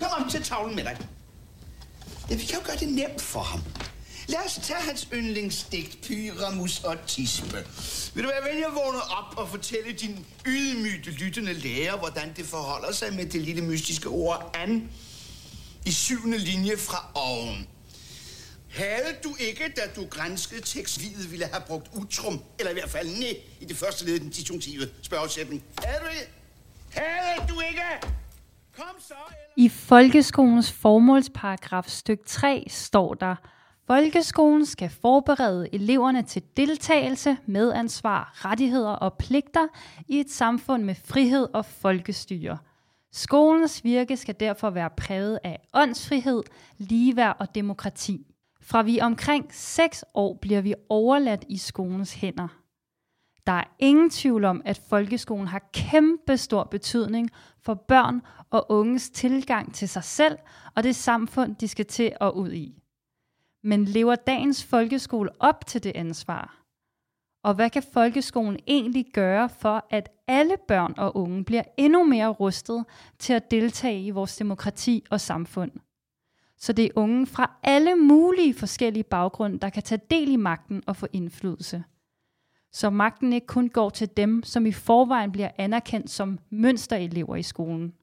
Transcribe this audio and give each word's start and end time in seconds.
Kom 0.00 0.24
op 0.24 0.30
til 0.30 0.42
tavlen 0.42 0.76
med 0.76 0.84
dig. 0.84 0.98
Ja, 2.30 2.34
vi 2.34 2.44
kan 2.44 2.58
jo 2.58 2.66
gøre 2.66 2.76
det 2.76 2.88
nemt 2.88 3.20
for 3.22 3.40
ham. 3.40 3.62
Lad 4.28 4.38
os 4.46 4.60
tage 4.62 4.80
hans 4.80 5.08
yndlingsdigt, 5.12 6.02
Pyramus 6.02 6.84
og 6.84 6.96
Tispe. 7.06 7.66
Vil 8.14 8.24
du 8.24 8.28
være 8.28 8.44
venlig 8.48 8.66
at 8.66 8.74
vågne 8.74 8.98
op 9.02 9.38
og 9.38 9.48
fortælle 9.48 9.92
din 9.92 10.26
ydmygte 10.46 11.10
lyttende 11.10 11.52
lærer, 11.52 11.96
hvordan 11.96 12.32
det 12.36 12.46
forholder 12.46 12.92
sig 12.92 13.14
med 13.14 13.26
det 13.26 13.40
lille 13.40 13.62
mystiske 13.62 14.08
ord 14.08 14.56
an 14.58 14.90
i 15.86 15.92
syvende 15.92 16.38
linje 16.38 16.76
fra 16.76 17.10
oven? 17.14 17.68
Havde 18.70 19.16
du 19.24 19.36
ikke, 19.38 19.72
da 19.76 19.82
du 19.96 20.06
grænskede 20.06 20.60
tekstvidet, 20.60 21.30
ville 21.30 21.46
have 21.46 21.62
brugt 21.66 21.88
utrum, 21.92 22.42
eller 22.58 22.70
i 22.70 22.74
hvert 22.74 22.90
fald 22.90 23.08
nej, 23.08 23.36
i 23.60 23.64
det 23.64 23.76
første 23.76 24.04
led 24.04 24.14
i 24.14 24.18
den 24.18 24.30
disjunktive 24.30 24.88
spørgesætning? 25.02 25.64
Havde 25.84 26.00
du 26.00 26.08
ikke? 26.08 26.28
Havde 26.90 27.48
du 27.48 27.60
ikke? 27.60 27.82
I 29.56 29.68
folkeskolens 29.68 30.72
formålsparagraf 30.72 31.84
styk 31.84 32.18
3 32.26 32.64
står 32.68 33.14
der, 33.14 33.34
Folkeskolen 33.86 34.66
skal 34.66 34.90
forberede 34.90 35.74
eleverne 35.74 36.22
til 36.22 36.42
deltagelse, 36.56 37.36
medansvar, 37.46 38.32
rettigheder 38.34 38.90
og 38.90 39.18
pligter 39.18 39.66
i 40.08 40.20
et 40.20 40.30
samfund 40.30 40.84
med 40.84 40.94
frihed 40.94 41.48
og 41.54 41.64
folkestyre. 41.64 42.58
Skolens 43.12 43.84
virke 43.84 44.16
skal 44.16 44.34
derfor 44.40 44.70
være 44.70 44.90
præget 44.96 45.38
af 45.44 45.60
åndsfrihed, 45.74 46.42
ligeværd 46.78 47.36
og 47.40 47.54
demokrati. 47.54 48.26
Fra 48.62 48.82
vi 48.82 49.00
omkring 49.00 49.46
6 49.50 50.04
år 50.14 50.38
bliver 50.42 50.60
vi 50.60 50.74
overladt 50.88 51.44
i 51.48 51.56
skolens 51.56 52.14
hænder. 52.14 52.48
Der 53.48 53.54
er 53.54 53.64
ingen 53.78 54.10
tvivl 54.10 54.44
om, 54.44 54.62
at 54.64 54.80
folkeskolen 54.88 55.46
har 55.46 55.70
kæmpe 55.72 56.36
stor 56.36 56.64
betydning 56.64 57.30
for 57.62 57.74
børn 57.74 58.22
og 58.50 58.66
unges 58.68 59.10
tilgang 59.10 59.74
til 59.74 59.88
sig 59.88 60.04
selv 60.04 60.38
og 60.74 60.82
det 60.82 60.96
samfund, 60.96 61.56
de 61.56 61.68
skal 61.68 61.86
til 61.86 62.12
og 62.20 62.36
ud 62.36 62.52
i. 62.52 62.82
Men 63.62 63.84
lever 63.84 64.14
dagens 64.14 64.64
folkeskole 64.64 65.30
op 65.40 65.66
til 65.66 65.84
det 65.84 65.92
ansvar? 65.94 66.62
Og 67.44 67.54
hvad 67.54 67.70
kan 67.70 67.82
folkeskolen 67.92 68.58
egentlig 68.66 69.06
gøre 69.12 69.48
for, 69.48 69.86
at 69.90 70.08
alle 70.26 70.56
børn 70.68 70.94
og 70.96 71.16
unge 71.16 71.44
bliver 71.44 71.62
endnu 71.76 72.04
mere 72.04 72.28
rustet 72.28 72.84
til 73.18 73.32
at 73.32 73.50
deltage 73.50 74.02
i 74.02 74.10
vores 74.10 74.36
demokrati 74.36 75.04
og 75.10 75.20
samfund? 75.20 75.72
Så 76.56 76.72
det 76.72 76.84
er 76.84 76.90
unge 76.96 77.26
fra 77.26 77.58
alle 77.62 77.96
mulige 77.96 78.54
forskellige 78.54 79.04
baggrunde, 79.04 79.58
der 79.58 79.70
kan 79.70 79.82
tage 79.82 80.00
del 80.10 80.32
i 80.32 80.36
magten 80.36 80.82
og 80.86 80.96
få 80.96 81.06
indflydelse. 81.12 81.84
Så 82.72 82.90
magten 82.90 83.32
ikke 83.32 83.46
kun 83.46 83.68
går 83.68 83.90
til 83.90 84.08
dem, 84.16 84.42
som 84.42 84.66
i 84.66 84.72
forvejen 84.72 85.32
bliver 85.32 85.50
anerkendt 85.58 86.10
som 86.10 86.38
mønsterelever 86.50 87.36
i 87.36 87.42
skolen. 87.42 87.94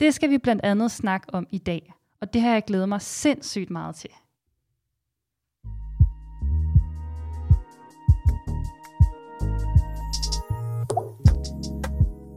Det 0.00 0.14
skal 0.14 0.30
vi 0.30 0.38
blandt 0.38 0.64
andet 0.64 0.90
snakke 0.90 1.34
om 1.34 1.46
i 1.50 1.58
dag, 1.58 1.92
og 2.20 2.32
det 2.32 2.42
har 2.42 2.52
jeg 2.52 2.64
glædet 2.64 2.88
mig 2.88 3.02
sindssygt 3.02 3.70
meget 3.70 3.94
til. 3.94 4.10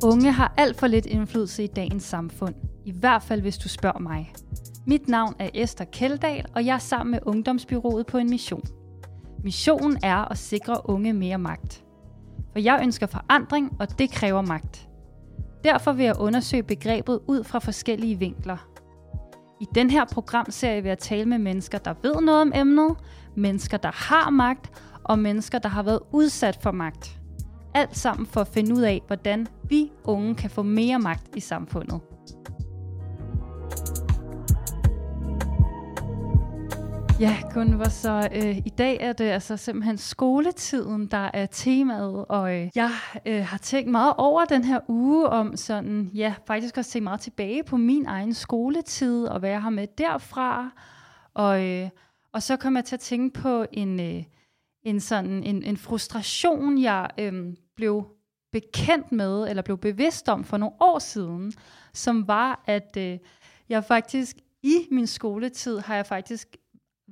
Unge 0.03 0.31
har 0.31 0.53
alt 0.57 0.79
for 0.79 0.87
lidt 0.87 1.05
indflydelse 1.05 1.63
i 1.63 1.67
dagens 1.67 2.03
samfund. 2.03 2.55
I 2.85 2.91
hvert 2.91 3.23
fald, 3.23 3.41
hvis 3.41 3.57
du 3.57 3.69
spørger 3.69 3.99
mig. 3.99 4.33
Mit 4.87 5.07
navn 5.07 5.35
er 5.39 5.49
Esther 5.53 5.85
Keldal, 5.85 6.45
og 6.55 6.65
jeg 6.65 6.73
er 6.73 6.79
sammen 6.79 7.11
med 7.11 7.19
Ungdomsbyrået 7.25 8.05
på 8.05 8.17
en 8.17 8.29
mission. 8.29 8.78
Missionen 9.43 9.97
er 10.03 10.31
at 10.31 10.37
sikre 10.37 10.89
unge 10.89 11.13
mere 11.13 11.37
magt. 11.37 11.83
For 12.51 12.59
jeg 12.59 12.79
ønsker 12.83 13.07
forandring, 13.07 13.75
og 13.79 13.99
det 13.99 14.11
kræver 14.11 14.41
magt. 14.41 14.89
Derfor 15.63 15.91
vil 15.91 16.05
jeg 16.05 16.19
undersøge 16.19 16.63
begrebet 16.63 17.19
ud 17.27 17.43
fra 17.43 17.59
forskellige 17.59 18.19
vinkler. 18.19 18.57
I 19.61 19.65
den 19.75 19.89
her 19.89 20.05
programserie 20.05 20.81
vil 20.81 20.89
jeg 20.89 20.99
tale 20.99 21.25
med 21.25 21.37
mennesker, 21.37 21.77
der 21.77 21.93
ved 22.03 22.15
noget 22.21 22.41
om 22.41 22.51
emnet, 22.55 22.95
mennesker, 23.35 23.77
der 23.77 23.91
har 23.93 24.29
magt, 24.29 24.71
og 25.03 25.19
mennesker, 25.19 25.59
der 25.59 25.69
har 25.69 25.83
været 25.83 25.99
udsat 26.11 26.59
for 26.61 26.71
magt. 26.71 27.19
Alt 27.73 27.97
sammen 27.97 28.25
for 28.25 28.41
at 28.41 28.47
finde 28.47 28.75
ud 28.75 28.81
af, 28.81 29.01
hvordan 29.07 29.47
vi 29.63 29.91
unge 30.03 30.35
kan 30.35 30.49
få 30.49 30.63
mere 30.63 30.99
magt 30.99 31.35
i 31.35 31.39
samfundet. 31.39 31.99
Ja, 37.19 37.37
Gunvor, 37.53 37.89
så 37.89 38.29
øh, 38.35 38.57
i 38.57 38.69
dag 38.77 38.97
er 38.99 39.13
det 39.13 39.25
altså 39.25 39.57
simpelthen 39.57 39.97
skoletiden, 39.97 41.07
der 41.07 41.29
er 41.33 41.45
temaet, 41.45 42.25
og 42.25 42.55
øh, 42.55 42.69
jeg 42.75 42.91
øh, 43.25 43.45
har 43.45 43.57
tænkt 43.57 43.91
meget 43.91 44.13
over 44.17 44.45
den 44.45 44.63
her 44.63 44.79
uge 44.87 45.29
om 45.29 45.55
sådan, 45.55 46.11
ja, 46.13 46.33
faktisk 46.47 46.77
også 46.77 46.91
tænkt 46.91 47.03
meget 47.03 47.21
tilbage 47.21 47.63
på 47.63 47.77
min 47.77 48.05
egen 48.05 48.33
skoletid, 48.33 49.25
og 49.25 49.39
hvad 49.39 49.49
jeg 49.49 49.61
har 49.61 49.69
med 49.69 49.87
derfra, 49.97 50.69
og, 51.33 51.65
øh, 51.65 51.89
og 52.33 52.43
så 52.43 52.57
kom 52.57 52.75
jeg 52.75 52.85
til 52.85 52.95
at 52.95 52.99
tænke 52.99 53.39
på 53.39 53.65
en, 53.73 53.99
øh, 53.99 54.23
en 54.83 54.99
sådan 54.99 55.43
en, 55.43 55.63
en 55.63 55.77
frustration, 55.77 56.81
jeg 56.81 57.09
øh, 57.17 57.53
blev 57.75 58.05
bekendt 58.51 59.11
med, 59.11 59.49
eller 59.49 59.61
blev 59.61 59.77
bevidst 59.77 60.29
om 60.29 60.43
for 60.43 60.57
nogle 60.57 60.75
år 60.79 60.99
siden, 60.99 61.53
som 61.93 62.27
var, 62.27 62.63
at 62.65 62.97
øh, 62.97 63.17
jeg 63.69 63.83
faktisk 63.83 64.37
i 64.63 64.87
min 64.91 65.07
skoletid 65.07 65.79
har 65.79 65.95
jeg 65.95 66.05
faktisk 66.05 66.57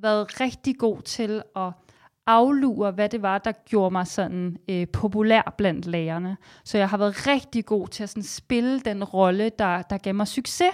været 0.02 0.41
rigtig 0.41 0.78
god 0.78 1.02
til 1.02 1.41
at 1.56 1.72
aflure, 2.28 2.91
hvad 2.91 3.09
det 3.09 3.22
var, 3.22 3.38
der 3.38 3.52
gjorde 3.52 3.91
mig 3.91 4.08
sådan 4.08 4.58
øh, 4.69 4.88
populær 4.88 5.53
blandt 5.58 5.85
lærerne. 5.85 6.38
Så 6.63 6.78
jeg 6.78 6.90
har 6.90 6.97
været 6.97 7.28
rigtig 7.28 7.66
god 7.66 7.88
til 7.88 8.03
at 8.03 8.09
sådan 8.09 8.24
spille 8.24 8.80
den 8.80 9.03
rolle, 9.03 9.52
der, 9.59 9.81
der 9.81 9.97
gav 9.97 10.16
mig 10.16 10.28
succes. 10.28 10.74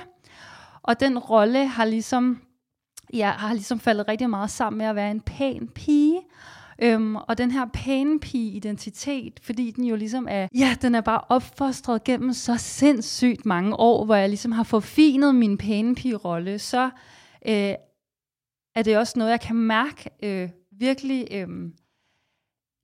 Og 0.83 0.99
den 0.99 1.19
rolle 1.19 1.67
har 1.67 1.85
ligesom, 1.85 2.41
ja, 3.13 3.31
har 3.31 3.53
ligesom 3.53 3.79
faldet 3.79 4.07
rigtig 4.07 4.29
meget 4.29 4.49
sammen 4.49 4.77
med 4.77 4.85
at 4.85 4.95
være 4.95 5.11
en 5.11 5.21
pæn 5.21 5.67
pige. 5.67 6.19
Øhm, 6.81 7.15
og 7.15 7.37
den 7.37 7.51
her 7.51 7.65
pæne 7.73 8.19
pige-identitet, 8.19 9.39
fordi 9.43 9.71
den 9.71 9.83
jo 9.83 9.95
ligesom 9.95 10.27
er, 10.29 10.47
ja, 10.55 10.75
den 10.81 10.95
er 10.95 11.01
bare 11.01 11.21
opfostret 11.29 12.03
gennem 12.03 12.33
så 12.33 12.57
sindssygt 12.57 13.45
mange 13.45 13.75
år, 13.75 14.05
hvor 14.05 14.15
jeg 14.15 14.29
ligesom 14.29 14.51
har 14.51 14.63
forfinet 14.63 15.35
min 15.35 15.57
pæne 15.57 15.95
pige-rolle, 15.95 16.59
så 16.59 16.89
øh, 17.47 17.73
er 18.75 18.83
det 18.83 18.97
også 18.97 19.13
noget, 19.19 19.31
jeg 19.31 19.41
kan 19.41 19.55
mærke 19.55 20.09
øh, 20.23 20.49
virkelig, 20.71 21.27
øh, 21.31 21.47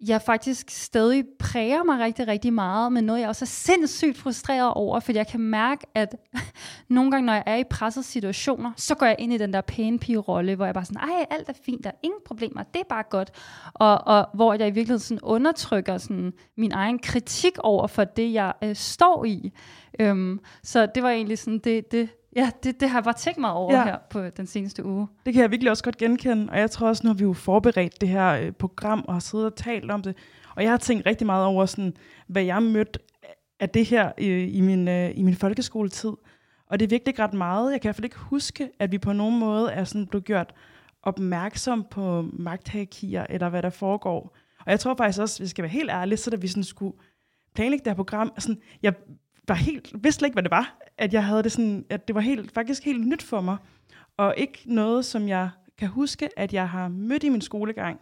jeg 0.08 0.22
faktisk 0.22 0.70
stadig 0.70 1.26
præger 1.40 1.84
mig 1.84 2.00
rigtig, 2.00 2.28
rigtig 2.28 2.54
meget, 2.54 2.94
men 2.94 3.04
noget, 3.04 3.20
jeg 3.20 3.30
også 3.30 3.46
er 3.46 3.48
sindssygt 3.48 4.18
frustreret 4.18 4.74
over, 4.74 5.00
fordi 5.00 5.18
jeg 5.18 5.28
kan 5.28 5.40
mærke, 5.40 5.86
at 5.96 6.16
nogle 6.90 7.12
gange, 7.12 7.26
når 7.26 7.34
jeg 7.34 7.44
er 7.46 7.56
i 7.56 7.64
pressede 7.64 8.06
situationer, 8.06 8.72
så 8.78 8.96
går 8.96 9.06
jeg 9.06 9.16
ind 9.20 9.34
i 9.34 9.38
den 9.38 9.54
der 9.54 9.62
pæne 9.62 10.00
pige-rolle, 10.00 10.56
hvor 10.56 10.66
jeg 10.66 10.74
bare 10.74 10.86
sådan, 10.86 11.10
ej, 11.10 11.26
alt 11.30 11.50
er 11.50 11.54
fint, 11.66 11.84
der 11.84 11.90
er 11.90 11.96
ingen 12.04 12.20
problemer, 12.26 12.64
det 12.64 12.80
er 12.80 12.86
bare 12.90 13.04
godt. 13.10 13.32
Og, 13.74 14.08
og 14.08 14.28
hvor 14.34 14.54
jeg 14.54 14.62
i 14.62 14.72
virkeligheden 14.72 15.00
sådan 15.00 15.22
undertrykker 15.24 15.98
sådan 15.98 16.34
min 16.58 16.72
egen 16.72 17.00
kritik 17.00 17.58
over 17.60 17.88
for 17.88 18.04
det, 18.04 18.34
jeg 18.34 18.54
øh, 18.64 18.76
står 18.76 19.26
i. 19.26 19.54
Øhm, 20.00 20.40
så 20.64 20.86
det 20.86 21.04
var 21.04 21.10
egentlig 21.10 21.38
sådan 21.38 21.60
det, 21.60 21.92
det 21.92 22.10
Ja, 22.36 22.52
det, 22.64 22.80
det 22.80 22.90
har 22.90 22.98
jeg 22.98 23.04
bare 23.04 23.14
tænkt 23.14 23.40
mig 23.40 23.52
over 23.52 23.74
ja. 23.74 23.84
her 23.84 23.98
på 24.10 24.30
den 24.30 24.48
seneste 24.48 24.86
uge. 24.86 25.08
Det 25.26 25.34
kan 25.34 25.42
jeg 25.42 25.52
virkelig 25.52 25.72
også 25.72 25.84
godt 25.84 25.98
genkende, 25.98 26.52
og 26.52 26.60
jeg 26.60 26.72
tror 26.72 26.88
også, 26.88 27.02
nu 27.04 27.10
har 27.10 27.16
vi 27.16 27.24
jo 27.24 27.34
forberedt 27.34 28.02
det 28.02 28.10
her 28.10 28.30
øh, 28.30 28.52
program 28.52 29.06
og 29.08 29.14
har 29.14 29.20
siddet 29.20 29.46
og 29.46 29.56
talt 29.56 29.92
om 29.92 30.02
det, 30.02 30.16
og 30.56 30.64
jeg 30.64 30.72
har 30.72 30.78
tænkt 30.78 31.06
rigtig 31.06 31.26
meget 31.26 31.46
over, 31.46 31.66
sådan, 31.66 31.94
hvad 32.28 32.44
jeg 32.44 32.64
mødte 32.64 33.00
af 33.60 33.70
det 33.70 33.86
her 33.86 34.12
øh, 34.18 34.56
i, 34.56 34.62
min, 34.62 34.88
øh, 34.88 35.12
i 35.16 35.24
min 35.24 35.36
folkeskoletid. 35.36 36.14
Og 36.70 36.80
det 36.80 36.86
er 36.86 36.90
virkelig 36.90 37.08
ikke 37.08 37.24
ret 37.24 37.34
meget. 37.34 37.72
Jeg 37.72 37.82
kan 37.82 37.88
i 37.88 37.90
hvert 37.90 37.96
fald 37.96 38.06
ikke 38.06 38.18
huske, 38.18 38.70
at 38.80 38.92
vi 38.92 38.98
på 38.98 39.14
nogen 39.14 39.40
måde 39.40 39.72
er 39.72 39.84
sådan 39.84 40.08
blevet 40.08 40.26
gjort 40.26 40.54
opmærksom 41.04 41.86
på 41.92 42.26
magthierarkier, 42.34 43.26
eller 43.30 43.50
hvad 43.50 43.62
der 43.62 43.70
foregår. 43.70 44.36
Og 44.66 44.72
jeg 44.72 44.80
tror 44.80 44.96
faktisk 44.98 45.22
også, 45.22 45.40
hvis 45.40 45.46
vi 45.46 45.50
skal 45.50 45.62
være 45.62 45.72
helt 45.72 45.90
ærlige, 45.90 46.18
så 46.18 46.30
da 46.30 46.36
vi 46.36 46.48
sådan 46.48 46.64
skulle 46.64 46.98
planlægge 47.56 47.84
det 47.84 47.92
her 47.92 47.96
program, 47.96 48.32
sådan, 48.38 48.62
jeg 48.84 48.94
var 49.50 49.56
helt, 49.56 50.04
vidste 50.04 50.26
ikke, 50.26 50.36
hvad 50.36 50.44
det 50.44 50.52
var. 50.52 50.78
At 50.98 51.14
jeg 51.14 51.26
havde 51.26 51.44
det 51.44 51.52
sådan, 51.52 51.86
at 51.90 52.08
det 52.08 52.16
var 52.16 52.22
helt, 52.22 52.52
faktisk 52.52 52.86
helt 52.86 53.08
nyt 53.08 53.24
for 53.24 53.42
mig. 53.42 53.58
Og 54.18 54.34
ikke 54.38 54.60
noget, 54.66 55.06
som 55.06 55.28
jeg 55.28 55.50
kan 55.78 55.88
huske, 55.88 56.30
at 56.38 56.54
jeg 56.54 56.70
har 56.70 56.88
mødt 56.88 57.24
i 57.24 57.30
min 57.30 57.42
skolegang. 57.42 58.00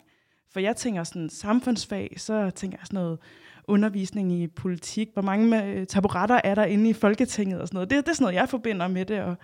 For 0.54 0.60
jeg 0.60 0.76
tænker 0.76 1.04
sådan 1.04 1.30
samfundsfag, 1.30 2.14
så 2.18 2.50
tænker 2.50 2.78
jeg 2.82 2.88
sådan 2.88 3.00
noget 3.00 3.20
undervisning 3.68 4.34
i 4.34 4.48
politik. 4.48 5.10
Hvor 5.14 5.22
mange 5.22 5.66
øh, 5.66 5.88
taburetter 5.88 6.42
er 6.44 6.56
der 6.56 6.66
inde 6.66 6.90
i 6.90 6.94
Folketinget 6.94 7.62
og 7.62 7.68
sådan 7.68 7.76
noget. 7.76 7.90
Det, 7.90 8.06
det 8.06 8.12
er 8.12 8.16
sådan 8.16 8.24
noget, 8.24 8.36
jeg 8.36 8.50
forbinder 8.50 8.88
med 8.88 9.06
det. 9.06 9.22
Og 9.22 9.36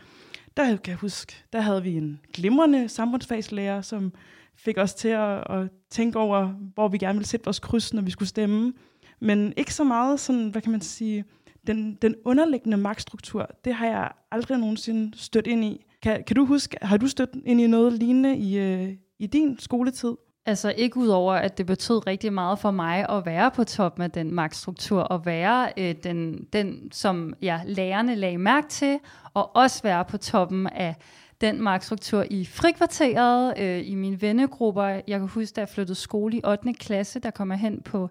der 0.58 0.78
kan 0.78 0.92
jeg 0.92 0.98
huske, 0.98 1.36
der 1.54 1.62
havde 1.62 1.84
vi 1.84 1.94
en 1.94 2.20
glimrende 2.34 2.90
samfundsfagslærer, 2.90 3.82
som 3.82 4.14
fik 4.56 4.78
os 4.78 4.94
til 4.94 5.08
at, 5.08 5.52
at 5.52 5.70
tænke 5.90 6.20
over, 6.20 6.48
hvor 6.74 6.88
vi 6.88 6.98
gerne 6.98 7.18
ville 7.18 7.28
sætte 7.28 7.46
vores 7.46 7.60
kryds, 7.60 7.94
når 7.94 8.02
vi 8.02 8.12
skulle 8.12 8.30
stemme. 8.30 8.74
Men 9.20 9.54
ikke 9.58 9.74
så 9.74 9.84
meget 9.84 10.20
sådan, 10.20 10.50
hvad 10.50 10.62
kan 10.62 10.72
man 10.72 10.82
sige, 10.82 11.26
den, 11.68 11.96
den 12.02 12.16
underliggende 12.26 12.78
magtstruktur, 12.78 13.50
det 13.66 13.74
har 13.74 13.86
jeg 13.88 14.12
aldrig 14.32 14.58
nogensinde 14.58 15.18
stødt 15.18 15.48
ind 15.48 15.64
i. 15.64 15.86
Kan, 16.02 16.24
kan 16.24 16.36
du 16.36 16.46
huske, 16.46 16.78
har 16.82 16.98
du 16.98 17.08
stødt 17.08 17.30
ind 17.46 17.62
i 17.62 17.68
noget 17.68 17.94
lignende 17.94 18.38
i, 18.38 18.58
øh, 18.58 18.94
i 19.20 19.28
din 19.28 19.60
skoletid? 19.60 20.16
Altså 20.46 20.74
ikke 20.78 20.98
udover, 20.98 21.34
at 21.34 21.58
det 21.58 21.66
betød 21.66 22.08
rigtig 22.08 22.34
meget 22.34 22.60
for 22.60 22.72
mig 22.72 23.10
at 23.10 23.26
være 23.26 23.52
på 23.52 23.64
toppen 23.64 24.04
af 24.04 24.12
den 24.12 24.34
magtstruktur, 24.34 25.02
og 25.02 25.26
være 25.26 25.74
øh, 25.78 25.96
den, 26.04 26.48
den, 26.54 26.92
som 26.92 27.34
ja, 27.42 27.62
lærerne 27.66 28.16
lagde 28.16 28.38
mærke 28.38 28.68
til, 28.68 29.00
og 29.34 29.56
også 29.56 29.84
være 29.84 30.06
på 30.06 30.18
toppen 30.18 30.68
af 30.68 30.96
den 31.42 31.62
magtstruktur 31.62 32.26
i 32.30 32.46
frikvarteret, 32.46 33.54
øh, 33.60 33.90
i 33.90 33.96
mine 33.96 34.22
vennegrupper. 34.22 34.84
Jeg 34.84 35.20
kan 35.20 35.28
huske, 35.28 35.54
da 35.56 35.62
jeg 35.62 35.70
flyttede 35.70 35.96
skole 35.96 36.38
i 36.38 36.42
8. 36.46 36.74
klasse, 36.74 37.20
der 37.20 37.32
kom 37.32 37.52
jeg 37.52 37.60
hen 37.60 37.82
på 37.82 38.10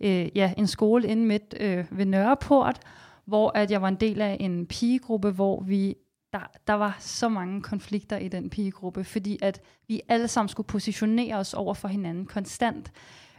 øh, 0.00 0.36
ja, 0.36 0.52
en 0.56 0.66
skole 0.66 1.08
inde 1.08 1.26
midt 1.26 1.54
øh, 1.60 1.84
ved 1.90 2.06
Nørreport, 2.06 2.80
hvor 3.24 3.52
at 3.54 3.70
jeg 3.70 3.82
var 3.82 3.88
en 3.88 3.94
del 3.94 4.20
af 4.20 4.36
en 4.40 4.66
pigegruppe, 4.66 5.30
hvor 5.30 5.62
vi 5.62 5.94
der, 6.34 6.50
der 6.66 6.72
var 6.72 6.96
så 7.00 7.28
mange 7.28 7.62
konflikter 7.62 8.16
i 8.16 8.28
den 8.28 8.50
pigegruppe, 8.50 9.04
fordi 9.04 9.38
at 9.42 9.60
vi 9.88 10.00
alle 10.08 10.28
sammen 10.28 10.48
skulle 10.48 10.66
positionere 10.66 11.36
os 11.36 11.54
over 11.54 11.74
for 11.74 11.88
hinanden 11.88 12.26
konstant. 12.26 12.92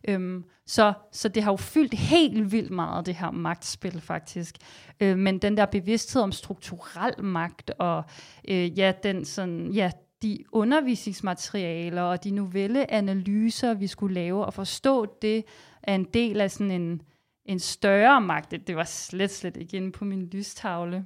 Øhm, 0.08 0.46
så, 0.66 0.94
så 1.12 1.30
det 1.30 1.44
har 1.44 1.52
jo 1.52 1.56
fyldt 1.56 1.94
helt 1.94 2.52
vildt 2.52 2.72
meget, 2.72 3.06
det 3.06 3.16
her 3.16 3.32
magtspil 3.32 4.02
faktisk. 4.02 4.56
Øh, 5.00 5.18
men 5.18 5.38
den 5.38 5.58
der 5.58 5.66
bevidsthed 5.66 6.22
om 6.22 6.32
strukturel 6.32 7.24
magt, 7.24 7.72
og 7.80 8.04
øh, 8.48 8.80
ja, 8.80 8.94
den 9.04 9.26
sådan, 9.26 9.72
ja, 9.72 9.92
de 10.22 10.44
undervisningsmaterialer 10.52 12.02
og 12.02 12.24
de 12.24 12.32
novelleanalyser, 12.32 13.74
vi 13.74 13.88
skulle 13.88 14.14
lave, 14.14 14.46
og 14.46 14.54
forstå 14.54 15.06
det 15.22 15.46
er 15.84 15.96
en 15.96 16.08
del 16.14 16.42
af 16.42 16.52
sådan 16.52 16.72
en, 16.72 17.02
en 17.46 17.60
større 17.60 18.22
magt. 18.22 18.52
Det, 18.52 18.68
det 18.68 18.76
var 18.76 18.84
slet, 18.84 19.32
slet 19.32 19.58
ikke 19.58 19.78
inde 19.78 19.92
på 19.92 20.06
min 20.06 20.26
lystavle. 20.26 21.06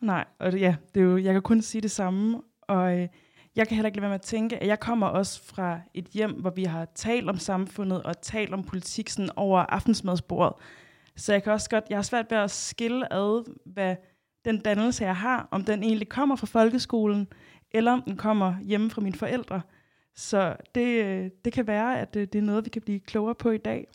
Nej, 0.00 0.24
og 0.38 0.52
det, 0.52 0.60
ja, 0.60 0.76
det 0.94 1.00
er 1.00 1.04
jo, 1.04 1.16
jeg 1.16 1.32
kan 1.32 1.42
kun 1.42 1.62
sige 1.62 1.82
det 1.82 1.90
samme, 1.90 2.42
og 2.62 2.98
øh, 2.98 3.08
jeg 3.56 3.68
kan 3.68 3.74
heller 3.74 3.86
ikke 3.86 3.96
lade 3.96 4.02
være 4.02 4.10
med 4.10 4.14
at 4.14 4.20
tænke, 4.20 4.58
at 4.58 4.66
jeg 4.66 4.80
kommer 4.80 5.06
også 5.06 5.44
fra 5.44 5.80
et 5.94 6.04
hjem, 6.04 6.32
hvor 6.32 6.50
vi 6.50 6.64
har 6.64 6.84
talt 6.94 7.28
om 7.28 7.38
samfundet 7.38 8.02
og 8.02 8.20
talt 8.20 8.54
om 8.54 8.64
politik 8.64 9.08
sådan 9.08 9.30
over 9.36 9.60
aftensmadsbordet. 9.60 10.52
Så 11.16 11.32
jeg 11.32 11.42
kan 11.42 11.52
også 11.52 11.70
godt, 11.70 11.84
jeg 11.90 11.98
har 11.98 12.02
svært 12.02 12.30
ved 12.30 12.38
at 12.38 12.50
skille 12.50 13.12
ad, 13.12 13.54
hvad 13.64 13.96
den 14.44 14.60
dannelse, 14.60 15.04
jeg 15.04 15.16
har, 15.16 15.48
om 15.50 15.64
den 15.64 15.82
egentlig 15.82 16.08
kommer 16.08 16.36
fra 16.36 16.46
folkeskolen, 16.46 17.28
eller 17.70 17.92
om 17.92 18.02
den 18.02 18.16
kommer 18.16 18.54
hjemme 18.62 18.90
fra 18.90 19.00
mine 19.00 19.16
forældre. 19.16 19.60
Så 20.14 20.56
det, 20.74 21.04
øh, 21.04 21.30
det 21.44 21.52
kan 21.52 21.66
være, 21.66 22.00
at 22.00 22.14
det, 22.14 22.32
det 22.32 22.38
er 22.38 22.42
noget, 22.42 22.64
vi 22.64 22.70
kan 22.70 22.82
blive 22.82 23.00
klogere 23.00 23.34
på 23.34 23.50
i 23.50 23.58
dag. 23.58 23.88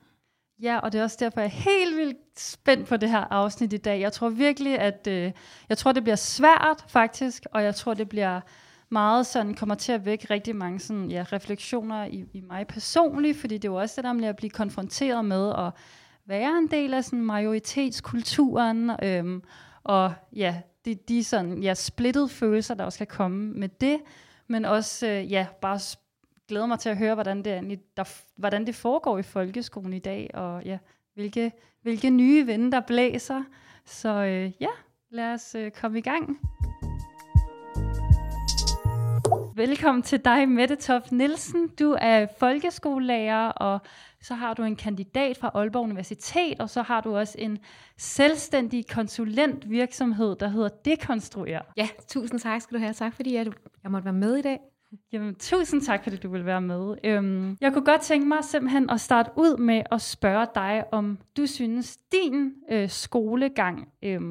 Ja, 0.63 0.79
og 0.79 0.91
det 0.91 0.99
er 0.99 1.03
også 1.03 1.17
derfor, 1.19 1.39
jeg 1.39 1.45
er 1.45 1.51
helt 1.51 1.97
vildt 1.97 2.39
spændt 2.39 2.87
på 2.87 2.97
det 2.97 3.09
her 3.09 3.33
afsnit 3.33 3.73
i 3.73 3.77
dag. 3.77 4.01
Jeg 4.01 4.13
tror 4.13 4.29
virkelig, 4.29 4.79
at 4.79 5.07
øh, 5.07 5.31
jeg 5.69 5.77
tror, 5.77 5.91
det 5.91 6.03
bliver 6.03 6.15
svært 6.15 6.85
faktisk, 6.87 7.45
og 7.51 7.63
jeg 7.63 7.75
tror, 7.75 7.93
det 7.93 8.09
bliver 8.09 8.41
meget 8.89 9.25
sådan, 9.25 9.53
kommer 9.53 9.75
til 9.75 9.91
at 9.91 10.05
vække 10.05 10.27
rigtig 10.29 10.55
mange 10.55 10.79
sådan, 10.79 11.09
ja, 11.09 11.25
refleksioner 11.31 12.05
i, 12.05 12.25
i 12.33 12.41
mig 12.41 12.67
personligt, 12.67 13.37
fordi 13.37 13.57
det 13.57 13.67
er 13.67 13.71
jo 13.71 13.75
også 13.75 13.93
det 13.95 14.03
der 14.03 14.13
med 14.13 14.27
at 14.27 14.35
blive 14.35 14.49
konfronteret 14.49 15.25
med 15.25 15.53
at 15.57 15.71
være 16.25 16.57
en 16.57 16.67
del 16.67 16.93
af 16.93 17.03
sådan 17.03 17.21
majoritetskulturen, 17.21 18.91
øhm, 19.03 19.43
og 19.83 20.13
ja, 20.35 20.61
de, 20.85 20.95
de 20.95 21.23
sådan, 21.23 21.63
ja, 21.63 21.73
splittede 21.73 22.29
følelser, 22.29 22.73
der 22.73 22.83
også 22.83 22.97
kan 22.97 23.07
komme 23.07 23.53
med 23.53 23.69
det, 23.69 23.99
men 24.47 24.65
også 24.65 25.07
øh, 25.07 25.31
ja, 25.31 25.47
bare 25.61 25.79
glæder 26.47 26.65
mig 26.65 26.79
til 26.79 26.89
at 26.89 26.97
høre, 26.97 27.13
hvordan 27.13 27.45
det, 27.45 27.79
der, 27.97 28.03
hvordan 28.35 28.65
det 28.65 28.75
foregår 28.75 29.17
i 29.17 29.23
folkeskolen 29.23 29.93
i 29.93 29.99
dag, 29.99 30.29
og 30.33 30.63
ja, 30.65 30.77
hvilke, 31.13 31.51
hvilke 31.81 32.09
nye 32.09 32.45
vinde, 32.45 32.71
der 32.71 32.79
blæser. 32.79 33.43
Så 33.85 34.09
øh, 34.09 34.51
ja, 34.59 34.69
lad 35.09 35.33
os 35.33 35.55
øh, 35.55 35.71
komme 35.71 35.97
i 35.97 36.01
gang. 36.01 36.39
Velkommen 39.55 40.01
til 40.01 40.25
dig, 40.25 40.49
Mette 40.49 40.75
Toft 40.75 41.11
Nielsen. 41.11 41.67
Du 41.67 41.97
er 42.01 42.27
folkeskolelærer, 42.37 43.49
og 43.49 43.79
så 44.21 44.33
har 44.33 44.53
du 44.53 44.63
en 44.63 44.75
kandidat 44.75 45.37
fra 45.37 45.51
Aalborg 45.53 45.83
Universitet, 45.83 46.59
og 46.59 46.69
så 46.69 46.81
har 46.81 47.01
du 47.01 47.17
også 47.17 47.35
en 47.37 47.59
selvstændig 47.97 48.87
konsulentvirksomhed, 48.87 50.35
der 50.35 50.47
hedder 50.47 50.69
Dekonstruer. 50.69 51.61
Ja, 51.77 51.89
tusind 52.07 52.39
tak 52.39 52.61
skal 52.61 52.77
du 52.77 52.79
have. 52.79 52.93
Tak 52.93 53.13
fordi 53.13 53.35
jeg, 53.35 53.45
jeg 53.83 53.91
måtte 53.91 54.05
være 54.05 54.13
med 54.13 54.35
i 54.35 54.41
dag. 54.41 54.59
Jamen, 55.11 55.35
tusind 55.35 55.81
tak, 55.81 56.03
fordi 56.03 56.17
du 56.17 56.29
vil 56.29 56.45
være 56.45 56.61
med. 56.61 56.95
Øhm, 57.03 57.57
jeg 57.61 57.73
kunne 57.73 57.85
godt 57.85 58.01
tænke 58.01 58.27
mig 58.27 58.43
simpelthen 58.43 58.89
at 58.89 59.01
starte 59.01 59.31
ud 59.37 59.57
med 59.57 59.83
at 59.91 60.01
spørge 60.01 60.47
dig, 60.55 60.83
om 60.91 61.19
du 61.37 61.45
synes, 61.45 61.97
din 61.97 62.53
øh, 62.71 62.89
skolegang 62.89 63.87
øh, 64.03 64.21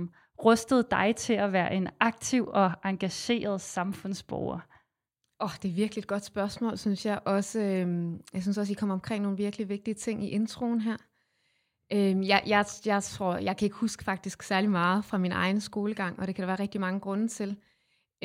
rustede 0.44 0.86
dig 0.90 1.16
til 1.16 1.32
at 1.32 1.52
være 1.52 1.74
en 1.74 1.88
aktiv 2.00 2.48
og 2.52 2.72
engageret 2.84 3.60
samfundsborger? 3.60 4.60
Åh, 5.40 5.46
oh, 5.46 5.50
det 5.62 5.70
er 5.70 5.74
virkelig 5.74 6.02
et 6.02 6.08
godt 6.08 6.24
spørgsmål, 6.24 6.78
synes 6.78 7.06
jeg. 7.06 7.20
Også, 7.24 7.60
øh, 7.60 8.12
jeg 8.34 8.42
synes 8.42 8.58
også, 8.58 8.72
I 8.72 8.74
kommer 8.74 8.94
omkring 8.94 9.22
nogle 9.22 9.38
virkelig 9.38 9.68
vigtige 9.68 9.94
ting 9.94 10.24
i 10.24 10.28
introen 10.28 10.80
her. 10.80 10.96
Øh, 11.92 12.28
jeg, 12.28 12.42
jeg, 12.46 12.64
jeg 12.86 13.02
tror, 13.02 13.36
jeg 13.36 13.56
kan 13.56 13.66
ikke 13.66 13.76
huske 13.76 14.04
faktisk 14.04 14.42
særlig 14.42 14.70
meget 14.70 15.04
fra 15.04 15.18
min 15.18 15.32
egen 15.32 15.60
skolegang, 15.60 16.20
og 16.20 16.26
det 16.26 16.34
kan 16.34 16.42
der 16.42 16.46
være 16.46 16.60
rigtig 16.60 16.80
mange 16.80 17.00
grunde 17.00 17.28
til. 17.28 17.56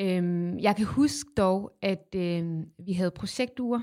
Øhm, 0.00 0.58
jeg 0.58 0.76
kan 0.76 0.86
huske 0.86 1.30
dog, 1.36 1.72
at 1.82 2.14
øhm, 2.14 2.70
vi 2.78 2.92
havde 2.92 3.10
projektuger, 3.10 3.80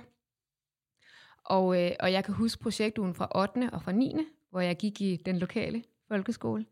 og, 1.45 1.83
øh, 1.83 1.91
og 1.99 2.11
jeg 2.11 2.23
kan 2.23 2.33
huske 2.33 2.61
projektugen 2.61 3.15
fra 3.15 3.27
8. 3.35 3.69
og 3.73 3.81
fra 3.81 3.91
9., 3.91 4.15
hvor 4.49 4.59
jeg 4.59 4.77
gik 4.77 5.01
i 5.01 5.15
den 5.25 5.37
lokale 5.37 5.83
folkeskole. 6.07 6.65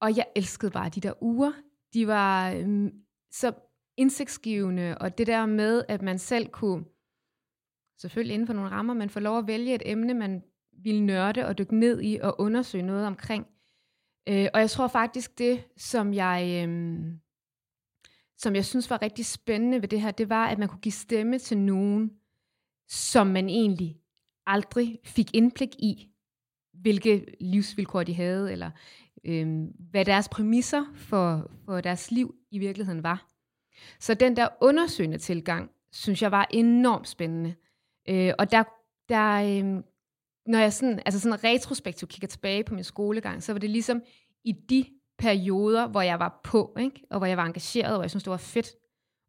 Og 0.00 0.16
jeg 0.16 0.26
elskede 0.36 0.70
bare 0.70 0.88
de 0.88 1.00
der 1.00 1.22
uger. 1.22 1.52
De 1.94 2.06
var 2.06 2.52
øhm, 2.52 2.92
så 3.30 3.52
indsigtsgivende, 3.96 4.98
og 5.00 5.18
det 5.18 5.26
der 5.26 5.46
med, 5.46 5.84
at 5.88 6.02
man 6.02 6.18
selv 6.18 6.48
kunne, 6.48 6.84
selvfølgelig 8.00 8.34
inden 8.34 8.46
for 8.46 8.54
nogle 8.54 8.70
rammer, 8.70 8.94
man 8.94 9.10
får 9.10 9.20
lov 9.20 9.38
at 9.38 9.46
vælge 9.46 9.74
et 9.74 9.82
emne, 9.84 10.14
man 10.14 10.42
ville 10.72 11.06
nørde 11.06 11.46
og 11.46 11.58
dykke 11.58 11.78
ned 11.78 12.02
i 12.02 12.18
og 12.22 12.40
undersøge 12.40 12.84
noget 12.84 13.06
omkring. 13.06 13.46
Øh, 14.28 14.48
og 14.54 14.60
jeg 14.60 14.70
tror 14.70 14.88
faktisk, 14.88 15.38
det 15.38 15.64
som 15.76 16.14
jeg... 16.14 16.62
Øhm, 16.62 17.20
som 18.38 18.54
jeg 18.54 18.64
synes 18.64 18.90
var 18.90 19.02
rigtig 19.02 19.26
spændende 19.26 19.82
ved 19.82 19.88
det 19.88 20.00
her, 20.00 20.10
det 20.10 20.28
var, 20.28 20.46
at 20.46 20.58
man 20.58 20.68
kunne 20.68 20.80
give 20.80 20.92
stemme 20.92 21.38
til 21.38 21.58
nogen, 21.58 22.10
som 22.88 23.26
man 23.26 23.48
egentlig 23.48 23.96
aldrig 24.46 24.98
fik 25.04 25.34
indblik 25.34 25.74
i, 25.78 26.10
hvilke 26.72 27.26
livsvilkår 27.40 28.02
de 28.02 28.14
havde, 28.14 28.52
eller 28.52 28.70
øh, 29.24 29.64
hvad 29.90 30.04
deres 30.04 30.28
præmisser 30.28 30.84
for, 30.94 31.50
for 31.64 31.80
deres 31.80 32.10
liv 32.10 32.34
i 32.50 32.58
virkeligheden 32.58 33.02
var. 33.02 33.30
Så 34.00 34.14
den 34.14 34.36
der 34.36 34.48
undersøgende 34.60 35.18
tilgang, 35.18 35.70
synes 35.92 36.22
jeg 36.22 36.30
var 36.30 36.48
enormt 36.50 37.08
spændende. 37.08 37.54
Øh, 38.08 38.32
og 38.38 38.50
der, 38.50 38.64
der 39.08 39.32
øh, 39.32 39.82
når 40.46 40.58
jeg 40.58 40.72
sådan, 40.72 41.00
altså 41.06 41.20
sådan 41.20 41.44
retrospektivt 41.44 42.10
kigger 42.10 42.28
tilbage 42.28 42.64
på 42.64 42.74
min 42.74 42.84
skolegang, 42.84 43.42
så 43.42 43.52
var 43.52 43.58
det 43.58 43.70
ligesom 43.70 44.02
i 44.44 44.52
de 44.52 44.84
perioder, 45.18 45.86
hvor 45.86 46.02
jeg 46.02 46.18
var 46.18 46.40
på, 46.44 46.76
ikke? 46.80 47.02
og 47.10 47.18
hvor 47.18 47.26
jeg 47.26 47.36
var 47.36 47.44
engageret, 47.44 47.90
og 47.90 47.94
hvor 47.96 48.02
jeg 48.02 48.10
synes, 48.10 48.24
det 48.24 48.30
var 48.30 48.36
fedt 48.36 48.68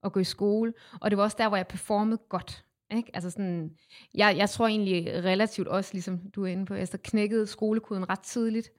at 0.04 0.14
gå 0.14 0.20
i 0.20 0.24
skole. 0.24 0.74
Og 1.02 1.12
det 1.12 1.18
var 1.18 1.24
også 1.24 1.38
der, 1.40 1.48
hvor 1.48 1.58
jeg 1.58 1.68
performede 1.68 2.22
godt. 2.30 2.66
Ikke? 2.92 3.12
Altså 3.14 3.30
sådan, 3.30 3.72
jeg, 4.14 4.38
jeg 4.38 4.50
tror 4.50 4.68
egentlig 4.68 5.24
relativt 5.24 5.68
også, 5.68 5.94
ligesom 5.94 6.20
du 6.36 6.44
er 6.44 6.48
inde 6.48 6.66
på, 6.66 6.74
Esther, 6.74 7.00
knækkede 7.04 7.48
skolekoden 7.48 8.10
ret 8.10 8.20
tidligt, 8.20 8.72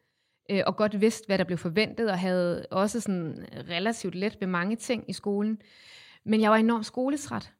øh, 0.50 0.62
og 0.66 0.76
godt 0.76 1.00
vidste, 1.00 1.26
hvad 1.26 1.38
der 1.38 1.44
blev 1.44 1.58
forventet, 1.58 2.10
og 2.10 2.18
havde 2.18 2.66
også 2.70 3.00
sådan 3.00 3.46
relativt 3.52 4.14
let 4.14 4.36
ved 4.40 4.48
mange 4.48 4.76
ting 4.76 5.04
i 5.08 5.12
skolen. 5.12 5.58
Men 6.24 6.40
jeg 6.40 6.50
var 6.50 6.56
enormt 6.56 6.86
skoletræt. 6.86 7.52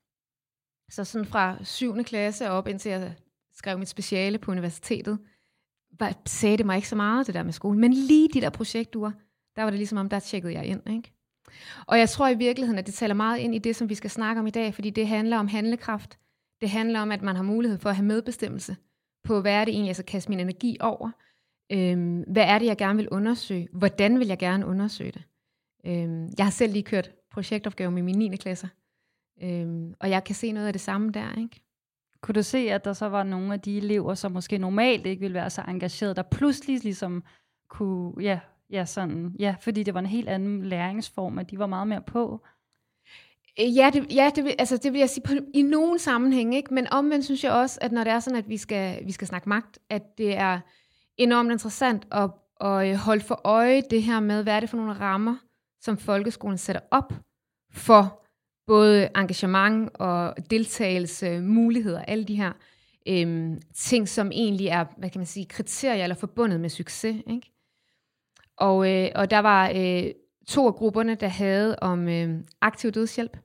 Så 0.91 1.05
sådan 1.05 1.27
fra 1.27 1.65
7. 1.65 2.05
klasse 2.05 2.51
op, 2.51 2.69
indtil 2.69 2.91
jeg 2.91 3.15
skrev 3.55 3.79
mit 3.79 3.89
speciale 3.89 4.39
på 4.39 4.51
universitetet, 4.51 5.19
var, 5.99 6.23
sagde 6.27 6.57
det 6.57 6.67
mig 6.67 6.77
ikke 6.77 6.89
så 6.89 6.97
meget, 6.97 7.27
det 7.27 7.35
der 7.35 7.43
med 7.43 7.53
skolen. 7.53 7.81
Men 7.81 7.93
lige 7.93 8.29
de 8.29 8.41
der 8.41 8.51
projektuer, 8.51 9.11
der 9.57 9.63
var 9.63 9.71
det 9.71 9.79
ligesom 9.79 9.99
om, 9.99 10.09
der 10.09 10.19
tjekkede 10.19 10.55
jeg 10.55 10.67
ind. 10.67 10.91
Ikke? 10.91 11.13
Og 11.87 11.99
jeg 11.99 12.09
tror 12.09 12.29
i 12.29 12.35
virkeligheden, 12.35 12.79
at 12.79 12.87
det 12.87 12.95
taler 12.95 13.15
meget 13.15 13.39
ind 13.39 13.55
i 13.55 13.59
det, 13.59 13.77
som 13.77 13.89
vi 13.89 13.95
skal 13.95 14.11
snakke 14.11 14.41
om 14.41 14.47
i 14.47 14.51
dag, 14.51 14.75
fordi 14.75 14.91
det 14.91 15.09
handler 15.09 15.39
om 15.39 15.49
handlekraft. 15.49 16.19
Det 16.61 16.71
handler 16.71 17.01
om, 17.01 17.13
at 17.13 17.23
man 17.23 17.37
har 17.37 17.43
mulighed 17.43 17.79
for 17.79 17.91
at 17.91 17.97
have 17.97 18.07
medbestemmelse 18.07 18.77
på, 19.25 19.41
hvad 19.41 19.53
er 19.53 19.65
det 19.65 19.73
egentlig, 19.73 19.89
jeg 19.89 19.97
skal 19.97 20.07
kaste 20.07 20.31
min 20.31 20.41
energi 20.41 20.77
over. 20.81 21.11
Øhm, 21.73 22.21
hvad 22.21 22.45
er 22.45 22.59
det, 22.59 22.67
jeg 22.67 22.77
gerne 22.77 22.97
vil 22.97 23.09
undersøge? 23.09 23.69
Hvordan 23.73 24.19
vil 24.19 24.27
jeg 24.27 24.39
gerne 24.39 24.67
undersøge 24.67 25.13
det? 25.13 25.23
Øhm, 25.87 26.29
jeg 26.39 26.47
har 26.47 26.51
selv 26.51 26.73
lige 26.73 26.83
kørt 26.83 27.11
projektopgave 27.31 27.91
med 27.91 28.03
mine 28.03 28.19
9. 28.19 28.37
klasser, 28.37 28.69
øhm, 29.43 29.95
og 30.01 30.11
jeg 30.11 30.25
kan 30.25 30.35
se 30.35 30.53
noget 30.53 30.67
af 30.67 30.73
det 30.73 30.81
samme 30.81 31.11
der. 31.13 31.39
Ikke? 31.39 31.61
Kunne 32.21 32.33
du 32.33 32.43
se, 32.43 32.59
at 32.59 32.85
der 32.85 32.93
så 32.93 33.09
var 33.09 33.23
nogle 33.23 33.53
af 33.53 33.61
de 33.61 33.77
elever, 33.77 34.15
som 34.15 34.33
måske 34.33 34.59
normalt 34.59 35.07
ikke 35.07 35.21
ville 35.21 35.35
være 35.35 35.51
så 35.51 35.63
engageret, 35.69 36.17
der 36.17 36.23
pludselig 36.23 36.83
ligesom 36.83 37.25
kunne 37.69 38.23
ja, 38.23 38.41
ja, 38.71 38.85
sådan, 38.85 39.37
ja, 39.39 39.55
fordi 39.61 39.83
det 39.83 39.95
var 39.95 40.01
en 40.01 40.07
helt 40.07 40.29
anden 40.29 40.65
læringsform, 40.65 41.39
at 41.39 41.51
de 41.51 41.59
var 41.59 41.67
meget 41.67 41.89
mere 41.89 42.03
på. 42.03 42.47
Øh, 43.61 43.77
ja, 43.77 43.91
det, 43.93 44.15
ja 44.15 44.31
det, 44.35 44.55
altså, 44.59 44.77
det 44.77 44.93
vil 44.93 44.99
jeg 44.99 45.11
sige 45.11 45.25
på, 45.27 45.33
i 45.55 45.63
nogen 45.63 45.99
sammenhæng, 45.99 46.55
ikke? 46.55 46.75
men 46.75 46.87
omvendt 46.93 47.25
synes 47.25 47.45
jeg 47.45 47.53
også, 47.53 47.79
at 47.83 47.93
når 47.93 48.05
det 48.05 48.13
er 48.13 48.21
sådan, 48.21 48.39
at 48.39 48.49
vi 48.49 48.57
skal, 48.57 49.07
vi 49.07 49.13
skal 49.13 49.27
snakke 49.27 49.49
magt, 49.49 49.79
at 49.91 50.19
det 50.19 50.37
er 50.37 50.61
enormt 51.17 51.53
interessant 51.53 52.07
at, 52.13 52.31
at 52.61 52.91
øh, 52.91 52.97
holde 52.97 53.25
for 53.25 53.41
øje 53.45 53.83
det 53.91 54.03
her 54.03 54.21
med, 54.21 54.43
hvad 54.43 54.57
er 54.57 54.61
det 54.61 54.71
for 54.71 54.77
nogle 54.77 54.93
rammer, 54.93 55.37
som 55.81 55.99
folkeskolen 55.99 56.59
sætter 56.59 56.83
op 56.91 57.13
for 57.73 58.27
både 58.67 59.09
engagement 59.17 59.91
og 59.95 60.35
deltagelse, 60.51 61.41
muligheder, 61.41 62.03
alle 62.03 62.25
de 62.25 62.37
her 62.37 62.53
øhm, 63.09 63.61
ting, 63.75 64.09
som 64.09 64.31
egentlig 64.33 64.67
er, 64.67 64.85
hvad 64.99 65.11
kan 65.11 65.19
man 65.19 65.27
sige, 65.27 65.47
kriterier 65.47 66.03
eller 66.03 66.17
forbundet 66.17 66.61
med 66.61 66.69
succes. 66.69 67.17
Ikke? 67.27 67.56
Og, 68.57 68.93
øh, 68.93 69.11
og 69.15 69.31
der 69.31 69.39
var 69.39 69.73
øh, 69.77 70.11
to 70.47 70.67
af 70.67 70.75
grupperne, 70.75 71.15
der 71.15 71.29
havde 71.29 71.77
om 71.79 72.09
øh, 72.09 72.41
aktiv 72.61 72.91
dødshjælp. 72.93 73.37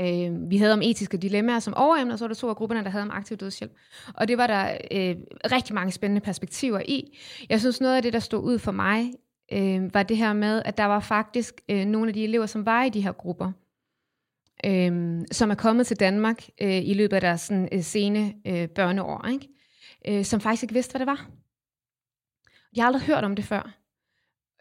Øh, 0.00 0.50
vi 0.50 0.56
havde 0.56 0.72
om 0.72 0.82
etiske 0.82 1.16
dilemmaer 1.16 1.58
som 1.58 1.74
overemne, 1.74 2.12
og 2.12 2.18
så 2.18 2.24
var 2.24 2.28
der 2.28 2.34
to 2.34 2.48
af 2.48 2.56
grupperne, 2.56 2.84
der 2.84 2.90
havde 2.90 3.02
om 3.02 3.10
aktiv 3.10 3.36
dødshjælp. 3.36 3.72
Og 4.14 4.28
det 4.28 4.38
var 4.38 4.46
der 4.46 4.78
øh, 4.90 5.16
rigtig 5.52 5.74
mange 5.74 5.92
spændende 5.92 6.20
perspektiver 6.20 6.80
i. 6.88 7.18
Jeg 7.48 7.60
synes, 7.60 7.80
noget 7.80 7.96
af 7.96 8.02
det, 8.02 8.12
der 8.12 8.18
stod 8.18 8.42
ud 8.42 8.58
for 8.58 8.72
mig, 8.72 9.12
øh, 9.52 9.94
var 9.94 10.02
det 10.02 10.16
her 10.16 10.32
med, 10.32 10.62
at 10.64 10.76
der 10.78 10.84
var 10.84 11.00
faktisk 11.00 11.60
øh, 11.68 11.84
nogle 11.84 12.08
af 12.08 12.14
de 12.14 12.24
elever, 12.24 12.46
som 12.46 12.66
var 12.66 12.84
i 12.84 12.88
de 12.88 13.00
her 13.00 13.12
grupper, 13.12 13.52
øh, 14.66 15.20
som 15.32 15.50
er 15.50 15.54
kommet 15.54 15.86
til 15.86 16.00
Danmark 16.00 16.48
øh, 16.60 16.88
i 16.88 16.94
løbet 16.94 17.16
af 17.16 17.20
deres 17.20 17.40
sådan, 17.40 17.68
øh, 17.72 17.82
sene 17.82 18.34
øh, 18.46 18.68
børneår, 18.68 19.26
ikke? 19.28 19.48
Øh, 20.08 20.24
som 20.24 20.40
faktisk 20.40 20.62
ikke 20.62 20.74
vidste, 20.74 20.92
hvad 20.92 20.98
det 20.98 21.06
var. 21.06 21.30
De 22.74 22.80
har 22.80 22.86
aldrig 22.86 23.02
hørt 23.02 23.24
om 23.24 23.36
det 23.36 23.44
før. 23.44 23.78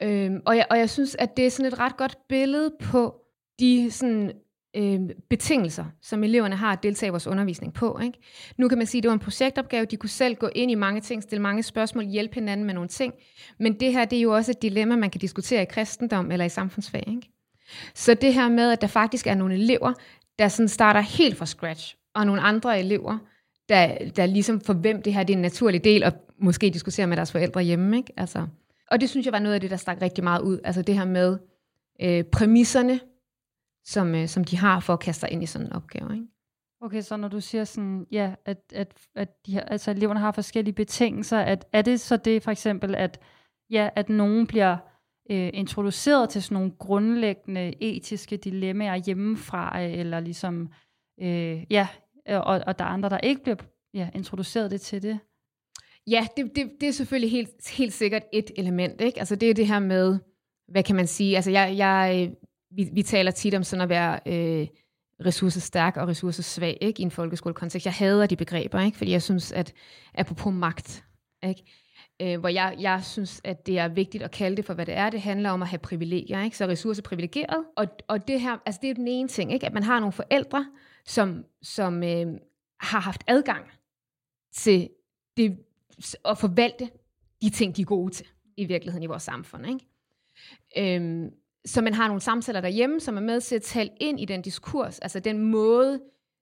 Øh, 0.04 0.32
og, 0.46 0.58
jeg, 0.58 0.66
og 0.70 0.78
jeg 0.78 0.90
synes, 0.90 1.16
at 1.20 1.38
det 1.38 1.46
er 1.46 1.50
sådan 1.50 1.74
et 1.74 1.80
ret 1.80 1.98
godt 1.98 2.18
billede 2.30 2.72
på 2.80 3.16
de 3.60 3.92
sådan, 3.92 4.32
øhm, 4.76 5.10
betingelser, 5.30 5.86
som 6.02 6.24
eleverne 6.24 6.56
har 6.56 6.74
at 6.74 6.84
deltage 6.84 7.08
i 7.08 7.10
vores 7.10 7.28
undervisning 7.28 7.74
på. 7.74 8.00
Ikke? 8.04 8.20
Nu 8.58 8.68
kan 8.68 8.78
man 8.78 8.88
sige, 8.88 9.00
at 9.00 9.04
det 9.04 9.10
var 9.10 9.14
en 9.14 9.20
projektopgave. 9.20 9.86
De 9.86 9.98
kunne 9.98 10.10
selv 10.10 10.36
gå 10.36 10.50
ind 10.56 10.72
i 10.72 10.76
mange 10.76 11.02
ting, 11.02 11.24
stille 11.24 11.42
mange 11.42 11.64
spørgsmål, 11.64 12.06
hjælpe 12.06 12.36
hinanden 12.36 12.66
med 12.66 12.74
nogle 12.74 12.90
ting. 12.90 13.14
Men 13.60 13.80
det 13.80 13.94
her, 13.94 14.06
det 14.06 14.18
er 14.18 14.22
jo 14.22 14.36
også 14.36 14.52
et 14.52 14.62
dilemma, 14.62 14.96
man 14.96 15.10
kan 15.10 15.22
diskutere 15.22 15.62
i 15.62 15.66
kristendom 15.66 16.32
eller 16.32 16.46
i 16.46 16.50
samfundsfag. 16.50 17.04
Ikke? 17.08 17.32
Så 17.96 18.14
det 18.14 18.34
her 18.34 18.50
med, 18.50 18.72
at 18.72 18.82
der 18.82 18.88
faktisk 18.88 19.28
er 19.28 19.36
nogle 19.36 19.54
elever, 19.54 19.94
der 20.40 20.48
sådan 20.48 20.68
starter 20.68 21.00
helt 21.00 21.38
fra 21.38 21.46
scratch, 21.46 21.96
og 22.16 22.26
nogle 22.26 22.42
andre 22.42 22.80
elever, 22.80 23.18
der, 23.70 24.10
der 24.16 24.26
ligesom 24.26 24.62
for 24.62 24.74
hvem 24.74 25.02
det 25.02 25.14
her 25.14 25.24
det 25.24 25.34
er 25.34 25.38
en 25.38 25.42
naturlig 25.42 25.84
del, 25.84 26.04
og 26.04 26.14
måske 26.40 26.70
diskuterer 26.70 27.08
med 27.08 27.18
deres 27.18 27.32
forældre 27.32 27.62
hjemme. 27.62 27.98
Ikke? 27.98 28.14
Altså, 28.18 28.48
og 28.92 29.02
det 29.02 29.10
synes 29.10 29.26
jeg 29.26 29.34
var 29.34 29.40
noget 29.40 29.56
af 29.56 29.62
det, 29.62 29.72
der 29.72 29.78
stak 29.78 30.02
rigtig 30.02 30.24
meget 30.24 30.42
ud. 30.42 30.60
Altså 30.64 30.82
det 30.82 30.96
her 30.96 31.06
med 31.06 31.40
øh, 32.02 32.24
præmisserne, 32.24 33.00
som, 33.86 34.16
øh, 34.16 34.28
som 34.28 34.44
de 34.44 34.58
har 34.58 34.80
for 34.80 34.94
at 34.94 35.00
kaste 35.00 35.20
sig 35.20 35.32
ind 35.32 35.44
i 35.44 35.46
sådan 35.46 35.68
en 35.68 35.74
opgave. 35.74 36.14
Ikke? 36.14 36.28
Okay, 36.82 37.02
så 37.02 37.18
når 37.18 37.28
du 37.28 37.42
siger 37.42 37.64
sådan, 37.64 38.06
ja, 38.12 38.34
at, 38.46 38.62
at, 38.74 38.94
at 39.16 39.46
de 39.46 39.52
her, 39.52 39.62
altså 39.62 39.92
eleverne 39.92 40.20
har 40.20 40.32
forskellige 40.32 40.74
betingelser, 40.74 41.40
at, 41.40 41.66
er 41.74 41.82
det 41.82 42.00
så 42.00 42.18
det 42.18 42.44
for 42.44 42.52
eksempel, 42.52 42.96
at, 42.96 43.20
ja, 43.70 43.90
at 43.96 44.10
nogen 44.10 44.48
bliver 44.48 44.78
øh, 45.32 45.50
introduceret 45.54 46.30
til 46.30 46.44
sådan 46.44 46.56
nogle 46.56 46.72
grundlæggende 46.80 47.84
etiske 47.84 48.38
dilemmaer 48.38 48.96
hjemmefra, 48.96 49.84
øh, 49.84 49.94
eller 49.94 50.20
ligesom, 50.20 50.70
øh, 51.22 51.64
ja, 51.70 51.88
og, 52.28 52.62
og 52.68 52.80
der 52.80 52.86
er 52.86 52.90
andre, 52.90 53.10
der 53.10 53.18
ikke 53.18 53.42
bliver 53.42 53.58
ja, 53.94 54.10
introduceret 54.16 54.72
det 54.72 54.82
til 54.82 55.02
det? 55.02 55.20
Ja, 56.08 56.28
det, 56.38 56.52
det, 56.56 56.72
det 56.82 56.90
er 56.90 56.94
selvfølgelig 56.94 57.32
helt, 57.32 57.70
helt 57.70 57.94
sikkert 57.94 58.24
et 58.34 58.52
element. 58.58 59.02
Ikke? 59.02 59.20
Altså 59.20 59.36
det 59.36 59.50
er 59.50 59.54
det 59.54 59.68
her 59.68 59.80
med, 59.80 60.20
hvad 60.68 60.84
kan 60.84 60.96
man 60.96 61.08
sige, 61.08 61.36
altså 61.36 61.52
jeg, 61.52 61.74
jeg, 61.78 62.32
vi, 62.72 62.90
vi 62.94 63.04
taler 63.04 63.32
tit 63.32 63.54
om 63.54 63.64
sådan 63.64 63.84
at 63.84 63.90
være 63.90 64.20
øh, 64.26 64.68
ressourcestærk 65.26 65.98
og 65.98 66.08
ressourcesvag 66.08 66.78
ikke? 66.82 67.00
i 67.00 67.04
en 67.04 67.12
folkeskolekontekst. 67.12 67.86
Jeg 67.86 67.94
hader 67.94 68.26
de 68.26 68.36
begreber, 68.36 68.82
ikke? 68.82 68.98
fordi 68.98 69.12
jeg 69.12 69.22
synes, 69.22 69.52
at 69.52 69.74
apropos 70.14 70.54
magt, 70.54 71.04
ikke? 71.44 71.64
Øh, 72.22 72.40
hvor 72.40 72.50
jeg, 72.50 72.76
jeg 72.80 73.04
synes, 73.04 73.42
at 73.44 73.68
det 73.68 73.80
er 73.80 73.88
vigtigt 73.88 74.24
at 74.24 74.32
kalde 74.32 74.58
det 74.58 74.66
for, 74.66 74.74
hvad 74.74 74.86
det 74.86 74.98
er. 74.98 75.10
Det 75.10 75.22
handler 75.22 75.50
om 75.50 75.62
at 75.62 75.68
have 75.68 75.80
privilegier, 75.80 76.44
ikke? 76.44 76.58
så 76.58 76.66
ressourcer 76.68 77.02
privilegeret. 77.02 77.66
Og, 77.78 77.88
og 78.08 78.28
det 78.28 78.42
her, 78.42 78.58
altså 78.66 78.80
det 78.82 78.90
er 78.90 78.94
den 78.94 79.08
ene 79.08 79.28
ting, 79.28 79.54
ikke? 79.54 79.66
at 79.66 79.74
man 79.74 79.84
har 79.84 80.00
nogle 80.00 80.14
forældre, 80.14 80.66
som, 81.06 81.46
som 81.62 82.04
øh, 82.04 82.28
har 82.80 83.00
haft 83.00 83.24
adgang 83.28 83.66
til 84.54 84.90
det, 85.38 85.58
at 86.26 86.38
forvalte 86.38 86.90
de 87.42 87.50
ting, 87.50 87.76
de 87.76 87.82
er 87.82 87.86
gode 87.86 88.14
til 88.14 88.26
i 88.58 88.66
virkeligheden 88.66 89.04
i 89.04 89.08
vores 89.08 89.24
samfund. 89.24 89.66
Ikke? 89.68 90.96
Øhm, 90.96 91.30
så 91.66 91.82
man 91.82 91.94
har 91.94 92.08
nogle 92.08 92.22
samtaler 92.22 92.62
derhjemme, 92.62 93.00
som 93.00 93.18
er 93.18 93.22
med 93.22 93.42
til 93.42 93.56
at 93.56 93.62
tale 93.62 93.90
ind 94.00 94.20
i 94.20 94.26
den 94.26 94.42
diskurs, 94.42 95.00
altså 95.00 95.20
den 95.20 95.52
måde, 95.52 96.02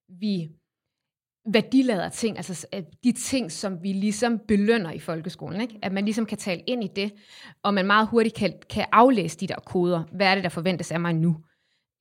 vi 0.10 0.50
værdilader 1.54 2.10
ting, 2.10 2.38
altså 2.38 2.68
de 3.04 3.12
ting, 3.12 3.52
som 3.52 3.84
vi 3.84 3.94
ligesom 3.94 4.40
belønner 4.40 4.92
i 4.92 5.00
folkeskolen, 5.00 5.62
ikke? 5.62 5.80
at 5.82 5.92
man 5.92 6.06
ligesom 6.06 6.26
kan 6.26 6.38
tale 6.38 6.62
ind 6.68 6.84
i 6.84 6.90
det, 6.96 7.12
og 7.64 7.74
man 7.74 7.88
meget 7.88 8.08
hurtigt 8.08 8.36
kan, 8.36 8.54
kan 8.70 8.86
aflæse 8.92 9.38
de 9.38 9.48
der 9.48 9.60
koder. 9.66 10.04
Hvad 10.12 10.28
er 10.28 10.36
det, 10.36 10.44
der 10.44 10.50
forventes 10.50 10.92
af 10.92 11.00
mig 11.00 11.14
nu? 11.16 11.38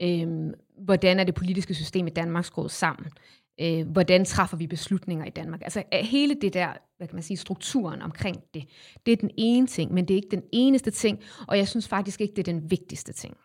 Øhm, 0.03 0.53
hvordan 0.85 1.21
er 1.21 1.25
det 1.25 1.35
politiske 1.35 1.75
system 1.75 2.07
i 2.07 2.11
Danmark 2.11 2.45
skruet 2.45 2.71
sammen? 2.71 3.13
Øh, 3.61 3.89
hvordan 3.89 4.25
træffer 4.25 4.57
vi 4.57 4.67
beslutninger 4.67 5.25
i 5.25 5.31
Danmark? 5.31 5.63
Altså 5.63 5.83
hele 5.93 6.35
det 6.35 6.55
der, 6.55 6.73
hvad 6.97 7.09
kan 7.09 7.17
man 7.17 7.23
sige, 7.23 7.37
strukturen 7.37 8.03
omkring 8.03 8.37
det, 8.55 8.65
det 9.07 9.13
er 9.13 9.17
den 9.17 9.31
ene 9.39 9.67
ting, 9.67 9.93
men 9.93 10.09
det 10.09 10.15
er 10.15 10.19
ikke 10.19 10.37
den 10.37 10.43
eneste 10.53 10.91
ting, 10.91 11.21
og 11.49 11.59
jeg 11.59 11.69
synes 11.69 11.89
faktisk 11.89 12.21
ikke, 12.21 12.33
det 12.37 12.49
er 12.49 12.53
den 12.53 12.71
vigtigste 12.71 13.13
ting. 13.13 13.37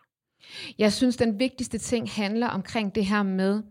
Jeg 0.78 0.92
synes, 0.92 1.16
den 1.16 1.38
vigtigste 1.38 1.78
ting 1.78 2.10
handler 2.10 2.46
omkring 2.46 2.94
det 2.94 3.06
her 3.06 3.22
med, 3.22 3.62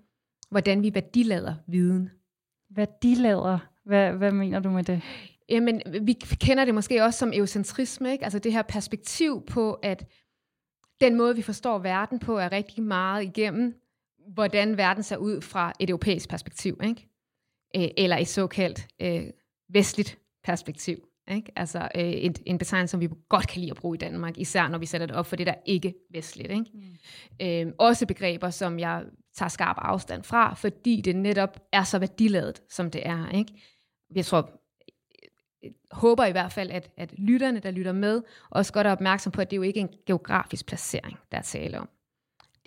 hvordan 0.50 0.84
vi 0.84 0.94
værdilader 0.94 1.56
viden. 1.68 2.10
Værdilader? 2.70 3.60
Hvad, 3.86 4.12
hvad 4.12 4.32
mener 4.32 4.60
du 4.60 4.70
med 4.70 4.84
det? 4.84 5.02
Jamen, 5.50 5.82
vi 6.02 6.14
kender 6.14 6.66
det 6.66 6.74
måske 6.74 7.04
også 7.04 7.20
som 7.20 7.34
eocentrisme, 7.34 8.12
ikke? 8.12 8.24
altså 8.24 8.40
det 8.40 8.54
her 8.54 8.62
perspektiv 8.62 9.44
på, 9.46 9.74
at 9.74 10.06
den 11.02 11.18
måde, 11.18 11.36
vi 11.36 11.42
forstår 11.42 11.80
verden 11.80 12.20
på, 12.20 12.38
er 12.38 12.52
rigtig 12.52 12.84
meget 12.84 13.24
igennem 13.24 13.76
hvordan 14.34 14.78
verden 14.78 15.04
ser 15.04 15.18
ud 15.18 15.42
fra 15.42 15.74
et 15.80 15.90
europæisk 15.90 16.30
perspektiv, 16.30 16.80
ikke? 16.84 17.08
Øh, 17.76 17.88
eller 17.98 18.18
et 18.18 18.28
såkaldt 18.28 18.88
øh, 19.02 19.24
vestligt 19.70 20.20
perspektiv. 20.44 20.98
Ikke? 21.32 21.52
Altså 21.56 21.90
øh, 21.96 22.02
et, 22.02 22.40
en 22.46 22.58
betegnelse, 22.58 22.92
som 22.92 23.00
vi 23.00 23.10
godt 23.30 23.48
kan 23.48 23.60
lide 23.62 23.72
at 23.72 23.78
bruge 23.78 23.96
i 23.96 23.98
Danmark, 23.98 24.38
især 24.38 24.68
når 24.68 24.78
vi 24.78 24.86
sætter 24.86 25.08
det 25.08 25.16
op 25.16 25.26
for 25.26 25.36
det, 25.36 25.48
der 25.48 25.54
ikke 25.66 25.94
vestligt. 26.12 26.52
Ikke? 26.52 26.66
Mm. 26.74 27.68
Øh, 27.70 27.74
også 27.78 28.06
begreber, 28.06 28.50
som 28.50 28.80
jeg 28.80 29.04
tager 29.36 29.50
skarp 29.50 29.76
afstand 29.80 30.24
fra, 30.24 30.54
fordi 30.54 31.02
det 31.02 31.16
netop 31.16 31.60
er 31.72 31.84
så 31.84 32.00
værdiladet, 32.00 32.62
som 32.70 32.92
det 32.92 33.08
er. 33.08 33.30
Ikke? 33.30 33.54
Jeg 34.16 34.26
tror, 34.26 34.52
jeg 35.64 35.72
håber 35.92 36.26
i 36.26 36.32
hvert 36.32 36.52
fald, 36.52 36.72
at, 36.72 36.92
at 36.98 37.14
lytterne, 37.18 37.60
der 37.60 37.72
lytter 37.72 37.92
med, 37.92 38.22
også 38.50 38.74
godt 38.74 38.88
er 38.88 38.92
opmærksom 38.92 39.32
på, 39.32 39.42
at 39.42 39.52
det 39.52 39.56
er 39.56 39.58
jo 39.58 39.64
ikke 39.64 39.80
en 39.80 39.94
geografisk 40.06 40.66
placering, 40.66 41.18
der 41.32 41.38
er 41.38 41.42
tale 41.42 41.80
om 41.80 41.90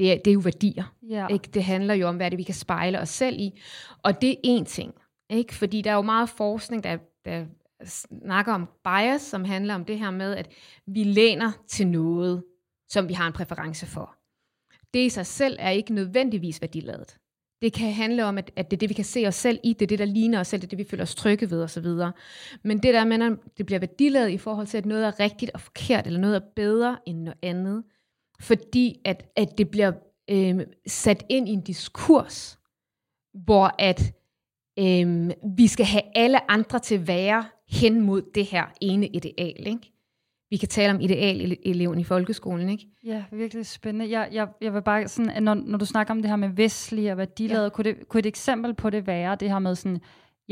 det 0.02 0.12
er, 0.12 0.16
det 0.16 0.30
er 0.30 0.34
jo 0.34 0.40
værdier. 0.40 0.94
Ja. 1.08 1.26
Ikke? 1.26 1.48
Det 1.54 1.64
handler 1.64 1.94
jo 1.94 2.08
om, 2.08 2.16
hvad 2.16 2.30
det 2.30 2.38
vi 2.38 2.42
kan 2.42 2.54
spejle 2.54 3.00
os 3.00 3.08
selv 3.08 3.36
i. 3.40 3.60
Og 4.02 4.22
det 4.22 4.30
er 4.30 4.60
én 4.60 4.64
ting. 4.64 4.94
Ikke? 5.30 5.54
Fordi 5.54 5.82
der 5.82 5.90
er 5.90 5.94
jo 5.94 6.02
meget 6.02 6.28
forskning, 6.28 6.84
der, 6.84 6.98
der 7.24 7.44
snakker 7.84 8.52
om 8.52 8.68
bias, 8.84 9.22
som 9.22 9.44
handler 9.44 9.74
om 9.74 9.84
det 9.84 9.98
her 9.98 10.10
med, 10.10 10.36
at 10.36 10.48
vi 10.86 11.04
læner 11.04 11.52
til 11.68 11.86
noget, 11.86 12.44
som 12.88 13.08
vi 13.08 13.12
har 13.12 13.26
en 13.26 13.32
præference 13.32 13.86
for. 13.86 14.14
Det 14.94 15.06
i 15.06 15.08
sig 15.08 15.26
selv 15.26 15.56
er 15.60 15.70
ikke 15.70 15.94
nødvendigvis 15.94 16.60
værdiladet. 16.60 17.16
Det 17.62 17.72
kan 17.72 17.92
handle 17.92 18.24
om, 18.24 18.38
at, 18.38 18.50
at 18.56 18.70
det 18.70 18.76
er 18.76 18.78
det, 18.78 18.88
vi 18.88 18.94
kan 18.94 19.04
se 19.04 19.26
os 19.26 19.34
selv 19.34 19.58
i, 19.64 19.72
det 19.72 19.82
er 19.82 19.86
det, 19.86 19.98
der 19.98 20.04
ligner 20.04 20.40
os 20.40 20.48
selv, 20.48 20.60
det 20.60 20.66
er 20.66 20.70
det, 20.70 20.78
vi 20.78 20.84
føler 20.90 21.02
os 21.02 21.14
trygge 21.14 21.50
ved 21.50 21.62
osv. 21.62 21.86
Men 22.62 22.78
det 22.78 22.94
der 22.94 23.04
med, 23.04 23.22
at 23.22 23.58
det 23.58 23.66
bliver 23.66 23.78
værdiladet 23.78 24.30
i 24.30 24.38
forhold 24.38 24.66
til, 24.66 24.78
at 24.78 24.86
noget 24.86 25.06
er 25.06 25.20
rigtigt 25.20 25.50
og 25.54 25.60
forkert, 25.60 26.06
eller 26.06 26.20
noget 26.20 26.36
er 26.36 26.46
bedre 26.56 26.98
end 27.06 27.18
noget 27.18 27.38
andet, 27.42 27.84
fordi 28.42 29.00
at, 29.04 29.24
at 29.36 29.58
det 29.58 29.70
bliver 29.70 29.92
øh, 30.30 30.60
sat 30.86 31.24
ind 31.28 31.48
i 31.48 31.52
en 31.52 31.60
diskurs, 31.60 32.58
hvor 33.34 33.74
at 33.78 34.12
øh, 34.78 35.30
vi 35.56 35.66
skal 35.66 35.86
have 35.86 36.02
alle 36.14 36.50
andre 36.50 36.78
til 36.78 36.94
at 36.94 37.08
være 37.08 37.44
hen 37.68 38.00
mod 38.00 38.22
det 38.34 38.44
her 38.44 38.64
ene 38.80 39.06
ideal. 39.06 39.66
Ikke? 39.66 39.92
Vi 40.50 40.56
kan 40.56 40.68
tale 40.68 40.94
om 40.94 41.00
idealeleven 41.00 42.00
i 42.00 42.04
folkeskolen, 42.04 42.68
ikke? 42.68 42.86
Ja, 43.04 43.24
virkelig 43.32 43.66
spændende. 43.66 44.10
Jeg, 44.10 44.28
jeg, 44.32 44.48
jeg 44.60 44.74
vil 44.74 44.82
bare 44.82 45.08
sådan, 45.08 45.42
når, 45.42 45.54
når 45.54 45.78
du 45.78 45.84
snakker 45.84 46.14
om 46.14 46.22
det 46.22 46.30
her 46.30 46.36
med 46.36 46.48
vestlige 46.48 47.12
og 47.12 47.18
værdiladet, 47.18 47.64
ja. 47.64 47.68
kunne, 47.68 47.84
det, 47.84 48.08
kunne 48.08 48.18
et 48.18 48.26
eksempel 48.26 48.74
på 48.74 48.90
det 48.90 49.06
være 49.06 49.36
det 49.36 49.50
her 49.50 49.58
med 49.58 49.74
sådan, 49.74 50.00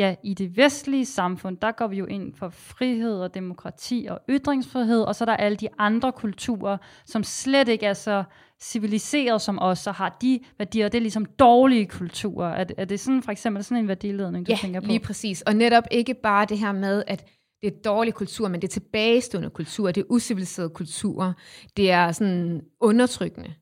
ja, 0.00 0.14
i 0.22 0.34
det 0.34 0.56
vestlige 0.56 1.06
samfund, 1.06 1.56
der 1.56 1.72
går 1.72 1.86
vi 1.86 1.96
jo 1.96 2.06
ind 2.06 2.34
for 2.34 2.48
frihed 2.48 3.20
og 3.20 3.34
demokrati 3.34 4.06
og 4.10 4.20
ytringsfrihed, 4.30 5.02
og 5.02 5.14
så 5.14 5.24
er 5.24 5.26
der 5.26 5.36
alle 5.36 5.56
de 5.56 5.68
andre 5.78 6.12
kulturer, 6.12 6.76
som 7.06 7.24
slet 7.24 7.68
ikke 7.68 7.86
er 7.86 7.94
så 7.94 8.24
civiliseret 8.62 9.42
som 9.42 9.58
os, 9.58 9.78
så 9.78 9.92
har 9.92 10.16
de 10.22 10.40
værdier, 10.58 10.88
det 10.88 10.98
er 10.98 11.02
ligesom 11.02 11.24
dårlige 11.24 11.86
kulturer. 11.86 12.48
Er, 12.48 12.64
er 12.78 12.84
det 12.84 13.00
sådan 13.00 13.22
for 13.22 13.32
eksempel 13.32 13.64
sådan 13.64 13.82
en 13.82 13.88
værdiledning, 13.88 14.46
du 14.46 14.52
ja, 14.52 14.56
tænker 14.56 14.80
på? 14.80 14.86
lige 14.86 15.00
præcis. 15.00 15.42
Og 15.42 15.56
netop 15.56 15.84
ikke 15.90 16.14
bare 16.14 16.46
det 16.46 16.58
her 16.58 16.72
med, 16.72 17.02
at 17.06 17.28
det 17.62 17.66
er 17.66 17.80
dårlig 17.84 18.14
kultur, 18.14 18.48
men 18.48 18.62
det 18.62 18.68
er 18.68 18.72
tilbagestående 18.72 19.50
kultur, 19.50 19.90
det 19.90 20.00
er 20.00 20.04
usiviliserede 20.10 20.70
kulturer, 20.70 21.32
det 21.76 21.90
er 21.90 22.12
sådan 22.12 22.60
undertrykkende 22.80 23.54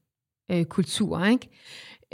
øh, 0.50 0.64
kultur, 0.64 1.24
ikke? 1.24 1.48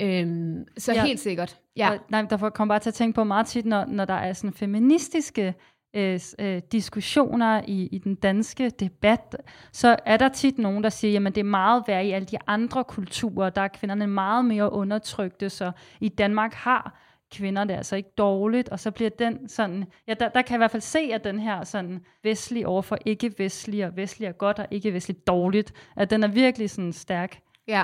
Øhm, 0.01 0.65
så 0.79 0.93
ja. 0.93 1.05
helt 1.05 1.21
sikkert. 1.21 1.61
Ja. 1.77 1.91
Og, 1.91 1.99
nej, 2.09 2.23
der 2.23 2.51
kommer 2.51 2.73
bare 2.73 2.81
til 2.81 2.91
at 2.91 2.95
tænke 2.95 3.15
på 3.15 3.25
meget 3.25 3.47
tit, 3.47 3.67
når, 3.67 3.85
når 3.85 4.05
der 4.05 4.15
er 4.15 4.33
sådan 4.33 4.53
feministiske 4.53 5.55
øh, 5.95 6.21
øh, 6.39 6.63
diskussioner 6.73 7.63
i, 7.67 7.89
i 7.93 7.99
den 7.99 8.15
danske 8.15 8.71
debat, 8.71 9.37
så 9.73 9.97
er 10.07 10.17
der 10.17 10.29
tit 10.29 10.59
nogen, 10.59 10.85
der 10.85 10.91
siger, 10.91 11.13
jamen 11.13 11.33
det 11.35 11.41
er 11.41 11.45
meget 11.45 11.85
værd 11.87 12.05
i 12.05 12.11
alle 12.11 12.27
de 12.27 12.39
andre 12.47 12.85
kulturer, 12.85 13.51
der 13.51 13.63
er 13.63 13.69
kvinderne 13.69 14.07
meget 14.07 14.45
mere 14.45 14.73
undertrykte, 14.73 15.51
så 15.51 15.73
i 16.01 16.09
Danmark 16.09 16.55
har 16.55 17.01
kvinder, 17.33 17.65
det 17.65 17.75
altså 17.75 17.97
ikke 17.97 18.13
dårligt, 18.19 18.69
og 18.69 18.81
så 18.81 18.91
bliver 18.91 19.11
den 19.11 19.49
sådan, 19.49 19.85
ja, 20.09 20.15
der, 20.15 20.29
der 20.29 20.43
kan 20.43 20.51
jeg 20.51 20.57
i 20.57 20.61
hvert 20.61 20.71
fald 20.71 20.83
se, 20.83 20.99
at 20.99 21.25
den 21.25 21.39
her 21.39 21.65
sådan 21.65 22.05
vestlig 22.23 22.67
overfor 22.67 22.99
ikke-vestlig, 23.07 23.87
og 23.87 23.97
vestlig 23.97 24.27
er 24.27 24.33
godt, 24.33 24.59
og 24.59 24.67
ikke-vestlig 24.71 25.27
dårligt, 25.27 25.73
at 25.97 26.11
den 26.11 26.23
er 26.23 26.29
virkelig 26.29 26.71
sådan 26.71 26.93
stærk. 26.93 27.41
Ja, 27.69 27.83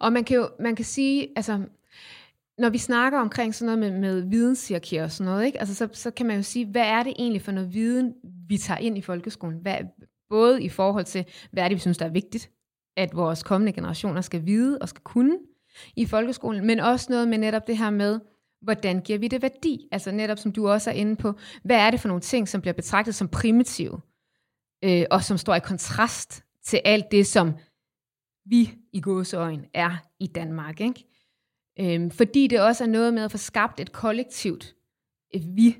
og 0.00 0.12
man 0.12 0.24
kan 0.24 0.36
jo 0.36 0.48
man 0.60 0.76
kan 0.76 0.84
sige, 0.84 1.28
altså, 1.36 1.60
når 2.58 2.70
vi 2.70 2.78
snakker 2.78 3.18
omkring 3.18 3.54
sådan 3.54 3.78
noget 3.78 3.92
med, 3.92 4.00
med 4.00 4.30
videnshierarkier 4.30 5.04
og 5.04 5.12
sådan 5.12 5.32
noget, 5.32 5.46
ikke? 5.46 5.58
Altså, 5.60 5.74
så, 5.74 5.88
så 5.92 6.10
kan 6.10 6.26
man 6.26 6.36
jo 6.36 6.42
sige, 6.42 6.66
hvad 6.66 6.86
er 6.86 7.02
det 7.02 7.14
egentlig 7.18 7.42
for 7.42 7.52
noget 7.52 7.74
viden, 7.74 8.14
vi 8.48 8.58
tager 8.58 8.78
ind 8.78 8.98
i 8.98 9.00
folkeskolen? 9.00 9.58
Hvad, 9.58 9.78
både 10.28 10.62
i 10.62 10.68
forhold 10.68 11.04
til, 11.04 11.24
hvad 11.52 11.64
er 11.64 11.68
det, 11.68 11.74
vi 11.74 11.80
synes, 11.80 11.98
der 11.98 12.06
er 12.06 12.10
vigtigt, 12.10 12.50
at 12.96 13.16
vores 13.16 13.42
kommende 13.42 13.72
generationer 13.72 14.20
skal 14.20 14.46
vide 14.46 14.78
og 14.80 14.88
skal 14.88 15.02
kunne 15.02 15.38
i 15.96 16.06
folkeskolen, 16.06 16.66
men 16.66 16.80
også 16.80 17.06
noget 17.10 17.28
med 17.28 17.38
netop 17.38 17.66
det 17.66 17.78
her 17.78 17.90
med, 17.90 18.20
hvordan 18.62 19.00
giver 19.00 19.18
vi 19.18 19.28
det 19.28 19.42
værdi? 19.42 19.88
Altså 19.92 20.12
netop 20.12 20.38
som 20.38 20.52
du 20.52 20.68
også 20.68 20.90
er 20.90 20.94
inde 20.94 21.16
på, 21.16 21.32
hvad 21.64 21.76
er 21.76 21.90
det 21.90 22.00
for 22.00 22.08
nogle 22.08 22.20
ting, 22.20 22.48
som 22.48 22.60
bliver 22.60 22.74
betragtet 22.74 23.14
som 23.14 23.28
primitive, 23.28 24.00
øh, 24.84 25.04
og 25.10 25.24
som 25.24 25.38
står 25.38 25.54
i 25.54 25.60
kontrast 25.60 26.44
til 26.64 26.80
alt 26.84 27.10
det, 27.10 27.26
som 27.26 27.52
vi 28.46 28.74
i 28.92 29.00
gåseøjen 29.00 29.64
er 29.74 29.96
i 30.20 30.26
Danmark. 30.26 30.80
Ikke? 30.80 31.04
Øhm, 31.80 32.10
fordi 32.10 32.46
det 32.46 32.60
også 32.60 32.84
er 32.84 32.88
noget 32.88 33.14
med 33.14 33.22
at 33.22 33.30
få 33.30 33.38
skabt 33.38 33.80
et 33.80 33.92
kollektivt 33.92 34.76
et 35.30 35.56
vi, 35.56 35.76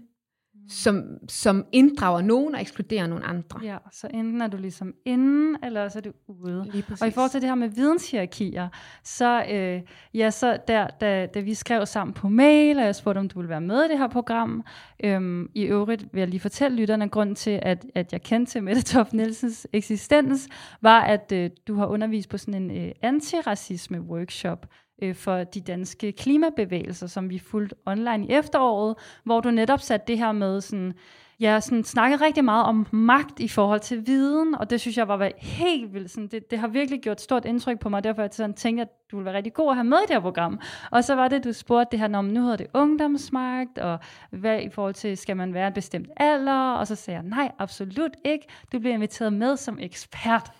som, 0.68 1.04
som 1.28 1.64
inddrager 1.72 2.20
nogen 2.20 2.54
og 2.54 2.60
ekskluderer 2.60 3.06
nogle 3.06 3.24
andre. 3.24 3.60
Ja, 3.64 3.76
så 3.92 4.08
enten 4.14 4.40
er 4.40 4.46
du 4.46 4.56
ligesom 4.56 4.94
inde, 5.04 5.58
eller 5.62 5.88
så 5.88 5.98
er 5.98 6.02
du 6.02 6.12
ude. 6.26 6.60
Og 7.00 7.08
i 7.08 7.10
forhold 7.10 7.30
til 7.30 7.40
det 7.40 7.48
her 7.48 7.54
med 7.54 7.68
videnshierarkier, 7.68 8.68
så, 9.04 9.44
øh, 9.50 9.82
ja, 10.14 10.30
så 10.30 10.58
der, 10.68 10.86
da, 10.86 11.26
da 11.26 11.40
vi 11.40 11.54
skrev 11.54 11.86
sammen 11.86 12.14
på 12.14 12.28
mail, 12.28 12.78
og 12.78 12.84
jeg 12.84 12.94
spurgte, 12.94 13.18
om 13.18 13.28
du 13.28 13.38
ville 13.38 13.48
være 13.48 13.60
med 13.60 13.84
i 13.84 13.88
det 13.88 13.98
her 13.98 14.08
program, 14.08 14.64
øhm, 15.04 15.50
i 15.54 15.62
øvrigt 15.62 16.06
vil 16.12 16.20
jeg 16.20 16.28
lige 16.28 16.40
fortælle 16.40 16.76
lytterne, 16.76 17.08
grund 17.08 17.36
til, 17.36 17.60
at, 17.62 17.86
at 17.94 18.12
jeg 18.12 18.22
kendte 18.22 18.52
til 18.52 18.62
Mette 18.62 18.82
Toft 18.82 19.12
Nielsens 19.12 19.66
eksistens, 19.72 20.48
var, 20.80 21.00
at 21.00 21.32
øh, 21.32 21.50
du 21.68 21.74
har 21.74 21.86
undervist 21.86 22.28
på 22.28 22.38
sådan 22.38 22.62
en 22.62 22.86
øh, 22.86 22.92
antiracisme-workshop, 23.02 24.66
øh, 25.02 25.14
for 25.14 25.44
de 25.44 25.60
danske 25.60 26.12
klimabevægelser, 26.12 27.06
som 27.06 27.30
vi 27.30 27.38
fulgte 27.38 27.76
online 27.86 28.26
i 28.26 28.30
efteråret, 28.30 28.96
hvor 29.24 29.40
du 29.40 29.50
netop 29.50 29.80
satte 29.80 30.06
det 30.06 30.18
her 30.18 30.32
med 30.32 30.60
sådan, 30.60 30.92
ja, 31.40 31.60
sådan 31.60 31.84
snakkede 31.84 32.24
rigtig 32.24 32.44
meget 32.44 32.64
om 32.64 32.86
magt 32.90 33.40
i 33.40 33.48
forhold 33.48 33.80
til 33.80 34.06
viden, 34.06 34.54
og 34.54 34.70
det 34.70 34.80
synes 34.80 34.96
jeg 34.96 35.08
var 35.08 35.30
helt 35.36 35.94
vildt. 35.94 36.10
Sådan, 36.10 36.28
det, 36.28 36.50
det 36.50 36.58
har 36.58 36.68
virkelig 36.68 37.00
gjort 37.00 37.20
stort 37.20 37.44
indtryk 37.44 37.78
på 37.78 37.88
mig, 37.88 38.04
derfor 38.04 38.22
jeg 38.22 38.30
sådan 38.32 38.54
tænkte, 38.54 38.82
at 38.82 38.88
du 39.10 39.16
ville 39.16 39.24
være 39.24 39.34
rigtig 39.34 39.54
god 39.54 39.70
at 39.70 39.76
have 39.76 39.84
med 39.84 39.98
i 39.98 40.06
det 40.06 40.10
her 40.10 40.20
program. 40.20 40.60
Og 40.90 41.04
så 41.04 41.14
var 41.14 41.28
det, 41.28 41.44
du 41.44 41.52
spurgte 41.52 41.90
det 41.90 42.00
her, 42.00 42.18
om 42.18 42.24
nu 42.24 42.42
hedder 42.42 42.56
det 42.56 42.66
ungdomsmagt, 42.74 43.78
og 43.78 43.98
hvad 44.30 44.60
i 44.60 44.68
forhold 44.68 44.94
til, 44.94 45.16
skal 45.16 45.36
man 45.36 45.54
være 45.54 45.66
en 45.66 45.74
bestemt 45.74 46.08
alder? 46.16 46.72
Og 46.72 46.86
så 46.86 46.94
sagde 46.94 47.20
jeg, 47.20 47.28
nej, 47.28 47.52
absolut 47.58 48.16
ikke. 48.24 48.46
Du 48.72 48.78
bliver 48.78 48.94
inviteret 48.94 49.32
med 49.32 49.56
som 49.56 49.78
ekspert. 49.80 50.50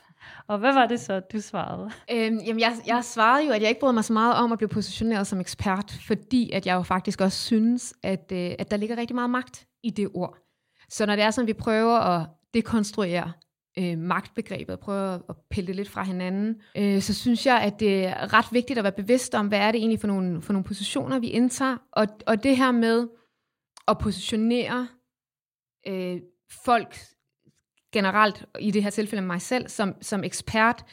Og 0.47 0.59
hvad 0.59 0.73
var 0.73 0.87
det 0.87 1.00
så, 1.00 1.21
du 1.21 1.40
svarede? 1.40 1.90
Øhm, 2.11 2.38
jamen, 2.38 2.61
jeg, 2.61 2.76
jeg 2.87 3.04
svarede 3.04 3.47
jo, 3.47 3.52
at 3.52 3.62
jeg 3.62 3.68
ikke 3.68 3.80
brød 3.80 3.92
mig 3.92 4.04
så 4.04 4.12
meget 4.12 4.35
om 4.35 4.52
at 4.52 4.59
blive 4.59 4.68
positioneret 4.68 5.26
som 5.26 5.40
ekspert, 5.40 5.99
fordi 6.06 6.50
at 6.50 6.66
jeg 6.66 6.75
jo 6.75 6.83
faktisk 6.83 7.21
også 7.21 7.38
synes, 7.38 7.95
at, 8.02 8.33
øh, 8.33 8.52
at 8.59 8.71
der 8.71 8.76
ligger 8.76 8.97
rigtig 8.97 9.14
meget 9.14 9.30
magt 9.30 9.66
i 9.83 9.90
det 9.90 10.09
ord. 10.14 10.37
Så 10.88 11.06
når 11.06 11.16
det 11.16 11.25
er 11.25 11.30
sådan, 11.30 11.45
at 11.45 11.56
vi 11.56 11.61
prøver 11.61 11.99
at 11.99 12.26
dekonstruere 12.54 13.33
øh, 13.78 13.99
magtbegrebet, 13.99 14.80
prøver 14.80 15.18
at 15.28 15.37
pille 15.50 15.66
det 15.66 15.76
lidt 15.76 15.88
fra 15.88 16.02
hinanden, 16.02 16.61
øh, 16.76 17.02
så 17.02 17.14
synes 17.14 17.47
jeg, 17.47 17.61
at 17.61 17.80
det 17.80 18.06
er 18.06 18.33
ret 18.33 18.47
vigtigt 18.52 18.78
at 18.78 18.83
være 18.83 18.92
bevidst 18.92 19.35
om, 19.35 19.49
hvad 19.49 19.59
er 19.59 19.73
det 19.73 19.78
egentlig 19.78 20.00
for 20.00 20.06
nogle, 20.06 20.42
for 20.42 20.52
nogle 20.52 20.64
positioner, 20.64 21.18
vi 21.18 21.28
indtager. 21.28 21.76
Og, 21.92 22.06
og 22.26 22.42
det 22.42 22.56
her 22.56 22.73
med 22.73 23.09
at 23.88 23.99
positionere 23.99 24.88
øh, 25.88 26.21
folk 26.64 26.97
generelt, 27.97 28.45
i 28.61 28.71
det 28.71 28.83
her 28.83 28.91
tilfælde 28.91 29.26
mig 29.26 29.43
selv, 29.43 29.69
som, 29.69 29.95
som 30.00 30.25
ekspert, 30.25 30.85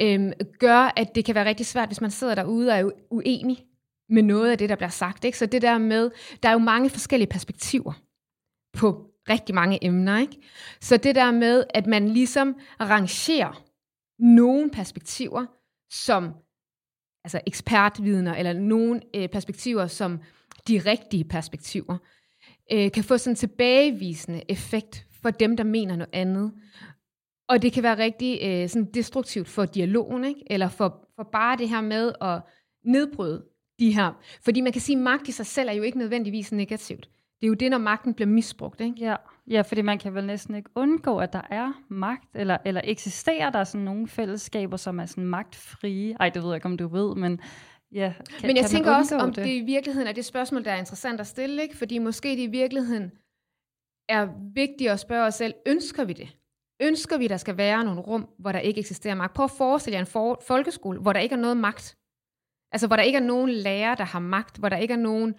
øhm, 0.00 0.32
gør, 0.58 0.92
at 0.96 1.14
det 1.14 1.24
kan 1.24 1.34
være 1.34 1.48
rigtig 1.48 1.66
svært, 1.66 1.88
hvis 1.88 2.00
man 2.00 2.10
sidder 2.10 2.34
derude 2.34 2.72
og 2.72 2.78
er 2.78 2.90
uenig 3.10 3.64
med 4.08 4.22
noget 4.22 4.50
af 4.50 4.58
det, 4.58 4.68
der 4.68 4.76
bliver 4.76 4.88
sagt. 4.88 5.24
Ikke? 5.24 5.38
Så 5.38 5.46
det 5.46 5.62
der 5.62 5.78
med, 5.78 6.10
der 6.42 6.48
er 6.48 6.52
jo 6.52 6.58
mange 6.58 6.90
forskellige 6.90 7.28
perspektiver 7.28 7.92
på 8.72 9.10
rigtig 9.28 9.54
mange 9.54 9.84
emner. 9.84 10.18
Ikke? 10.18 10.36
Så 10.80 10.96
det 10.96 11.14
der 11.14 11.30
med, 11.30 11.64
at 11.74 11.86
man 11.86 12.08
ligesom 12.08 12.56
rangerer 12.80 13.64
nogle 14.18 14.70
perspektiver 14.70 15.46
som 15.90 16.34
altså 17.24 17.40
ekspertvidner, 17.46 18.34
eller 18.34 18.52
nogle 18.52 19.00
øh, 19.14 19.28
perspektiver 19.28 19.86
som 19.86 20.20
de 20.68 20.78
rigtige 20.78 21.24
perspektiver, 21.24 21.98
øh, 22.72 22.92
kan 22.92 23.04
få 23.04 23.18
sådan 23.18 23.32
en 23.32 23.36
tilbagevisende 23.36 24.42
effekt 24.48 25.05
for 25.26 25.30
dem, 25.30 25.56
der 25.56 25.64
mener 25.64 25.96
noget 25.96 26.10
andet. 26.12 26.52
Og 27.48 27.62
det 27.62 27.72
kan 27.72 27.82
være 27.82 27.98
rigtig 27.98 28.38
øh, 28.42 28.68
sådan 28.68 28.90
destruktivt 28.94 29.48
for 29.48 29.64
dialogen, 29.64 30.24
ikke? 30.24 30.42
eller 30.46 30.68
for, 30.68 31.08
for 31.16 31.28
bare 31.32 31.56
det 31.56 31.68
her 31.68 31.80
med 31.80 32.12
at 32.20 32.40
nedbryde 32.84 33.44
de 33.78 33.94
her. 33.94 34.12
Fordi 34.44 34.60
man 34.60 34.72
kan 34.72 34.80
sige, 34.80 34.96
at 34.96 35.02
magt 35.02 35.28
i 35.28 35.32
sig 35.32 35.46
selv 35.46 35.68
er 35.68 35.72
jo 35.72 35.82
ikke 35.82 35.98
nødvendigvis 35.98 36.52
negativt. 36.52 37.08
Det 37.40 37.46
er 37.46 37.48
jo 37.48 37.54
det, 37.54 37.70
når 37.70 37.78
magten 37.78 38.14
bliver 38.14 38.28
misbrugt. 38.28 38.80
Ikke? 38.80 38.94
Ja, 39.00 39.16
ja, 39.50 39.60
fordi 39.60 39.82
man 39.82 39.98
kan 39.98 40.14
vel 40.14 40.26
næsten 40.26 40.54
ikke 40.54 40.70
undgå, 40.74 41.18
at 41.18 41.32
der 41.32 41.42
er 41.50 41.72
magt, 41.88 42.28
eller, 42.34 42.58
eller 42.64 42.80
eksisterer 42.84 43.50
der 43.50 43.64
sådan 43.64 43.84
nogle 43.84 44.08
fællesskaber, 44.08 44.76
som 44.76 45.00
er 45.00 45.06
sådan 45.06 45.24
magtfrie. 45.24 46.16
Ej, 46.20 46.28
det 46.28 46.42
ved 46.42 46.50
jeg 46.50 46.56
ikke, 46.56 46.66
om 46.66 46.76
du 46.76 46.88
ved, 46.88 47.14
men 47.14 47.40
ja. 47.92 48.12
Kan, 48.18 48.46
men 48.46 48.56
jeg 48.56 48.64
kan 48.64 48.70
tænker 48.70 48.94
også, 48.94 49.16
om 49.16 49.32
det? 49.32 49.44
det 49.44 49.52
i 49.52 49.64
virkeligheden 49.64 50.08
er 50.08 50.12
det 50.12 50.24
spørgsmål, 50.24 50.64
der 50.64 50.72
er 50.72 50.78
interessant 50.78 51.20
at 51.20 51.26
stille, 51.26 51.62
ikke? 51.62 51.76
fordi 51.76 51.98
måske 51.98 52.28
det 52.28 52.38
i 52.38 52.46
virkeligheden 52.46 53.12
er 54.08 54.28
vigtigt 54.54 54.90
at 54.90 55.00
spørge 55.00 55.26
os 55.26 55.34
selv, 55.34 55.54
ønsker 55.66 56.04
vi 56.04 56.12
det? 56.12 56.36
Ønsker 56.82 57.18
vi, 57.18 57.28
der 57.28 57.36
skal 57.36 57.56
være 57.56 57.84
nogle 57.84 58.00
rum, 58.00 58.28
hvor 58.38 58.52
der 58.52 58.58
ikke 58.58 58.80
eksisterer 58.80 59.14
magt? 59.14 59.34
Prøv 59.34 59.44
at 59.44 59.50
forestille 59.50 59.94
jer 59.94 60.00
en 60.00 60.06
for- 60.06 60.42
folkeskole, 60.46 61.00
hvor 61.00 61.12
der 61.12 61.20
ikke 61.20 61.32
er 61.32 61.38
noget 61.38 61.56
magt. 61.56 61.96
Altså, 62.72 62.86
hvor 62.86 62.96
der 62.96 63.02
ikke 63.02 63.16
er 63.16 63.22
nogen 63.22 63.50
lærer, 63.50 63.94
der 63.94 64.04
har 64.04 64.18
magt, 64.18 64.56
hvor 64.58 64.68
der 64.68 64.76
ikke 64.76 64.94
er 64.94 64.98
nogen 64.98 65.34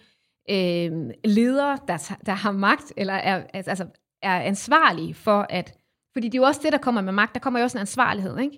øh, 0.49 1.13
ledere, 1.25 1.79
der, 1.87 2.17
der 2.25 2.31
har 2.33 2.51
magt, 2.51 2.93
eller 2.97 3.13
er, 3.13 3.43
altså, 3.53 3.69
altså, 3.71 3.87
er 4.21 4.41
ansvarlige 4.41 5.13
for 5.13 5.45
at... 5.49 5.77
Fordi 6.13 6.27
det 6.27 6.37
er 6.37 6.41
jo 6.41 6.45
også 6.45 6.61
det, 6.63 6.71
der 6.71 6.77
kommer 6.77 7.01
med 7.01 7.13
magt. 7.13 7.33
Der 7.33 7.39
kommer 7.39 7.59
jo 7.59 7.63
også 7.63 7.77
en 7.77 7.81
ansvarlighed, 7.81 8.39
ikke? 8.39 8.57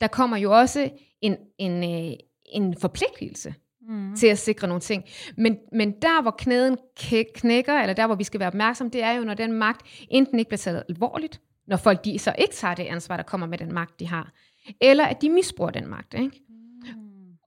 Der 0.00 0.06
kommer 0.06 0.36
jo 0.36 0.58
også 0.58 0.90
en, 1.20 1.36
en, 1.58 1.84
øh, 1.84 2.16
en 2.46 2.76
forpligtelse 2.76 3.54
mm. 3.88 4.16
til 4.16 4.26
at 4.26 4.38
sikre 4.38 4.68
nogle 4.68 4.80
ting. 4.80 5.04
Men, 5.36 5.58
men 5.72 5.92
der, 6.02 6.22
hvor 6.22 6.34
knæden 6.38 6.76
knækker, 7.34 7.74
eller 7.74 7.94
der, 7.94 8.06
hvor 8.06 8.14
vi 8.14 8.24
skal 8.24 8.40
være 8.40 8.48
opmærksom, 8.48 8.90
det 8.90 9.02
er 9.02 9.12
jo, 9.12 9.24
når 9.24 9.34
den 9.34 9.52
magt 9.52 9.82
enten 10.10 10.38
ikke 10.38 10.48
bliver 10.48 10.58
taget 10.58 10.82
alvorligt, 10.88 11.40
når 11.66 11.76
folk 11.76 12.04
de 12.04 12.18
så 12.18 12.34
ikke 12.38 12.54
tager 12.54 12.74
det 12.74 12.82
ansvar, 12.82 13.16
der 13.16 13.24
kommer 13.24 13.46
med 13.46 13.58
den 13.58 13.72
magt, 13.72 14.00
de 14.00 14.08
har, 14.08 14.32
eller 14.80 15.04
at 15.04 15.22
de 15.22 15.30
misbruger 15.30 15.70
den 15.70 15.88
magt. 15.88 16.14
Ikke? 16.14 16.40
Mm. 16.48 16.58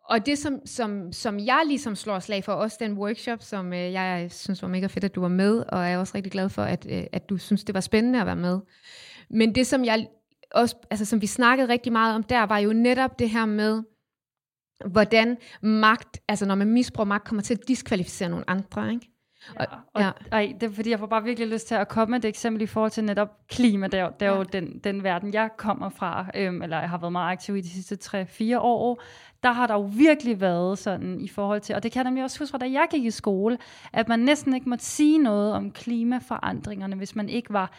Og 0.05 0.25
det, 0.25 0.37
som, 0.37 0.59
som, 0.65 1.11
som 1.11 1.39
jeg 1.39 1.63
ligesom 1.67 1.95
slår 1.95 2.19
slag 2.19 2.43
for, 2.43 2.53
også 2.53 2.77
den 2.79 2.93
workshop, 2.93 3.43
som 3.43 3.73
øh, 3.73 3.91
jeg 3.91 4.27
synes 4.31 4.61
var 4.61 4.67
mega 4.67 4.87
fedt, 4.87 5.03
at 5.03 5.15
du 5.15 5.21
var 5.21 5.27
med, 5.27 5.63
og 5.67 5.79
jeg 5.79 5.93
er 5.93 5.97
også 5.97 6.15
rigtig 6.15 6.31
glad 6.31 6.49
for, 6.49 6.63
at, 6.63 6.87
øh, 6.89 7.03
at 7.11 7.29
du 7.29 7.37
synes, 7.37 7.63
det 7.63 7.75
var 7.75 7.81
spændende 7.81 8.19
at 8.19 8.25
være 8.25 8.35
med. 8.35 8.59
Men 9.29 9.55
det, 9.55 9.67
som 9.67 9.85
jeg 9.85 10.07
også, 10.51 10.75
altså 10.89 11.05
som 11.05 11.21
vi 11.21 11.27
snakkede 11.27 11.67
rigtig 11.67 11.91
meget 11.91 12.15
om 12.15 12.23
der, 12.23 12.43
var 12.43 12.57
jo 12.57 12.73
netop 12.73 13.19
det 13.19 13.29
her 13.29 13.45
med, 13.45 13.83
hvordan 14.85 15.37
magt, 15.61 16.19
altså 16.27 16.45
når 16.45 16.55
man 16.55 16.67
misbruger 16.67 17.05
magt, 17.05 17.23
kommer 17.23 17.41
til 17.43 17.53
at 17.53 17.67
diskvalificere 17.67 18.29
nogle 18.29 18.49
andre, 18.49 18.93
ikke? 18.93 19.07
Og, 19.55 19.65
ja, 19.71 19.75
og, 19.93 20.01
ja. 20.01 20.11
Ej, 20.31 20.53
det 20.61 20.69
er 20.69 20.73
fordi, 20.73 20.89
jeg 20.89 20.99
får 20.99 21.05
bare 21.05 21.23
virkelig 21.23 21.49
lyst 21.49 21.67
til 21.67 21.75
at 21.75 21.87
komme 21.87 22.11
med 22.11 22.19
et 22.19 22.27
eksempel 22.27 22.61
i 22.61 22.65
forhold 22.65 22.91
til 22.91 23.03
netop 23.03 23.29
klima. 23.47 23.87
Det 23.87 23.99
er, 23.99 24.09
det 24.09 24.25
er 24.25 24.31
ja. 24.31 24.37
jo 24.37 24.43
den, 24.43 24.79
den 24.83 25.03
verden, 25.03 25.33
jeg 25.33 25.49
kommer 25.57 25.89
fra, 25.89 26.25
øhm, 26.35 26.61
eller 26.61 26.79
jeg 26.79 26.89
har 26.89 26.97
været 26.97 27.11
meget 27.11 27.31
aktiv 27.31 27.55
i 27.55 27.61
de 27.61 27.69
sidste 27.69 27.97
3-4 28.03 28.57
år. 28.59 29.01
Der 29.43 29.51
har 29.51 29.67
der 29.67 29.73
jo 29.73 29.89
virkelig 29.93 30.41
været 30.41 30.77
sådan 30.77 31.21
i 31.21 31.27
forhold 31.27 31.61
til, 31.61 31.75
og 31.75 31.83
det 31.83 31.91
kan 31.91 31.99
jeg 31.99 32.03
nemlig 32.03 32.23
også 32.23 32.39
huske 32.39 32.51
fra, 32.51 32.57
da 32.57 32.65
jeg 32.65 32.87
gik 32.91 33.05
i 33.05 33.11
skole, 33.11 33.57
at 33.93 34.07
man 34.07 34.19
næsten 34.19 34.53
ikke 34.53 34.69
måtte 34.69 34.85
sige 34.85 35.17
noget 35.17 35.53
om 35.53 35.71
klimaforandringerne, 35.71 36.95
hvis 36.95 37.15
man 37.15 37.29
ikke 37.29 37.53
var 37.53 37.71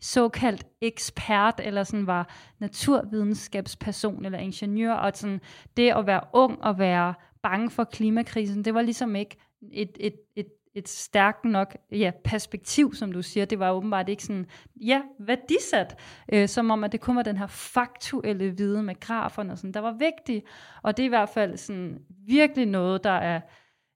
såkaldt 0.00 0.66
ekspert, 0.80 1.60
eller 1.64 1.84
sådan 1.84 2.06
var 2.06 2.34
naturvidenskabsperson 2.58 4.24
eller 4.24 4.38
ingeniør, 4.38 4.92
og 4.92 5.12
sådan 5.14 5.40
det 5.76 5.90
at 5.90 6.06
være 6.06 6.20
ung 6.32 6.62
og 6.62 6.78
være 6.78 7.14
bange 7.42 7.70
for 7.70 7.84
klimakrisen, 7.84 8.64
det 8.64 8.74
var 8.74 8.82
ligesom 8.82 9.16
ikke 9.16 9.36
et, 9.72 9.96
et, 10.00 10.14
et, 10.36 10.46
et 10.74 10.88
stærkt 10.88 11.44
nok 11.44 11.76
ja, 11.90 12.10
perspektiv, 12.24 12.94
som 12.94 13.12
du 13.12 13.22
siger. 13.22 13.44
Det 13.44 13.58
var 13.58 13.70
åbenbart 13.70 14.08
ikke 14.08 14.22
sådan, 14.22 14.46
ja, 14.76 15.02
værdisat, 15.18 15.98
øh, 16.32 16.48
som 16.48 16.70
om, 16.70 16.84
at 16.84 16.92
det 16.92 17.00
kun 17.00 17.16
var 17.16 17.22
den 17.22 17.36
her 17.36 17.46
faktuelle 17.46 18.56
viden 18.56 18.86
med 18.86 19.00
graferne, 19.00 19.52
og 19.52 19.58
sådan, 19.58 19.74
der 19.74 19.80
var 19.80 19.92
vigtigt. 19.92 20.44
Og 20.82 20.96
det 20.96 21.02
er 21.02 21.06
i 21.06 21.08
hvert 21.08 21.28
fald 21.28 21.56
sådan, 21.56 21.98
virkelig 22.26 22.66
noget, 22.66 23.04
der 23.04 23.10
er, 23.10 23.40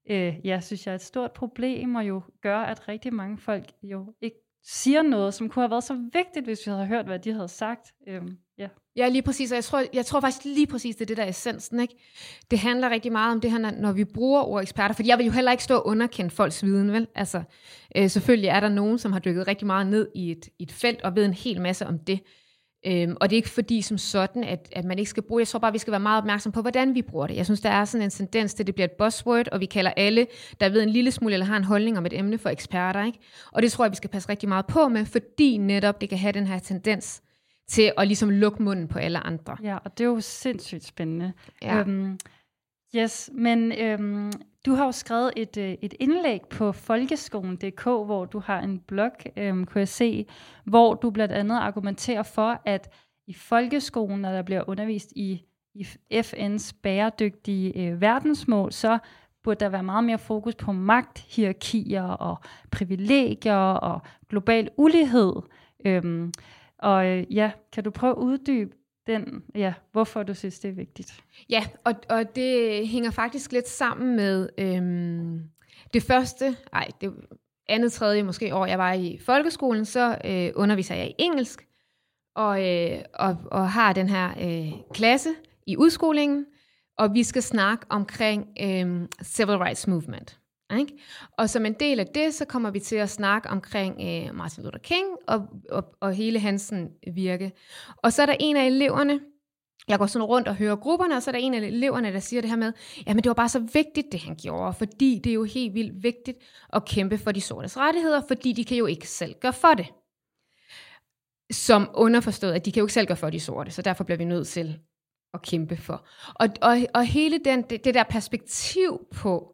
øh, 0.09 0.35
ja, 0.43 0.59
synes 0.59 0.85
jeg, 0.85 0.91
er 0.91 0.95
et 0.95 1.01
stort 1.01 1.31
problem, 1.31 1.95
og 1.95 2.07
jo 2.07 2.21
gør, 2.41 2.59
at 2.59 2.87
rigtig 2.87 3.13
mange 3.13 3.37
folk 3.37 3.71
jo 3.83 4.13
ikke 4.21 4.37
siger 4.65 5.01
noget, 5.01 5.33
som 5.33 5.49
kunne 5.49 5.63
have 5.63 5.71
været 5.71 5.83
så 5.83 6.09
vigtigt, 6.13 6.45
hvis 6.45 6.59
vi 6.65 6.71
havde 6.71 6.85
hørt, 6.85 7.05
hvad 7.05 7.19
de 7.19 7.33
havde 7.33 7.47
sagt. 7.47 7.93
Øhm, 8.07 8.37
ja. 8.57 8.67
Ja, 8.95 9.09
lige 9.09 9.21
præcis, 9.21 9.51
og 9.51 9.55
jeg 9.55 9.63
tror, 9.63 9.83
jeg 9.93 10.05
tror 10.05 10.19
faktisk 10.19 10.45
lige 10.45 10.67
præcis, 10.67 10.95
det 10.95 11.01
er 11.01 11.05
det, 11.05 11.17
der 11.17 11.23
er 11.23 11.29
essensen. 11.29 11.79
Ikke? 11.79 11.95
Det 12.51 12.59
handler 12.59 12.89
rigtig 12.89 13.11
meget 13.11 13.33
om 13.33 13.41
det 13.41 13.51
her, 13.51 13.71
når 13.71 13.91
vi 13.91 14.03
bruger 14.03 14.41
ord 14.41 14.61
eksperter, 14.61 14.95
for 14.95 15.03
jeg 15.05 15.17
vil 15.17 15.25
jo 15.25 15.31
heller 15.31 15.51
ikke 15.51 15.63
stå 15.63 15.75
og 15.75 15.87
underkende 15.87 16.31
folks 16.31 16.63
viden, 16.63 16.91
vel? 16.91 17.07
Altså, 17.15 17.43
øh, 17.97 18.09
selvfølgelig 18.09 18.47
er 18.47 18.59
der 18.59 18.69
nogen, 18.69 18.99
som 18.99 19.11
har 19.11 19.19
dykket 19.19 19.47
rigtig 19.47 19.67
meget 19.67 19.87
ned 19.87 20.07
i 20.15 20.31
et, 20.31 20.49
i 20.59 20.63
et 20.63 20.71
felt, 20.71 21.01
og 21.01 21.15
ved 21.15 21.25
en 21.25 21.33
hel 21.33 21.61
masse 21.61 21.87
om 21.87 21.99
det. 21.99 22.19
Øhm, 22.85 23.15
og 23.21 23.29
det 23.29 23.35
er 23.35 23.37
ikke 23.37 23.49
fordi 23.49 23.81
som 23.81 23.97
sådan, 23.97 24.43
at, 24.43 24.69
at 24.71 24.85
man 24.85 24.99
ikke 24.99 25.09
skal 25.09 25.23
bruge 25.23 25.39
Jeg 25.39 25.47
tror 25.47 25.59
bare, 25.59 25.71
vi 25.71 25.77
skal 25.77 25.91
være 25.91 25.99
meget 25.99 26.17
opmærksom 26.17 26.51
på, 26.51 26.61
hvordan 26.61 26.95
vi 26.95 27.01
bruger 27.01 27.27
det. 27.27 27.35
Jeg 27.35 27.45
synes, 27.45 27.61
der 27.61 27.69
er 27.69 27.85
sådan 27.85 28.03
en 28.03 28.09
tendens 28.09 28.53
til, 28.53 28.63
at 28.63 28.67
det 28.67 28.75
bliver 28.75 28.87
et 28.87 28.91
buzzword, 28.91 29.47
og 29.47 29.59
vi 29.59 29.65
kalder 29.65 29.91
alle, 29.97 30.27
der 30.59 30.69
ved 30.69 30.83
en 30.83 30.89
lille 30.89 31.11
smule 31.11 31.33
eller 31.33 31.45
har 31.45 31.57
en 31.57 31.63
holdning 31.63 31.97
om 31.97 32.05
et 32.05 32.19
emne 32.19 32.37
for 32.37 32.49
eksperter. 32.49 33.05
Ikke? 33.05 33.19
Og 33.51 33.61
det 33.61 33.71
tror 33.71 33.85
jeg, 33.85 33.91
vi 33.91 33.95
skal 33.95 34.09
passe 34.09 34.29
rigtig 34.29 34.49
meget 34.49 34.65
på 34.65 34.87
med, 34.87 35.05
fordi 35.05 35.57
netop 35.57 36.01
det 36.01 36.09
kan 36.09 36.17
have 36.17 36.31
den 36.31 36.47
her 36.47 36.59
tendens 36.59 37.21
til 37.67 37.91
at 37.97 38.07
ligesom 38.07 38.29
lukke 38.29 38.63
munden 38.63 38.87
på 38.87 38.99
alle 38.99 39.19
andre. 39.19 39.57
Ja, 39.63 39.77
og 39.77 39.97
det 39.97 40.03
er 40.03 40.07
jo 40.07 40.21
sindssygt 40.21 40.83
spændende. 40.83 41.33
Ja. 41.61 41.79
Øhm, 41.79 42.19
yes, 42.95 43.29
men 43.33 43.71
øhm, 43.71 44.31
du 44.65 44.73
har 44.73 44.85
jo 44.85 44.91
skrevet 44.91 45.31
et, 45.35 45.57
øh, 45.57 45.75
et 45.81 45.93
indlæg 45.99 46.41
på 46.49 46.71
folkeskolen.dk, 46.71 47.83
hvor 47.83 48.25
du 48.25 48.39
har 48.39 48.59
en 48.59 48.79
blog, 48.79 49.11
øhm, 49.37 49.65
kunne 49.65 49.79
jeg 49.79 49.87
se, 49.87 50.25
hvor 50.65 50.93
du 50.93 51.11
blandt 51.11 51.33
andet 51.33 51.55
argumenterer 51.55 52.23
for, 52.23 52.61
at 52.65 52.89
i 53.27 53.33
folkeskolen, 53.33 54.21
når 54.21 54.31
der 54.31 54.41
bliver 54.41 54.63
undervist 54.67 55.13
i, 55.15 55.43
i 55.73 55.85
FN's 56.13 56.71
bæredygtige 56.83 57.87
øh, 57.87 58.01
verdensmål, 58.01 58.71
så 58.71 58.97
burde 59.43 59.59
der 59.59 59.69
være 59.69 59.83
meget 59.83 60.03
mere 60.03 60.17
fokus 60.17 60.55
på 60.55 60.71
magt, 60.71 61.19
hierarkier 61.19 62.03
og 62.03 62.37
privilegier 62.71 63.55
og 63.57 64.01
global 64.29 64.69
ulighed. 64.77 65.33
Øhm, 65.85 66.33
og 66.77 67.07
øh, 67.07 67.35
ja, 67.35 67.51
kan 67.71 67.83
du 67.83 67.91
prøve 67.91 68.11
at 68.11 68.17
uddybe 68.17 68.75
den, 69.07 69.43
ja, 69.55 69.73
hvorfor 69.91 70.23
du 70.23 70.33
synes, 70.33 70.59
det 70.59 70.69
er 70.69 70.73
vigtigt? 70.73 71.23
Ja, 71.49 71.63
og, 71.83 71.93
og 72.09 72.35
det 72.35 72.87
hænger 72.87 73.11
faktisk 73.11 73.51
lidt 73.51 73.67
sammen 73.67 74.15
med 74.15 74.49
øhm, 74.57 75.43
det 75.93 76.03
første, 76.03 76.57
nej, 76.73 76.87
det 77.01 77.13
andet, 77.67 77.91
tredje 77.91 78.23
måske 78.23 78.55
år, 78.55 78.65
jeg 78.65 78.77
var 78.77 78.93
i 78.93 79.19
folkeskolen, 79.25 79.85
så 79.85 80.17
øh, 80.25 80.51
underviser 80.55 80.95
jeg 80.95 81.07
i 81.07 81.15
engelsk, 81.17 81.67
og, 82.35 82.69
øh, 82.69 82.99
og, 83.13 83.37
og 83.51 83.71
har 83.71 83.93
den 83.93 84.09
her 84.09 84.29
øh, 84.41 84.71
klasse 84.93 85.29
i 85.67 85.77
udskolingen, 85.77 86.45
og 86.97 87.13
vi 87.13 87.23
skal 87.23 87.43
snakke 87.43 87.85
omkring 87.89 88.47
øh, 88.61 89.07
Civil 89.23 89.57
Rights 89.57 89.87
Movement. 89.87 90.39
Ikke? 90.79 90.93
Og 91.37 91.49
som 91.49 91.65
en 91.65 91.73
del 91.73 91.99
af 91.99 92.07
det, 92.07 92.33
så 92.33 92.45
kommer 92.45 92.71
vi 92.71 92.79
til 92.79 92.95
at 92.95 93.09
snakke 93.09 93.49
omkring 93.49 93.93
øh, 94.01 94.35
Martin 94.35 94.63
Luther 94.63 94.79
King 94.79 95.07
og, 95.27 95.47
og, 95.69 95.85
og 96.01 96.13
hele 96.13 96.39
hans 96.39 96.73
virke. 97.13 97.51
Og 97.97 98.13
så 98.13 98.21
er 98.21 98.25
der 98.25 98.35
en 98.39 98.57
af 98.57 98.65
eleverne, 98.65 99.19
jeg 99.87 99.99
går 99.99 100.05
sådan 100.05 100.25
rundt 100.25 100.47
og 100.47 100.55
hører 100.55 100.75
grupperne, 100.75 101.15
og 101.15 101.23
så 101.23 101.29
er 101.29 101.31
der 101.31 101.39
en 101.39 101.53
af 101.53 101.59
eleverne, 101.59 102.13
der 102.13 102.19
siger 102.19 102.41
det 102.41 102.49
her 102.49 102.57
med, 102.57 102.73
jamen 103.07 103.23
det 103.23 103.29
var 103.29 103.33
bare 103.33 103.49
så 103.49 103.59
vigtigt, 103.59 104.11
det 104.11 104.19
han 104.19 104.35
gjorde, 104.35 104.73
fordi 104.73 105.21
det 105.23 105.29
er 105.29 105.33
jo 105.33 105.43
helt 105.43 105.73
vildt 105.73 106.03
vigtigt 106.03 106.37
at 106.73 106.85
kæmpe 106.85 107.17
for 107.17 107.31
de 107.31 107.41
sortes 107.41 107.77
rettigheder, 107.77 108.21
fordi 108.27 108.53
de 108.53 108.65
kan 108.65 108.77
jo 108.77 108.85
ikke 108.85 109.07
selv 109.07 109.35
gøre 109.41 109.53
for 109.53 109.73
det. 109.73 109.87
Som 111.51 111.89
underforstået, 111.93 112.53
at 112.53 112.65
de 112.65 112.71
kan 112.71 112.79
jo 112.79 112.85
ikke 112.85 112.93
selv 112.93 113.07
gøre 113.07 113.17
for 113.17 113.29
de 113.29 113.39
sorte, 113.39 113.71
så 113.71 113.81
derfor 113.81 114.03
bliver 114.03 114.17
vi 114.17 114.25
nødt 114.25 114.47
til 114.47 114.79
at 115.33 115.41
kæmpe 115.41 115.77
for. 115.77 116.05
Og, 116.35 116.47
og, 116.61 116.77
og 116.93 117.05
hele 117.05 117.39
den, 117.45 117.61
det, 117.61 117.85
det 117.85 117.93
der 117.93 118.03
perspektiv 118.03 119.07
på, 119.11 119.52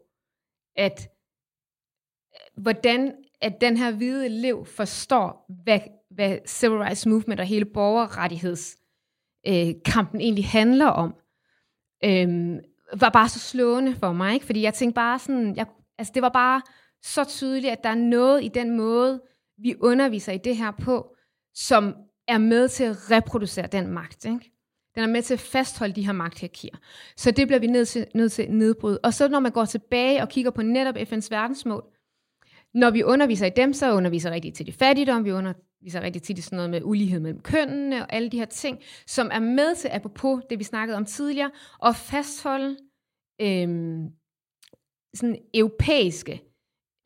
at 0.76 1.08
hvordan 2.56 3.14
at 3.40 3.60
den 3.60 3.76
her 3.76 3.92
hvide 3.92 4.26
elev 4.26 4.66
forstår, 4.66 5.46
hvad, 5.64 5.80
hvad 6.10 6.38
civil 6.46 6.78
rights 6.78 7.06
movement 7.06 7.40
og 7.40 7.46
hele 7.46 7.64
borgerrettighedskampen 7.64 10.20
øh, 10.20 10.24
egentlig 10.24 10.46
handler 10.46 10.86
om, 10.86 11.14
øh, 12.04 12.58
var 13.00 13.10
bare 13.10 13.28
så 13.28 13.38
slående 13.38 13.94
for 13.94 14.12
mig, 14.12 14.34
ikke? 14.34 14.46
fordi 14.46 14.62
jeg 14.62 14.74
tænkte 14.74 14.94
bare 14.94 15.18
sådan, 15.18 15.56
jeg, 15.56 15.66
altså 15.98 16.12
det 16.14 16.22
var 16.22 16.28
bare 16.28 16.62
så 17.02 17.24
tydeligt, 17.24 17.72
at 17.72 17.84
der 17.84 17.90
er 17.90 17.94
noget 17.94 18.44
i 18.44 18.48
den 18.48 18.76
måde, 18.76 19.22
vi 19.58 19.74
underviser 19.80 20.32
i 20.32 20.38
det 20.38 20.56
her 20.56 20.70
på, 20.70 21.14
som 21.54 21.94
er 22.28 22.38
med 22.38 22.68
til 22.68 22.84
at 22.84 23.10
reproducere 23.10 23.66
den 23.66 23.86
magt. 23.86 24.24
Ikke? 24.24 24.52
Den 24.94 25.02
er 25.02 25.06
med 25.06 25.22
til 25.22 25.34
at 25.34 25.40
fastholde 25.40 25.94
de 25.94 26.06
her 26.06 26.12
magthierarkier. 26.12 26.76
Så 27.16 27.30
det 27.30 27.46
bliver 27.46 27.60
vi 27.60 27.66
nødt 27.66 27.88
til, 27.88 28.06
nødt 28.14 28.32
til 28.32 28.42
at 28.42 28.50
nedbryde. 28.50 28.98
Og 29.02 29.14
så 29.14 29.28
når 29.28 29.40
man 29.40 29.52
går 29.52 29.64
tilbage 29.64 30.22
og 30.22 30.28
kigger 30.28 30.50
på 30.50 30.62
netop 30.62 30.96
FN's 30.96 31.28
verdensmål, 31.30 31.84
når 32.74 32.90
vi 32.90 33.02
underviser 33.02 33.46
i 33.46 33.50
dem, 33.56 33.72
så 33.72 33.92
underviser 33.92 34.30
vi 34.30 34.34
rigtig 34.34 34.54
tit 34.54 34.68
i 34.68 34.72
fattigdom, 34.72 35.24
vi 35.24 35.32
underviser 35.32 36.00
rigtig 36.00 36.22
tit 36.22 36.38
i 36.38 36.42
sådan 36.42 36.56
noget 36.56 36.70
med 36.70 36.80
ulighed 36.84 37.20
mellem 37.20 37.40
kønnene 37.40 38.02
og 38.02 38.12
alle 38.12 38.28
de 38.28 38.38
her 38.38 38.44
ting, 38.44 38.78
som 39.06 39.30
er 39.32 39.38
med 39.38 39.76
til, 39.76 39.88
apropos 39.88 40.42
det 40.50 40.58
vi 40.58 40.64
snakkede 40.64 40.96
om 40.96 41.04
tidligere, 41.04 41.50
at 41.84 41.96
fastholde 41.96 42.76
øhm, 43.40 44.08
sådan 45.14 45.38
europæiske 45.54 46.42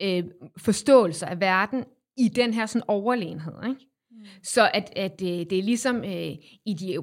øh, 0.01 0.23
forståelser 0.57 1.27
af 1.27 1.39
verden 1.39 1.85
i 2.17 2.27
den 2.27 2.53
her 2.53 2.65
sådan 2.65 2.85
overlegenhed. 2.87 3.53
Ikke? 3.69 3.94
Mm. 4.25 4.43
Så 4.43 4.69
at, 4.73 4.93
at 4.95 5.21
øh, 5.21 5.27
det, 5.27 5.53
er 5.59 5.63
ligesom 5.63 6.03
øh, 6.03 6.31
i 6.65 6.73
de 6.79 6.93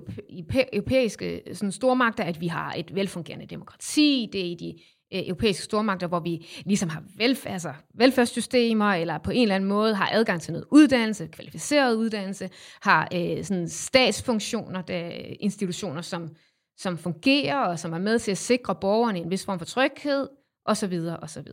europæiske 0.72 1.42
sådan 1.52 1.72
stormagter, 1.72 2.24
at 2.24 2.40
vi 2.40 2.46
har 2.46 2.74
et 2.76 2.94
velfungerende 2.94 3.46
demokrati, 3.46 4.28
det 4.32 4.40
er 4.40 4.44
i 4.44 4.54
de 4.54 4.74
øh, 5.14 5.28
europæiske 5.28 5.64
stormagter, 5.64 6.06
hvor 6.06 6.20
vi 6.20 6.46
ligesom 6.64 6.88
har 6.88 7.00
velf- 7.00 7.48
altså 7.48 7.72
velfærdssystemer, 7.94 8.92
eller 8.92 9.18
på 9.18 9.30
en 9.30 9.42
eller 9.42 9.54
anden 9.54 9.68
måde 9.68 9.94
har 9.94 10.10
adgang 10.12 10.42
til 10.42 10.52
noget 10.52 10.66
uddannelse, 10.70 11.26
kvalificeret 11.26 11.94
uddannelse, 11.94 12.50
har 12.82 13.08
øh, 13.14 13.44
sådan 13.44 13.68
statsfunktioner, 13.68 14.82
der, 14.82 15.08
institutioner, 15.40 16.02
som, 16.02 16.28
som 16.76 16.98
fungerer, 16.98 17.58
og 17.58 17.78
som 17.78 17.92
er 17.92 17.98
med 17.98 18.18
til 18.18 18.30
at 18.30 18.38
sikre 18.38 18.74
borgerne 18.74 19.18
en 19.18 19.30
vis 19.30 19.44
form 19.44 19.58
for 19.58 19.66
tryghed, 19.66 20.28
osv. 20.64 20.94
osv. 21.22 21.46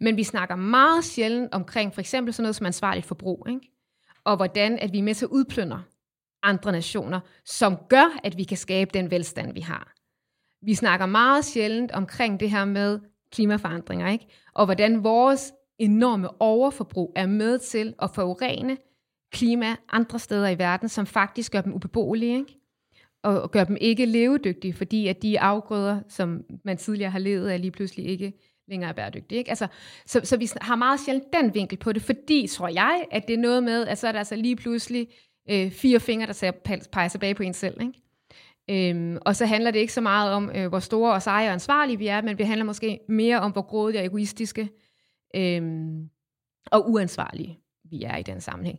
Men 0.00 0.16
vi 0.16 0.24
snakker 0.24 0.56
meget 0.56 1.04
sjældent 1.04 1.54
omkring 1.54 1.94
for 1.94 2.00
eksempel 2.00 2.34
sådan 2.34 2.42
noget 2.42 2.56
som 2.56 2.66
ansvarligt 2.66 3.06
forbrug, 3.06 3.46
ikke? 3.48 3.60
Og 4.24 4.36
hvordan 4.36 4.78
at 4.78 4.92
vi 4.92 4.98
er 4.98 5.02
med 5.02 5.14
til 5.14 5.24
at 5.24 5.30
udplyndre 5.30 5.82
andre 6.42 6.72
nationer, 6.72 7.20
som 7.44 7.76
gør, 7.88 8.20
at 8.24 8.36
vi 8.36 8.44
kan 8.44 8.56
skabe 8.56 8.90
den 8.94 9.10
velstand, 9.10 9.54
vi 9.54 9.60
har. 9.60 9.92
Vi 10.62 10.74
snakker 10.74 11.06
meget 11.06 11.44
sjældent 11.44 11.92
omkring 11.92 12.40
det 12.40 12.50
her 12.50 12.64
med 12.64 13.00
klimaforandringer, 13.32 14.08
ikke? 14.08 14.26
og 14.54 14.64
hvordan 14.64 15.04
vores 15.04 15.52
enorme 15.78 16.42
overforbrug 16.42 17.12
er 17.16 17.26
med 17.26 17.58
til 17.58 17.94
at 18.02 18.10
forurene 18.14 18.76
klima 19.32 19.76
andre 19.88 20.18
steder 20.18 20.48
i 20.48 20.58
verden, 20.58 20.88
som 20.88 21.06
faktisk 21.06 21.52
gør 21.52 21.60
dem 21.60 21.74
ubeboelige, 21.74 22.36
ikke? 22.38 22.56
og 23.22 23.50
gør 23.50 23.64
dem 23.64 23.76
ikke 23.80 24.06
levedygtige, 24.06 24.72
fordi 24.72 25.06
at 25.06 25.22
de 25.22 25.40
afgrøder, 25.40 26.00
som 26.08 26.44
man 26.64 26.76
tidligere 26.76 27.10
har 27.10 27.18
levet 27.18 27.48
af, 27.48 27.60
lige 27.60 27.70
pludselig 27.70 28.06
ikke 28.06 28.32
længere 28.70 28.90
er 28.90 28.94
bæredygtig. 28.94 29.38
Ikke? 29.38 29.50
Altså, 29.50 29.66
så, 30.06 30.20
så 30.24 30.36
vi 30.36 30.48
har 30.60 30.76
meget 30.76 31.00
sjældent 31.00 31.32
den 31.32 31.54
vinkel 31.54 31.78
på 31.78 31.92
det, 31.92 32.02
fordi, 32.02 32.46
tror 32.46 32.68
jeg, 32.68 33.04
at 33.10 33.28
det 33.28 33.34
er 33.34 33.38
noget 33.38 33.62
med, 33.62 33.86
at 33.86 33.98
så 33.98 34.08
er 34.08 34.12
der 34.12 34.18
altså 34.18 34.36
lige 34.36 34.56
pludselig 34.56 35.08
øh, 35.50 35.70
fire 35.70 36.00
fingre, 36.00 36.26
der 36.26 36.52
peger 36.92 37.08
tilbage 37.08 37.34
på 37.34 37.42
en 37.42 37.54
selv. 37.54 37.80
Ikke? 37.80 38.90
Øhm, 38.90 39.18
og 39.20 39.36
så 39.36 39.46
handler 39.46 39.70
det 39.70 39.78
ikke 39.78 39.92
så 39.92 40.00
meget 40.00 40.32
om, 40.32 40.50
øh, 40.54 40.68
hvor 40.68 40.78
store 40.78 41.12
og 41.12 41.22
seje 41.22 41.48
og 41.48 41.52
ansvarlige 41.52 41.98
vi 41.98 42.06
er, 42.06 42.22
men 42.22 42.38
det 42.38 42.46
handler 42.46 42.64
måske 42.64 43.00
mere 43.08 43.40
om, 43.40 43.52
hvor 43.52 43.62
grådige 43.62 44.00
og 44.00 44.06
egoistiske 44.06 44.68
øh, 45.36 45.62
og 46.70 46.90
uansvarlige 46.90 47.58
vi 47.90 48.02
er 48.02 48.16
i 48.16 48.22
den 48.22 48.40
sammenhæng. 48.40 48.78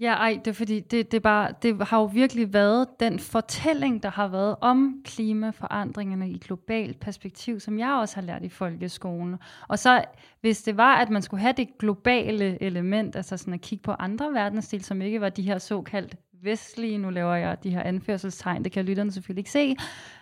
Ja, 0.00 0.12
ej, 0.12 0.40
det 0.44 0.50
er 0.50 0.54
fordi, 0.54 0.80
det, 0.80 1.12
det, 1.12 1.22
bare, 1.22 1.52
det 1.62 1.86
har 1.86 1.98
jo 1.98 2.04
virkelig 2.04 2.52
været 2.52 3.00
den 3.00 3.18
fortælling, 3.18 4.02
der 4.02 4.10
har 4.10 4.28
været 4.28 4.56
om 4.60 5.02
klimaforandringerne 5.04 6.30
i 6.30 6.38
globalt 6.38 7.00
perspektiv, 7.00 7.60
som 7.60 7.78
jeg 7.78 7.92
også 7.92 8.14
har 8.14 8.22
lært 8.22 8.44
i 8.44 8.48
folkeskolen. 8.48 9.36
Og 9.68 9.78
så, 9.78 10.04
hvis 10.40 10.62
det 10.62 10.76
var, 10.76 10.94
at 10.94 11.10
man 11.10 11.22
skulle 11.22 11.40
have 11.40 11.54
det 11.56 11.68
globale 11.78 12.62
element, 12.62 13.16
altså 13.16 13.36
sådan 13.36 13.54
at 13.54 13.60
kigge 13.60 13.82
på 13.82 13.92
andre 13.92 14.32
verdensdel, 14.32 14.84
som 14.84 15.02
ikke 15.02 15.20
var 15.20 15.28
de 15.28 15.42
her 15.42 15.58
såkaldt 15.58 16.16
vestlige, 16.42 16.98
nu 16.98 17.10
laver 17.10 17.34
jeg 17.34 17.62
de 17.62 17.70
her 17.70 17.82
anførselstegn, 17.82 18.64
det 18.64 18.72
kan 18.72 18.84
lytterne 18.84 19.12
selvfølgelig 19.12 19.40
ikke 19.40 19.50
se, 19.50 19.76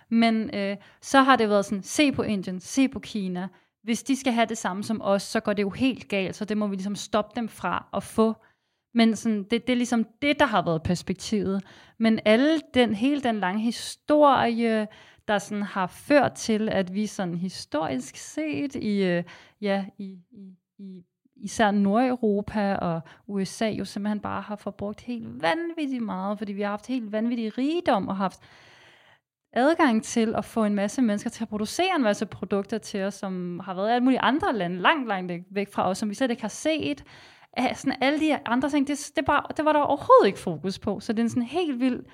men 0.09 0.51
øh, 0.55 0.77
så 1.03 1.23
har 1.23 1.37
det 1.37 1.49
været 1.49 1.65
sådan, 1.65 1.83
se 1.83 2.13
på 2.13 2.23
Indien, 2.23 2.61
se 2.61 2.89
på 2.89 2.99
Kina, 2.99 3.49
hvis 3.83 4.03
de 4.03 4.17
skal 4.17 4.33
have 4.33 4.47
det 4.47 4.59
samme 4.59 4.85
som 4.85 5.03
os, 5.03 5.23
så 5.23 5.41
går 5.41 5.53
det 5.53 5.63
jo 5.63 5.71
helt 5.71 6.09
galt, 6.09 6.37
så 6.37 6.45
det 6.45 6.57
må 6.57 6.67
vi 6.67 6.77
ligesom 6.77 6.97
stoppe 6.97 7.41
dem 7.41 7.49
fra 7.49 7.87
at 7.95 8.03
få 8.03 8.35
men 8.97 9.17
sådan, 9.17 9.43
det, 9.43 9.67
det 9.67 9.73
er 9.73 9.77
ligesom 9.77 10.07
det, 10.23 10.39
der 10.39 10.47
har 10.47 10.63
været 10.63 10.83
perspektivet. 10.83 11.63
Men 11.99 12.21
alle 12.25 12.61
den, 12.75 12.95
hele 12.95 13.21
den 13.21 13.41
lange 13.41 13.61
historie, 13.61 14.89
der 15.29 15.39
sådan 15.39 15.63
har 15.63 15.87
ført 15.87 16.33
til, 16.33 16.69
at 16.69 16.95
vi 16.95 17.07
sådan 17.07 17.35
historisk 17.35 18.17
set 18.17 18.75
i, 18.75 19.05
øh, 19.05 19.25
ja, 19.61 19.85
i, 19.99 20.19
i, 20.33 20.57
i 20.79 21.05
især 21.37 21.71
Nordeuropa 21.71 22.75
og 22.75 23.01
USA 23.27 23.69
jo 23.69 23.85
simpelthen 23.85 24.21
bare 24.21 24.43
har 24.43 24.57
forbrugt 24.57 25.01
helt 25.01 25.43
vanvittigt 25.43 26.03
meget, 26.03 26.39
fordi 26.39 26.53
vi 26.53 26.63
har 26.63 26.71
haft 26.71 26.87
helt 26.87 27.13
vanvittig 27.13 27.59
rigdom 27.59 28.09
og 28.09 28.17
haft 28.17 28.41
adgang 29.53 30.05
til 30.05 30.35
at 30.37 30.45
få 30.45 30.65
en 30.65 30.75
masse 30.75 31.03
mennesker 31.03 31.31
til 31.31 31.45
at 31.45 31.49
producere 31.49 31.97
en 31.97 32.03
masse 32.03 32.27
produkter 32.27 32.79
til 32.79 33.03
os, 33.03 33.15
som 33.15 33.61
har 33.65 33.75
været 33.75 33.89
i 33.89 33.93
alle 33.93 34.05
mulige 34.05 34.21
andre 34.21 34.53
lande, 34.53 34.81
langt, 34.81 35.09
langt 35.09 35.33
væk 35.51 35.73
fra 35.73 35.89
os, 35.89 35.99
som 35.99 36.09
vi 36.09 36.15
slet 36.15 36.31
ikke 36.31 36.43
har 36.43 36.49
set 36.49 37.05
sådan 37.75 37.99
alle 38.01 38.21
de 38.21 38.39
andre 38.47 38.71
ting, 38.71 38.89
det, 38.89 39.13
det, 39.17 39.25
bare, 39.25 39.43
det 39.57 39.65
var 39.65 39.73
der 39.73 39.81
overhovedet 39.81 40.27
ikke 40.27 40.39
fokus 40.39 40.79
på. 40.79 41.01
Så 41.01 41.13
det 41.13 41.19
er 41.19 41.23
en 41.23 41.31
sådan 41.31 41.43
helt 41.43 41.81
vild 41.81 42.05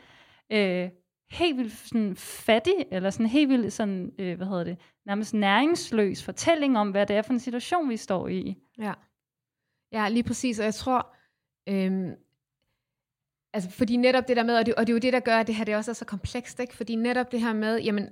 øh, 0.52 0.90
helt 1.32 1.56
vildt 1.56 1.72
sådan 1.72 2.16
fattig, 2.16 2.74
eller 2.90 3.10
sådan 3.10 3.26
helt 3.26 3.48
vildt 3.48 3.72
sådan, 3.72 4.12
øh, 4.18 4.36
hvad 4.36 4.46
hedder 4.46 4.64
det, 4.64 4.78
nærmest 5.06 5.34
næringsløs 5.34 6.24
fortælling 6.24 6.78
om, 6.78 6.90
hvad 6.90 7.06
det 7.06 7.16
er 7.16 7.22
for 7.22 7.32
en 7.32 7.40
situation, 7.40 7.88
vi 7.88 7.96
står 7.96 8.28
i. 8.28 8.56
Ja, 8.78 8.92
ja 9.92 10.08
lige 10.08 10.22
præcis, 10.22 10.58
og 10.58 10.64
jeg 10.64 10.74
tror, 10.74 11.14
øhm, 11.68 12.10
altså 13.52 13.70
fordi 13.70 13.96
netop 13.96 14.28
det 14.28 14.36
der 14.36 14.44
med, 14.44 14.56
og 14.56 14.66
det, 14.66 14.74
og 14.74 14.86
det 14.86 14.92
er 14.92 14.94
jo 14.94 14.98
det, 14.98 15.12
der 15.12 15.20
gør, 15.20 15.36
at 15.36 15.46
det 15.46 15.54
her 15.54 15.64
det 15.64 15.76
også 15.76 15.90
er 15.90 15.94
så 15.94 16.04
komplekst, 16.04 16.60
ikke? 16.60 16.76
fordi 16.76 16.94
netop 16.94 17.32
det 17.32 17.40
her 17.40 17.52
med, 17.52 17.80
jamen, 17.80 18.08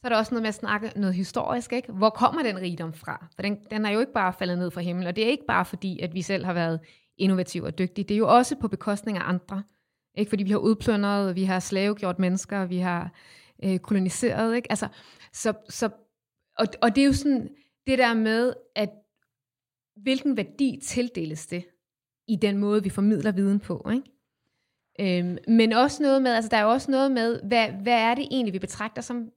så 0.00 0.06
er 0.06 0.08
der 0.08 0.16
også 0.16 0.34
noget 0.34 0.42
med 0.42 0.48
at 0.48 0.54
snakke 0.54 0.92
noget 0.96 1.14
historisk, 1.14 1.72
ikke? 1.72 1.92
Hvor 1.92 2.10
kommer 2.10 2.42
den 2.42 2.60
rigdom 2.60 2.92
fra? 2.92 3.26
For 3.34 3.42
den, 3.42 3.58
den 3.70 3.86
er 3.86 3.90
jo 3.90 4.00
ikke 4.00 4.12
bare 4.12 4.32
faldet 4.32 4.58
ned 4.58 4.70
fra 4.70 4.80
himlen, 4.80 5.06
og 5.06 5.16
det 5.16 5.24
er 5.24 5.28
ikke 5.28 5.46
bare 5.48 5.64
fordi, 5.64 6.00
at 6.00 6.14
vi 6.14 6.22
selv 6.22 6.44
har 6.44 6.52
været 6.52 6.80
innovative 7.18 7.66
og 7.66 7.78
dygtige. 7.78 8.04
Det 8.04 8.14
er 8.14 8.18
jo 8.18 8.28
også 8.28 8.56
på 8.56 8.68
bekostning 8.68 9.18
af 9.18 9.28
andre. 9.28 9.62
Ikke? 10.16 10.28
Fordi 10.28 10.42
vi 10.42 10.50
har 10.50 10.58
udplyndret, 10.58 11.36
vi 11.36 11.44
har 11.44 11.60
slavegjort 11.60 12.18
mennesker, 12.18 12.64
vi 12.64 12.78
har 12.78 13.12
øh, 13.64 13.78
koloniseret. 13.78 14.56
Ikke? 14.56 14.70
Altså, 14.70 14.88
så, 15.32 15.52
så, 15.68 15.90
og, 16.58 16.66
og 16.82 16.94
det 16.96 17.02
er 17.02 17.06
jo 17.06 17.12
sådan 17.12 17.48
det 17.86 17.98
der 17.98 18.14
med, 18.14 18.54
at 18.76 18.90
hvilken 19.96 20.36
værdi 20.36 20.80
tildeles 20.82 21.46
det 21.46 21.64
i 22.28 22.36
den 22.36 22.58
måde, 22.58 22.82
vi 22.82 22.90
formidler 22.90 23.32
viden 23.32 23.60
på. 23.60 23.90
Ikke? 23.92 24.10
Øhm, 25.00 25.38
men 25.48 25.72
også 25.72 26.02
noget 26.02 26.22
med, 26.22 26.34
altså 26.34 26.48
der 26.48 26.56
er 26.56 26.62
jo 26.62 26.70
også 26.70 26.90
noget 26.90 27.12
med, 27.12 27.40
hvad, 27.42 27.68
hvad 27.82 28.00
er 28.00 28.14
det 28.14 28.28
egentlig, 28.30 28.52
vi 28.52 28.58
betragter 28.58 29.02
som 29.02 29.30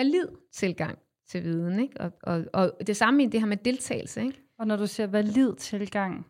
valid 0.00 0.28
tilgang 0.52 0.98
til 1.28 1.44
viden, 1.44 1.80
ikke? 1.80 2.00
Og, 2.00 2.12
og, 2.22 2.44
og 2.52 2.72
det 2.86 2.96
samme 2.96 3.22
i 3.22 3.26
det 3.26 3.40
her 3.40 3.46
med 3.46 3.56
deltagelse, 3.56 4.22
ikke? 4.22 4.42
Og 4.58 4.66
når 4.66 4.76
du 4.76 4.86
siger 4.86 5.06
valid 5.06 5.54
tilgang, 5.54 6.26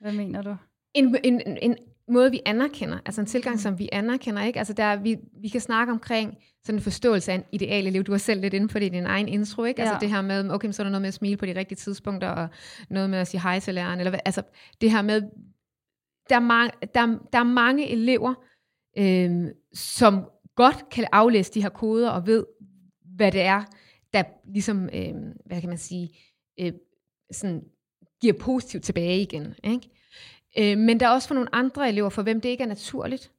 hvad 0.00 0.12
mener 0.12 0.42
du? 0.42 0.56
En, 0.94 1.16
en, 1.24 1.42
en 1.62 1.76
måde, 2.08 2.30
vi 2.30 2.40
anerkender, 2.46 2.98
altså 3.06 3.20
en 3.20 3.26
tilgang, 3.26 3.54
mm. 3.54 3.58
som 3.58 3.78
vi 3.78 3.88
anerkender, 3.92 4.42
ikke? 4.42 4.58
Altså 4.58 4.72
der, 4.72 4.96
vi, 4.96 5.16
vi 5.42 5.48
kan 5.48 5.60
snakke 5.60 5.92
omkring 5.92 6.38
sådan 6.64 6.78
en 6.78 6.82
forståelse 6.82 7.32
af 7.32 7.36
en 7.36 7.44
ideale 7.52 7.90
liv. 7.90 8.02
Du 8.02 8.12
var 8.12 8.18
selv 8.18 8.40
lidt 8.40 8.54
inde 8.54 8.68
på 8.68 8.78
det 8.78 8.86
i 8.86 8.88
din 8.88 9.06
egen 9.06 9.28
intro, 9.28 9.64
ikke? 9.64 9.82
Altså 9.82 9.94
ja. 9.94 9.98
det 10.00 10.08
her 10.08 10.22
med, 10.22 10.50
okay, 10.50 10.72
så 10.72 10.82
er 10.82 10.84
der 10.84 10.90
noget 10.90 11.02
med 11.02 11.08
at 11.08 11.14
smile 11.14 11.36
på 11.36 11.46
de 11.46 11.54
rigtige 11.58 11.76
tidspunkter, 11.76 12.28
og 12.28 12.48
noget 12.90 13.10
med 13.10 13.18
at 13.18 13.28
sige 13.28 13.40
hej 13.40 13.60
til 13.60 13.74
læreren, 13.74 14.00
eller 14.00 14.10
hvad, 14.10 14.20
altså 14.24 14.42
det 14.80 14.90
her 14.90 15.02
med, 15.02 15.22
der 16.28 16.36
er, 16.36 16.40
mange, 16.40 16.72
der, 16.94 17.06
der 17.32 17.38
er 17.38 17.44
mange 17.44 17.90
elever, 17.90 18.34
øh, 18.98 19.48
som 19.74 20.24
godt 20.56 20.88
kan 20.90 21.06
aflæse 21.12 21.52
de 21.52 21.62
her 21.62 21.68
koder, 21.68 22.10
og 22.10 22.26
ved, 22.26 22.44
hvad 23.20 23.32
det 23.32 23.40
er, 23.40 23.64
der 24.12 24.22
ligesom, 24.52 24.84
øh, 24.92 25.14
hvad 25.46 25.60
kan 25.60 25.68
man 25.68 25.78
sige, 25.78 26.18
øh, 26.60 26.72
sådan 27.32 27.64
giver 28.20 28.34
positivt 28.40 28.84
tilbage 28.84 29.22
igen. 29.22 29.54
Ikke? 29.64 29.90
Øh, 30.58 30.78
men 30.78 31.00
der 31.00 31.06
er 31.06 31.10
også 31.10 31.28
for 31.28 31.34
nogle 31.34 31.54
andre 31.54 31.88
elever, 31.88 32.08
for 32.08 32.22
hvem 32.22 32.40
det 32.40 32.48
ikke 32.48 32.62
er 32.62 32.68
naturligt. 32.68 33.32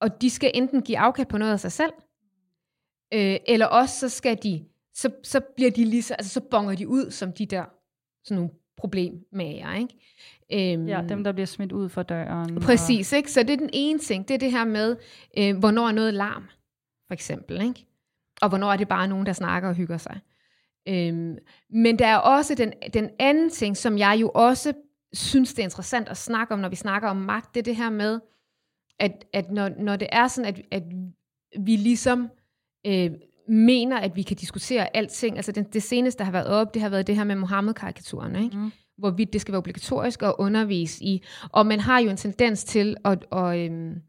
Og 0.00 0.22
de 0.22 0.30
skal 0.30 0.50
enten 0.54 0.82
give 0.82 0.98
afkald 0.98 1.26
på 1.26 1.38
noget 1.38 1.52
af 1.52 1.60
sig 1.60 1.72
selv, 1.72 1.92
øh, 3.14 3.36
eller 3.46 3.66
også 3.66 3.98
så 3.98 4.08
skal 4.08 4.38
de, 4.42 4.64
så, 4.94 5.10
så 5.22 5.40
bliver 5.56 5.70
de 5.70 5.84
lige 5.84 6.02
så, 6.02 6.14
altså 6.14 6.32
så 6.32 6.40
bonger 6.40 6.74
de 6.74 6.88
ud 6.88 7.10
som 7.10 7.32
de 7.32 7.46
der 7.46 7.64
sådan 8.24 8.36
nogle 8.36 8.50
problemmager, 8.76 9.74
ikke? 9.74 9.94
Øhm, 10.52 10.88
ja, 10.88 11.04
dem 11.08 11.24
der 11.24 11.32
bliver 11.32 11.46
smidt 11.46 11.72
ud 11.72 11.88
for 11.88 12.02
døren. 12.02 12.60
Præcis, 12.60 13.12
og... 13.12 13.16
ikke? 13.16 13.32
Så 13.32 13.42
det 13.42 13.50
er 13.50 13.56
den 13.56 13.70
ene 13.72 13.98
ting, 13.98 14.28
det 14.28 14.34
er 14.34 14.38
det 14.38 14.50
her 14.50 14.64
med, 14.64 14.96
øh, 15.38 15.58
hvornår 15.58 15.88
er 15.88 15.92
noget 15.92 16.14
larm, 16.14 16.44
for 17.06 17.14
eksempel, 17.14 17.60
ikke? 17.60 17.87
Og 18.42 18.48
hvornår 18.48 18.72
er 18.72 18.76
det 18.76 18.88
bare 18.88 19.08
nogen, 19.08 19.26
der 19.26 19.32
snakker 19.32 19.68
og 19.68 19.74
hygger 19.74 19.98
sig. 19.98 20.20
Øhm, 20.88 21.38
men 21.70 21.98
der 21.98 22.06
er 22.06 22.16
også 22.16 22.54
den, 22.54 22.72
den 22.94 23.10
anden 23.18 23.50
ting, 23.50 23.76
som 23.76 23.98
jeg 23.98 24.18
jo 24.20 24.30
også 24.34 24.72
synes, 25.12 25.54
det 25.54 25.58
er 25.58 25.66
interessant 25.66 26.08
at 26.08 26.16
snakke 26.16 26.54
om, 26.54 26.60
når 26.60 26.68
vi 26.68 26.76
snakker 26.76 27.08
om 27.08 27.16
magt, 27.16 27.54
det 27.54 27.60
er 27.60 27.64
det 27.64 27.76
her 27.76 27.90
med, 27.90 28.20
at, 28.98 29.24
at 29.32 29.50
når, 29.50 29.68
når 29.68 29.96
det 29.96 30.08
er 30.12 30.28
sådan, 30.28 30.54
at, 30.54 30.60
at 30.70 30.82
vi 31.58 31.76
ligesom 31.76 32.30
øh, 32.86 33.10
mener, 33.48 33.98
at 33.98 34.16
vi 34.16 34.22
kan 34.22 34.36
diskutere 34.36 34.96
alting, 34.96 35.36
altså 35.36 35.52
det, 35.52 35.74
det 35.74 35.82
seneste, 35.82 36.18
der 36.18 36.24
har 36.24 36.32
været 36.32 36.46
op, 36.46 36.74
det 36.74 36.82
har 36.82 36.88
været 36.88 37.06
det 37.06 37.16
her 37.16 37.24
med 37.24 37.36
Mohammed-karikaturen, 37.36 38.36
ikke? 38.36 38.56
Mm. 38.56 38.72
hvorvidt 38.98 39.32
det 39.32 39.40
skal 39.40 39.52
være 39.52 39.58
obligatorisk 39.58 40.22
at 40.22 40.34
undervise 40.38 41.04
i, 41.04 41.24
og 41.52 41.66
man 41.66 41.80
har 41.80 41.98
jo 41.98 42.10
en 42.10 42.16
tendens 42.16 42.64
til 42.64 42.96
at, 43.04 43.24
at, 43.32 43.58
øhm, 43.58 44.02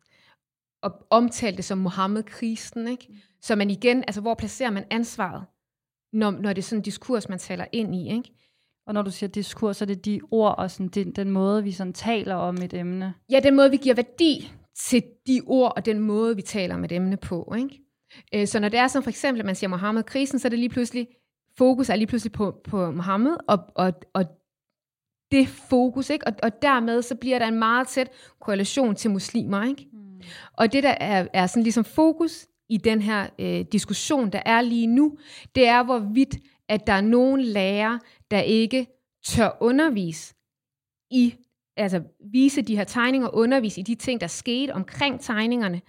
at 0.83 0.91
omtale 1.09 1.57
det 1.57 1.65
som 1.65 1.77
Mohammed-krisen, 1.77 2.87
ikke? 2.87 3.05
Mm. 3.09 3.15
Så 3.41 3.55
man 3.55 3.69
igen, 3.69 4.03
altså 4.07 4.21
hvor 4.21 4.33
placerer 4.33 4.71
man 4.71 4.85
ansvaret, 4.89 5.45
når, 6.13 6.31
når 6.31 6.53
det 6.53 6.57
er 6.57 6.63
sådan 6.65 6.79
en 6.79 6.83
diskurs, 6.83 7.29
man 7.29 7.39
taler 7.39 7.65
ind 7.71 7.95
i, 7.95 8.11
ikke? 8.11 8.33
Og 8.87 8.93
når 8.93 9.01
du 9.01 9.11
siger 9.11 9.29
diskurs, 9.29 9.77
så 9.77 9.83
er 9.83 9.87
det 9.87 10.05
de 10.05 10.21
ord 10.31 10.55
og 10.57 10.71
sådan, 10.71 10.87
den, 10.87 11.11
den 11.11 11.31
måde, 11.31 11.63
vi 11.63 11.71
sådan 11.71 11.93
taler 11.93 12.35
om 12.35 12.55
et 12.55 12.73
emne? 12.73 13.13
Ja, 13.31 13.39
den 13.43 13.55
måde, 13.55 13.71
vi 13.71 13.77
giver 13.77 13.95
værdi 13.95 14.51
til 14.75 15.03
de 15.27 15.41
ord 15.45 15.73
og 15.75 15.85
den 15.85 15.99
måde, 15.99 16.35
vi 16.35 16.41
taler 16.41 16.75
om 16.75 16.83
et 16.83 16.91
emne 16.91 17.17
på. 17.17 17.53
Ikke? 17.57 17.81
Øh, 18.33 18.47
så 18.47 18.59
når 18.59 18.69
det 18.69 18.79
er 18.79 18.87
som 18.87 19.03
for 19.03 19.09
eksempel, 19.09 19.39
at 19.39 19.45
man 19.45 19.55
siger 19.55 19.69
Mohammed-krisen, 19.69 20.39
så 20.39 20.47
er 20.47 20.49
det 20.49 20.59
lige 20.59 20.69
pludselig, 20.69 21.07
fokus 21.57 21.89
er 21.89 21.95
lige 21.95 22.07
pludselig 22.07 22.31
på, 22.31 22.61
på 22.63 22.91
Mohammed, 22.91 23.37
og, 23.47 23.59
og, 23.75 23.93
og 24.13 24.25
det 25.31 25.47
fokus, 25.47 26.09
ikke? 26.09 26.27
Og, 26.27 26.33
og 26.43 26.61
dermed 26.61 27.01
så 27.01 27.15
bliver 27.15 27.39
der 27.39 27.47
en 27.47 27.59
meget 27.59 27.87
tæt 27.87 28.09
korrelation 28.39 28.95
til 28.95 29.11
muslimer. 29.11 29.63
Ikke? 29.63 29.87
Mm. 29.93 30.08
Og 30.53 30.73
det, 30.73 30.83
der 30.83 30.95
er, 30.99 31.27
er 31.33 31.47
sådan 31.47 31.63
ligesom 31.63 31.85
fokus 31.85 32.47
i 32.69 32.77
den 32.77 33.01
her 33.01 33.27
øh, 33.39 33.65
diskussion, 33.71 34.29
der 34.29 34.41
er 34.45 34.61
lige 34.61 34.87
nu, 34.87 35.17
det 35.55 35.67
er, 35.67 35.83
hvorvidt 35.83 36.35
at 36.69 36.87
der 36.87 36.93
er 36.93 37.01
nogen 37.01 37.41
lærere, 37.41 37.99
der 38.31 38.39
ikke 38.39 38.87
tør 39.23 39.57
undervise 39.59 40.35
i, 41.11 41.35
altså 41.77 42.01
vise 42.31 42.61
de 42.61 42.75
her 42.75 42.83
tegninger, 42.83 43.35
undervise 43.35 43.79
i 43.79 43.83
de 43.83 43.95
ting, 43.95 44.21
der 44.21 44.27
skete 44.27 44.71
omkring 44.71 45.21
tegningerne, 45.21 45.81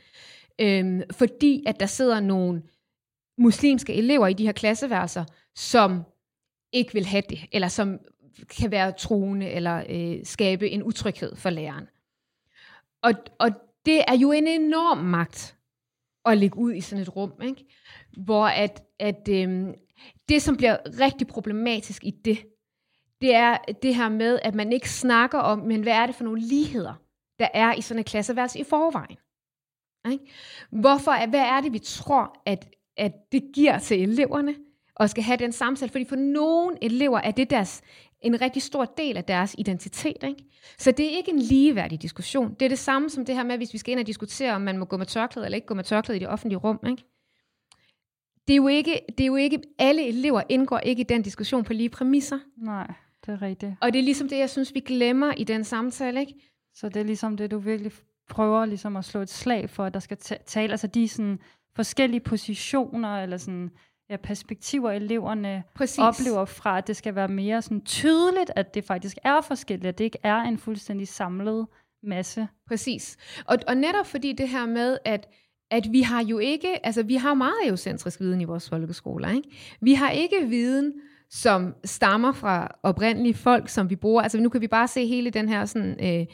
øhm, 0.60 1.02
fordi 1.12 1.64
at 1.66 1.80
der 1.80 1.86
sidder 1.86 2.20
nogle 2.20 2.62
muslimske 3.38 3.94
elever 3.94 4.26
i 4.26 4.32
de 4.32 4.46
her 4.46 4.52
klasseværelser, 4.52 5.24
som 5.54 6.02
ikke 6.72 6.92
vil 6.92 7.06
have 7.06 7.22
det, 7.30 7.40
eller 7.52 7.68
som 7.68 7.98
kan 8.58 8.70
være 8.70 8.92
truende, 8.92 9.50
eller 9.50 9.84
øh, 9.88 10.24
skabe 10.24 10.70
en 10.70 10.82
utryghed 10.82 11.36
for 11.36 11.50
læreren. 11.50 11.86
Og, 13.02 13.12
og 13.38 13.50
det 13.86 14.04
er 14.08 14.16
jo 14.16 14.32
en 14.32 14.46
enorm 14.46 14.98
magt 14.98 15.56
at 16.24 16.38
ligge 16.38 16.58
ud 16.58 16.74
i 16.74 16.80
sådan 16.80 17.02
et 17.02 17.16
rum, 17.16 17.32
ikke? 17.42 17.64
hvor 18.16 18.46
at, 18.46 18.82
at 18.98 19.28
øhm, 19.30 19.74
det, 20.28 20.42
som 20.42 20.56
bliver 20.56 20.76
rigtig 21.00 21.26
problematisk 21.26 22.04
i 22.04 22.10
det, 22.10 22.38
det 23.20 23.34
er 23.34 23.56
det 23.82 23.94
her 23.94 24.08
med, 24.08 24.38
at 24.42 24.54
man 24.54 24.72
ikke 24.72 24.90
snakker 24.90 25.38
om, 25.38 25.58
men 25.58 25.82
hvad 25.82 25.92
er 25.92 26.06
det 26.06 26.14
for 26.14 26.24
nogle 26.24 26.40
ligheder, 26.40 26.94
der 27.38 27.48
er 27.54 27.74
i 27.74 27.80
sådan 27.80 27.98
en 27.98 28.04
klasseværelse 28.04 28.58
i 28.58 28.64
forvejen. 28.64 29.16
Ikke? 30.12 30.32
Hvorfor, 30.70 31.26
hvad 31.26 31.40
er 31.40 31.60
det, 31.60 31.72
vi 31.72 31.78
tror, 31.78 32.42
at, 32.46 32.74
at 32.96 33.12
det 33.32 33.42
giver 33.54 33.78
til 33.78 34.02
eleverne, 34.02 34.54
og 34.94 35.10
skal 35.10 35.22
have 35.22 35.36
den 35.36 35.52
samtale? 35.52 35.90
Fordi 35.90 36.04
for 36.04 36.16
nogle 36.16 36.84
elever 36.84 37.18
er 37.18 37.30
det 37.30 37.50
deres, 37.50 37.82
en 38.22 38.40
rigtig 38.40 38.62
stor 38.62 38.84
del 38.84 39.16
af 39.16 39.24
deres 39.24 39.54
identitet. 39.58 40.22
Ikke? 40.22 40.44
Så 40.78 40.90
det 40.90 41.06
er 41.06 41.16
ikke 41.16 41.30
en 41.30 41.38
ligeværdig 41.38 42.02
diskussion. 42.02 42.54
Det 42.54 42.64
er 42.64 42.68
det 42.68 42.78
samme 42.78 43.10
som 43.10 43.24
det 43.24 43.34
her 43.34 43.44
med, 43.44 43.56
hvis 43.56 43.72
vi 43.72 43.78
skal 43.78 43.92
ind 43.92 44.00
og 44.00 44.06
diskutere, 44.06 44.54
om 44.54 44.60
man 44.60 44.78
må 44.78 44.84
gå 44.84 44.96
med 44.96 45.06
tørklæde 45.06 45.46
eller 45.46 45.56
ikke 45.56 45.66
gå 45.66 45.74
med 45.74 45.84
tørklæde 45.84 46.16
i 46.16 46.20
det 46.20 46.28
offentlige 46.28 46.58
rum. 46.58 46.78
Ikke? 46.86 47.04
Det, 48.48 48.54
er 48.54 48.56
jo 48.56 48.68
ikke, 48.68 49.00
det 49.18 49.24
er 49.24 49.26
jo 49.26 49.36
ikke, 49.36 49.62
alle 49.78 50.08
elever 50.08 50.42
indgår 50.48 50.78
ikke 50.78 51.00
i 51.00 51.04
den 51.04 51.22
diskussion 51.22 51.64
på 51.64 51.72
lige 51.72 51.88
præmisser. 51.88 52.38
Nej, 52.56 52.92
det 53.26 53.32
er 53.32 53.42
rigtigt. 53.42 53.72
Og 53.80 53.92
det 53.92 53.98
er 53.98 54.02
ligesom 54.02 54.28
det, 54.28 54.38
jeg 54.38 54.50
synes, 54.50 54.74
vi 54.74 54.80
glemmer 54.80 55.32
i 55.32 55.44
den 55.44 55.64
samtale. 55.64 56.20
Ikke? 56.20 56.34
Så 56.74 56.88
det 56.88 57.00
er 57.00 57.04
ligesom 57.04 57.36
det, 57.36 57.50
du 57.50 57.58
virkelig 57.58 57.92
prøver 58.28 58.66
ligesom 58.66 58.96
at 58.96 59.04
slå 59.04 59.20
et 59.20 59.30
slag 59.30 59.70
for, 59.70 59.84
at 59.84 59.94
der 59.94 60.00
skal 60.00 60.16
tale, 60.46 60.70
altså 60.70 60.86
de 60.86 61.08
sådan 61.08 61.38
forskellige 61.76 62.20
positioner, 62.20 63.22
eller 63.22 63.36
sådan, 63.36 63.70
ja, 64.10 64.16
perspektiver, 64.16 64.90
eleverne 64.90 65.62
Præcis. 65.74 65.98
oplever 65.98 66.44
fra, 66.44 66.78
at 66.78 66.86
det 66.86 66.96
skal 66.96 67.14
være 67.14 67.28
mere 67.28 67.62
sådan 67.62 67.84
tydeligt, 67.84 68.50
at 68.56 68.74
det 68.74 68.84
faktisk 68.84 69.18
er 69.24 69.40
forskelligt, 69.40 69.88
at 69.88 69.98
det 69.98 70.04
ikke 70.04 70.18
er 70.22 70.36
en 70.36 70.58
fuldstændig 70.58 71.08
samlet 71.08 71.66
masse. 72.02 72.48
Præcis. 72.68 73.16
Og, 73.46 73.56
og 73.68 73.76
netop 73.76 74.06
fordi 74.06 74.32
det 74.32 74.48
her 74.48 74.66
med, 74.66 74.98
at 75.04 75.28
at 75.70 75.92
vi 75.92 76.00
har 76.00 76.24
jo 76.24 76.38
ikke, 76.38 76.86
altså 76.86 77.02
vi 77.02 77.14
har 77.14 77.34
meget 77.34 77.54
eocentrisk 77.66 78.20
viden 78.20 78.40
i 78.40 78.44
vores 78.44 78.68
folkeskoler, 78.68 79.30
ikke? 79.30 79.48
Vi 79.80 79.94
har 79.94 80.10
ikke 80.10 80.46
viden, 80.48 80.92
som 81.30 81.74
stammer 81.84 82.32
fra 82.32 82.68
oprindelige 82.82 83.34
folk, 83.34 83.68
som 83.68 83.90
vi 83.90 83.96
bruger. 83.96 84.22
Altså 84.22 84.40
nu 84.40 84.48
kan 84.48 84.60
vi 84.60 84.68
bare 84.68 84.88
se 84.88 85.06
hele 85.06 85.30
den 85.30 85.48
her 85.48 85.64
sådan, 85.64 86.20
øh, 86.20 86.26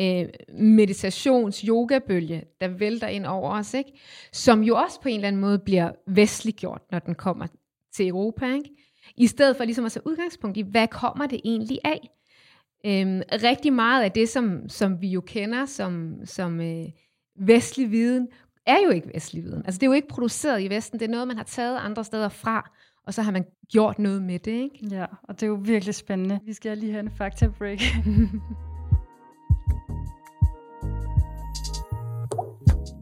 øh, 0.00 0.28
meditations-yoga-bølge, 0.58 2.44
der 2.60 2.68
vælter 2.68 3.06
ind 3.08 3.26
over 3.26 3.50
os, 3.50 3.74
ikke? 3.74 3.92
som 4.32 4.62
jo 4.62 4.76
også 4.76 5.00
på 5.00 5.08
en 5.08 5.14
eller 5.14 5.28
anden 5.28 5.40
måde 5.40 5.58
bliver 5.58 5.92
vestliggjort, 6.06 6.82
når 6.90 6.98
den 6.98 7.14
kommer 7.14 7.46
til 7.94 8.08
Europa. 8.08 8.54
Ikke? 8.54 8.70
I 9.16 9.26
stedet 9.26 9.56
for 9.56 9.64
ligesom 9.64 9.84
at 9.84 9.92
tage 9.92 10.06
udgangspunkt 10.06 10.56
i, 10.56 10.62
hvad 10.62 10.88
kommer 10.88 11.26
det 11.26 11.40
egentlig 11.44 11.78
af? 11.84 12.10
Øhm, 12.86 13.22
rigtig 13.32 13.72
meget 13.72 14.04
af 14.04 14.12
det, 14.12 14.28
som, 14.28 14.68
som 14.68 15.00
vi 15.00 15.08
jo 15.08 15.20
kender 15.20 15.66
som, 15.66 16.14
som 16.24 16.60
øh, 16.60 16.84
vestlig 17.40 17.90
viden, 17.90 18.28
er 18.66 18.76
jo 18.84 18.90
ikke 18.90 19.10
vestlig 19.14 19.44
viden. 19.44 19.62
Altså 19.64 19.78
det 19.78 19.82
er 19.82 19.90
jo 19.90 19.92
ikke 19.92 20.08
produceret 20.08 20.62
i 20.62 20.70
Vesten, 20.70 21.00
det 21.00 21.06
er 21.06 21.10
noget, 21.10 21.28
man 21.28 21.36
har 21.36 21.44
taget 21.44 21.78
andre 21.78 22.04
steder 22.04 22.28
fra, 22.28 22.70
og 23.06 23.14
så 23.14 23.22
har 23.22 23.32
man 23.32 23.44
gjort 23.72 23.98
noget 23.98 24.22
med 24.22 24.38
det, 24.38 24.52
ikke? 24.52 24.88
Ja, 24.90 25.06
og 25.22 25.34
det 25.34 25.42
er 25.42 25.46
jo 25.46 25.58
virkelig 25.62 25.94
spændende. 25.94 26.40
Vi 26.44 26.52
skal 26.52 26.78
lige 26.78 26.92
have 26.92 27.00
en 27.00 27.10
fakta-break. 27.10 27.80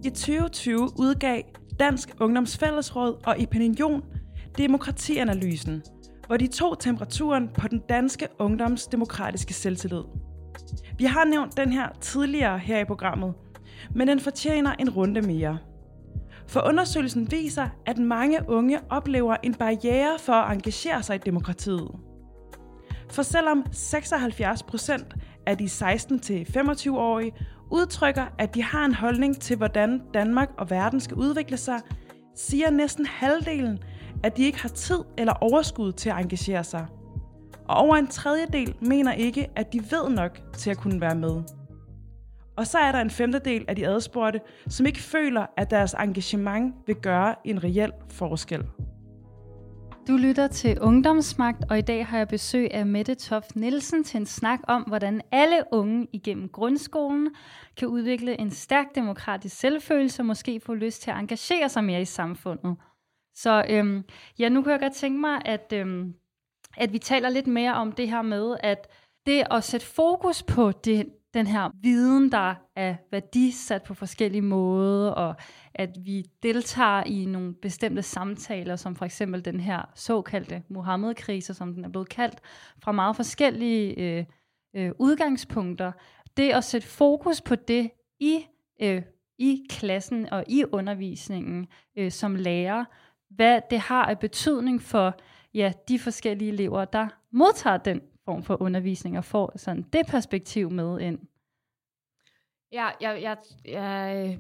I 0.05 0.11
2020 0.11 0.81
udgav 0.99 1.43
Dansk 1.79 2.09
Ungdomsfællesråd 2.21 3.27
og 3.27 3.37
Opinion 3.43 4.03
Demokratianalysen, 4.59 5.83
hvor 6.27 6.37
de 6.37 6.47
tog 6.47 6.79
temperaturen 6.79 7.49
på 7.49 7.69
den 7.69 7.79
danske 7.89 8.29
ungdoms 8.39 8.87
demokratiske 8.87 9.55
selvtillid. 9.55 10.03
Vi 10.99 11.05
har 11.05 11.25
nævnt 11.25 11.57
den 11.57 11.73
her 11.73 11.89
tidligere 12.01 12.59
her 12.59 12.79
i 12.79 12.85
programmet, 12.85 13.35
men 13.95 14.09
den 14.09 14.21
fortjener 14.21 14.75
en 14.79 14.91
runde 14.91 15.23
mere. 15.23 15.59
For 16.47 16.69
undersøgelsen 16.69 17.31
viser, 17.31 17.69
at 17.87 17.99
mange 17.99 18.39
unge 18.49 18.81
oplever 18.91 19.37
en 19.43 19.55
barriere 19.55 20.19
for 20.19 20.33
at 20.33 20.53
engagere 20.53 21.03
sig 21.03 21.17
i 21.17 21.19
demokratiet. 21.19 21.91
For 23.11 23.23
selvom 23.23 23.65
76 23.73 24.63
procent 24.63 25.15
af 25.47 25.59
de 25.59 25.65
16-25-årige 25.65 27.33
udtrykker, 27.71 28.25
at 28.39 28.55
de 28.55 28.63
har 28.63 28.85
en 28.85 28.95
holdning 28.95 29.41
til, 29.41 29.57
hvordan 29.57 30.03
Danmark 30.15 30.51
og 30.59 30.71
verden 30.71 31.01
skal 31.01 31.17
udvikle 31.17 31.57
sig, 31.57 31.81
siger 32.35 32.71
næsten 32.71 33.07
halvdelen, 33.07 33.79
at 34.23 34.37
de 34.37 34.45
ikke 34.45 34.63
har 34.63 34.69
tid 34.69 34.99
eller 35.19 35.33
overskud 35.33 35.93
til 35.93 36.11
at 36.11 36.19
engagere 36.19 36.65
sig. 36.65 36.87
Og 37.69 37.77
over 37.77 37.97
en 37.97 38.07
tredjedel 38.07 38.75
mener 38.81 39.13
ikke, 39.13 39.49
at 39.57 39.73
de 39.73 39.79
ved 39.79 40.11
nok 40.11 40.41
til 40.53 40.71
at 40.71 40.77
kunne 40.77 41.01
være 41.01 41.15
med. 41.15 41.43
Og 42.57 42.67
så 42.67 42.79
er 42.79 42.93
der 42.93 43.01
en 43.01 43.11
femtedel 43.11 43.65
af 43.69 43.77
de 43.77 43.87
adspurgte, 43.87 44.41
som 44.69 44.87
ikke 44.87 44.99
føler, 44.99 45.47
at 45.57 45.71
deres 45.71 45.95
engagement 45.95 46.75
vil 46.87 46.97
gøre 46.97 47.35
en 47.45 47.65
reel 47.65 47.93
forskel. 48.11 48.65
Du 50.09 50.17
lytter 50.17 50.47
til 50.49 50.81
Ungdomsmagt, 50.81 51.65
og 51.71 51.79
i 51.79 51.81
dag 51.81 52.07
har 52.07 52.19
jeg 52.19 52.29
besøg 52.29 52.75
af 52.75 52.87
Mette 52.87 53.15
Toft 53.15 53.57
Nielsen 53.57 54.05
til 54.05 54.21
en 54.21 54.27
snak 54.27 54.61
om, 54.69 54.83
hvordan 54.83 55.23
alle 55.33 55.65
unge 55.73 56.07
igennem 56.13 56.49
grundskolen 56.49 57.31
kan 57.77 57.89
udvikle 57.89 58.41
en 58.41 58.51
stærk 58.51 58.95
demokratisk 58.95 59.57
selvfølelse 59.57 60.23
og 60.23 60.27
måske 60.27 60.61
få 60.61 60.75
lyst 60.75 61.03
til 61.03 61.11
at 61.11 61.17
engagere 61.17 61.69
sig 61.69 61.85
mere 61.85 62.01
i 62.01 62.05
samfundet. 62.05 62.77
Så 63.35 63.65
øhm, 63.69 64.05
ja, 64.39 64.49
nu 64.49 64.63
kan 64.63 64.73
jeg 64.73 64.81
godt 64.81 64.93
tænke 64.93 65.21
mig, 65.21 65.43
at, 65.45 65.73
øhm, 65.73 66.15
at 66.77 66.93
vi 66.93 66.99
taler 66.99 67.29
lidt 67.29 67.47
mere 67.47 67.75
om 67.75 67.93
det 67.93 68.11
her 68.11 68.23
med, 68.23 68.57
at 68.61 68.89
det 69.27 69.45
at 69.51 69.65
sætte 69.65 69.87
fokus 69.87 70.43
på 70.43 70.73
det, 70.73 71.07
den 71.37 71.47
her 71.47 71.71
viden, 71.83 72.33
der 72.33 72.55
er 72.77 72.97
værdisat 73.11 73.83
på 73.83 73.95
forskellige 73.95 74.43
måder, 74.43 75.11
og 75.11 75.35
at 75.75 75.91
vi 76.05 76.25
deltager 76.43 77.03
i 77.03 77.25
nogle 77.25 77.55
bestemte 77.55 78.03
samtaler, 78.03 78.77
som 78.77 78.97
for 78.97 79.05
eksempel 79.05 79.45
den 79.45 79.61
her 79.61 79.83
såkaldte 79.95 80.63
Mohammed-krise, 80.69 81.55
som 81.55 81.75
den 81.75 81.85
er 81.85 81.89
blevet 81.89 82.09
kaldt, 82.09 82.41
fra 82.83 82.93
meget 82.93 83.17
forskellige 83.17 84.01
øh, 84.01 84.25
øh, 84.77 84.93
udgangspunkter. 84.99 85.93
Det 86.37 86.51
at 86.51 86.65
sætte 86.65 86.89
fokus 86.89 87.41
på 87.41 87.55
det 87.55 87.91
i, 88.21 88.47
øh, 88.83 89.03
i 89.39 89.67
klassen 89.71 90.33
og 90.33 90.45
i 90.49 90.65
undervisningen 90.73 91.67
øh, 91.99 92.13
som 92.13 92.35
lærer, 92.35 92.85
hvad 93.31 93.61
det 93.71 93.79
har 93.79 94.05
af 94.05 94.19
betydning 94.19 94.83
for 94.83 95.15
ja, 95.55 95.73
de 95.89 95.99
forskellige 95.99 96.53
elever, 96.53 96.85
der 96.85 97.09
modtager 97.33 97.77
den 97.77 98.01
form 98.27 98.43
for 98.43 98.63
undervisning 98.63 99.19
og 99.19 99.25
får 99.25 99.53
sådan 99.57 99.83
det 99.83 100.07
perspektiv 100.07 100.71
med 100.71 101.01
ind. 101.01 101.19
Ja, 102.73 102.89
jeg, 103.01 103.23
jeg, 103.23 103.37
jeg 103.65 104.39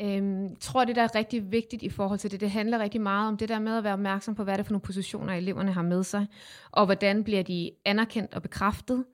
øhm, 0.00 0.56
tror, 0.56 0.84
det 0.84 0.96
der 0.96 1.02
er 1.02 1.14
rigtig 1.14 1.52
vigtigt 1.52 1.82
i 1.82 1.88
forhold 1.88 2.18
til 2.18 2.30
det, 2.30 2.40
det 2.40 2.50
handler 2.50 2.78
rigtig 2.78 3.00
meget 3.00 3.28
om 3.28 3.36
det 3.36 3.48
der 3.48 3.58
med 3.58 3.76
at 3.76 3.84
være 3.84 3.92
opmærksom 3.92 4.34
på, 4.34 4.44
hvad 4.44 4.54
det 4.54 4.60
er 4.60 4.64
for 4.64 4.72
nogle 4.72 4.82
positioner, 4.82 5.34
eleverne 5.34 5.72
har 5.72 5.82
med 5.82 6.02
sig, 6.02 6.26
og 6.70 6.84
hvordan 6.84 7.24
bliver 7.24 7.42
de 7.42 7.70
anerkendt 7.84 8.34
og 8.34 8.42
bekræftet. 8.42 9.04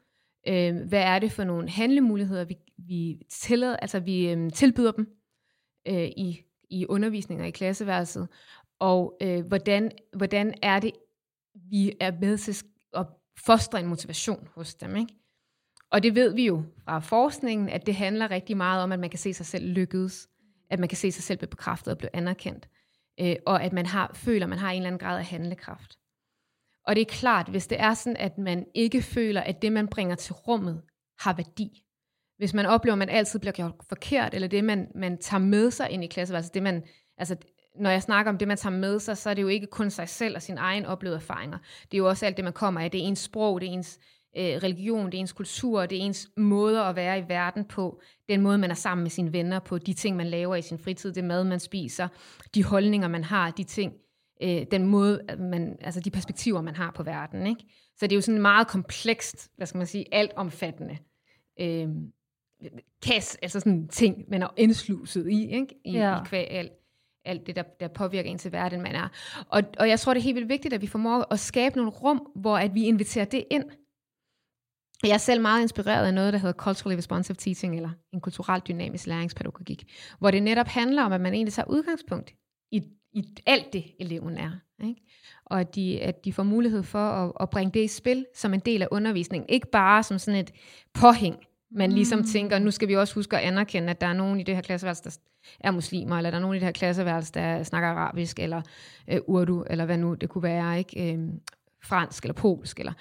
øhm, 0.48 0.88
hvad 0.88 1.02
er 1.02 1.18
det 1.18 1.32
for 1.32 1.44
nogle 1.44 1.68
handlemuligheder, 1.68 2.44
vi, 2.44 2.56
vi, 2.78 3.22
tillader, 3.30 3.76
altså, 3.76 4.00
vi 4.00 4.30
øhm, 4.30 4.50
tilbyder 4.50 4.92
dem 4.92 5.16
øh, 5.88 6.04
i, 6.04 6.40
i 6.70 6.86
undervisninger 6.86 7.44
i 7.44 7.50
klasseværelset, 7.50 8.28
og 8.78 9.16
øh, 9.22 9.46
hvordan, 9.46 9.90
hvordan 10.16 10.54
er 10.62 10.80
det, 10.80 10.92
vi 11.54 11.92
er 12.00 12.12
med 12.20 12.38
til 12.38 12.64
at 12.94 13.06
fostre 13.38 13.80
en 13.80 13.86
motivation 13.86 14.48
hos 14.54 14.74
dem. 14.74 14.96
Ikke? 14.96 15.14
Og 15.90 16.02
det 16.02 16.14
ved 16.14 16.34
vi 16.34 16.46
jo 16.46 16.64
fra 16.84 16.98
forskningen, 16.98 17.68
at 17.68 17.86
det 17.86 17.94
handler 17.94 18.30
rigtig 18.30 18.56
meget 18.56 18.82
om, 18.82 18.92
at 18.92 18.98
man 18.98 19.10
kan 19.10 19.18
se 19.18 19.34
sig 19.34 19.46
selv 19.46 19.66
lykkedes, 19.66 20.28
at 20.70 20.78
man 20.78 20.88
kan 20.88 20.98
se 20.98 21.12
sig 21.12 21.24
selv 21.24 21.38
blive 21.38 21.48
bekræftet 21.48 21.92
og 21.92 21.98
blive 21.98 22.16
anerkendt, 22.16 22.68
øh, 23.20 23.36
og 23.46 23.62
at 23.62 23.72
man 23.72 23.86
har, 23.86 24.10
føler, 24.14 24.46
at 24.46 24.50
man 24.50 24.58
har 24.58 24.70
en 24.70 24.76
eller 24.76 24.86
anden 24.86 24.98
grad 24.98 25.18
af 25.18 25.24
handlekraft. 25.24 25.98
Og 26.86 26.96
det 26.96 27.00
er 27.00 27.06
klart, 27.06 27.48
hvis 27.48 27.66
det 27.66 27.80
er 27.80 27.94
sådan, 27.94 28.16
at 28.16 28.38
man 28.38 28.66
ikke 28.74 29.02
føler, 29.02 29.40
at 29.40 29.62
det, 29.62 29.72
man 29.72 29.88
bringer 29.88 30.14
til 30.14 30.32
rummet, 30.32 30.82
har 31.18 31.32
værdi. 31.32 31.84
Hvis 32.36 32.54
man 32.54 32.66
oplever, 32.66 32.92
at 32.92 32.98
man 32.98 33.08
altid 33.08 33.38
bliver 33.38 33.52
gjort 33.52 33.74
forkert, 33.88 34.34
eller 34.34 34.48
det, 34.48 34.64
man, 34.64 34.88
man 34.94 35.18
tager 35.18 35.40
med 35.40 35.70
sig 35.70 35.90
ind 35.90 36.04
i 36.04 36.06
klasseværelset, 36.06 36.54
det 36.54 36.62
man, 36.62 36.82
altså 37.18 37.36
når 37.74 37.90
jeg 37.90 38.02
snakker 38.02 38.32
om 38.32 38.38
det, 38.38 38.48
man 38.48 38.56
tager 38.56 38.76
med 38.76 38.98
sig, 38.98 39.16
så 39.16 39.30
er 39.30 39.34
det 39.34 39.42
jo 39.42 39.48
ikke 39.48 39.66
kun 39.66 39.90
sig 39.90 40.08
selv 40.08 40.36
og 40.36 40.42
sine 40.42 40.60
egne 40.60 40.88
oplevede 40.88 41.16
erfaringer. 41.16 41.58
Det 41.82 41.94
er 41.94 41.98
jo 41.98 42.08
også 42.08 42.26
alt 42.26 42.36
det, 42.36 42.44
man 42.44 42.52
kommer 42.52 42.80
af. 42.80 42.90
Det 42.90 43.00
er 43.00 43.04
ens 43.04 43.18
sprog, 43.18 43.60
det 43.60 43.68
er 43.68 43.72
ens 43.72 43.98
øh, 44.36 44.44
religion, 44.44 45.06
det 45.06 45.14
er 45.14 45.18
ens 45.18 45.32
kultur, 45.32 45.86
det 45.86 45.98
er 45.98 46.02
ens 46.02 46.28
måde 46.36 46.84
at 46.84 46.96
være 46.96 47.18
i 47.18 47.24
verden 47.28 47.64
på, 47.64 48.00
den 48.28 48.40
måde, 48.40 48.58
man 48.58 48.70
er 48.70 48.74
sammen 48.74 49.02
med 49.02 49.10
sine 49.10 49.32
venner 49.32 49.58
på, 49.58 49.78
de 49.78 49.92
ting, 49.92 50.16
man 50.16 50.26
laver 50.26 50.56
i 50.56 50.62
sin 50.62 50.78
fritid, 50.78 51.12
det 51.12 51.24
mad, 51.24 51.44
man 51.44 51.60
spiser, 51.60 52.08
de 52.54 52.64
holdninger, 52.64 53.08
man 53.08 53.24
har, 53.24 53.50
de 53.50 53.64
ting, 53.64 53.92
øh, 54.42 54.66
den 54.70 54.86
måde, 54.86 55.20
man, 55.38 55.76
altså 55.80 56.00
de 56.00 56.10
perspektiver, 56.10 56.60
man 56.60 56.76
har 56.76 56.90
på 56.90 57.02
verden. 57.02 57.46
Ikke? 57.46 57.64
Så 57.96 58.06
det 58.06 58.12
er 58.12 58.16
jo 58.16 58.20
sådan 58.20 58.42
meget 58.42 58.68
komplekst, 58.68 59.50
hvad 59.56 59.66
skal 59.66 59.78
man 59.78 59.86
sige, 59.86 60.04
altomfattende 60.12 60.98
øh, 61.60 61.88
kas, 63.02 63.38
altså 63.42 63.60
sådan 63.60 63.88
ting, 63.88 64.24
man 64.28 64.42
er 64.42 64.48
indsluset 64.56 65.30
i, 65.30 65.50
ikke? 65.50 65.74
I, 65.84 65.92
ja. 65.92 66.20
i 66.20 66.24
kvæg 66.24 66.50
alt 66.50 66.72
alt 67.24 67.46
det, 67.46 67.56
der, 67.56 67.62
der 67.80 67.88
påvirker 67.88 68.30
en 68.30 68.38
til 68.38 68.48
hverdagen, 68.48 68.82
man 68.82 68.94
er. 68.94 69.08
Og, 69.48 69.62
og 69.78 69.88
jeg 69.88 70.00
tror, 70.00 70.14
det 70.14 70.20
er 70.20 70.24
helt 70.24 70.34
vildt 70.34 70.48
vigtigt, 70.48 70.74
at 70.74 70.82
vi 70.82 70.86
formår 70.86 71.32
at 71.32 71.40
skabe 71.40 71.76
nogle 71.76 71.90
rum, 71.90 72.26
hvor 72.34 72.58
at 72.58 72.74
vi 72.74 72.84
inviterer 72.84 73.24
det 73.24 73.44
ind. 73.50 73.64
Jeg 75.04 75.14
er 75.14 75.18
selv 75.18 75.40
meget 75.40 75.62
inspireret 75.62 76.06
af 76.06 76.14
noget, 76.14 76.32
der 76.32 76.38
hedder 76.38 76.52
Culturally 76.52 76.96
Responsive 76.96 77.36
Teaching, 77.36 77.76
eller 77.76 77.90
en 78.12 78.20
kulturelt 78.20 78.68
dynamisk 78.68 79.06
læringspædagogik, 79.06 79.84
hvor 80.18 80.30
det 80.30 80.42
netop 80.42 80.66
handler 80.66 81.02
om, 81.02 81.12
at 81.12 81.20
man 81.20 81.34
egentlig 81.34 81.52
tager 81.52 81.70
udgangspunkt 81.70 82.34
i, 82.72 82.82
i 83.12 83.24
alt 83.46 83.72
det, 83.72 83.84
eleven 84.00 84.36
er. 84.36 84.50
Ikke? 84.84 85.02
Og 85.44 85.60
at 85.60 85.74
de, 85.74 86.00
at 86.00 86.24
de 86.24 86.32
får 86.32 86.42
mulighed 86.42 86.82
for 86.82 86.98
at, 86.98 87.32
at 87.40 87.50
bringe 87.50 87.72
det 87.72 87.84
i 87.84 87.88
spil 87.88 88.26
som 88.34 88.54
en 88.54 88.60
del 88.60 88.82
af 88.82 88.88
undervisningen. 88.90 89.48
Ikke 89.48 89.70
bare 89.70 90.02
som 90.02 90.18
sådan 90.18 90.40
et 90.40 90.52
påhæng, 90.94 91.36
man 91.70 91.92
ligesom 91.92 92.18
mm. 92.18 92.24
tænker, 92.24 92.58
nu 92.58 92.70
skal 92.70 92.88
vi 92.88 92.96
også 92.96 93.14
huske 93.14 93.36
at 93.36 93.42
anerkende, 93.42 93.90
at 93.90 94.00
der 94.00 94.06
er 94.06 94.12
nogen 94.12 94.40
i 94.40 94.42
det 94.42 94.54
her 94.54 94.62
klasseværelse, 94.62 95.04
der 95.04 95.10
er 95.60 95.70
muslimer, 95.70 96.16
eller 96.16 96.30
der 96.30 96.36
er 96.36 96.40
nogen 96.40 96.56
i 96.56 96.58
det 96.58 96.66
her 96.66 96.72
klasseværelse, 96.72 97.32
der 97.32 97.62
snakker 97.62 97.88
arabisk, 97.88 98.38
eller 98.38 98.62
øh, 99.08 99.20
urdu, 99.26 99.64
eller 99.70 99.84
hvad 99.84 99.98
nu 99.98 100.14
det 100.14 100.28
kunne 100.28 100.42
være, 100.42 100.78
ikke? 100.78 101.14
Øh, 101.14 101.28
fransk 101.84 102.24
eller 102.24 102.34
polsk, 102.34 102.78
eller, 102.78 102.92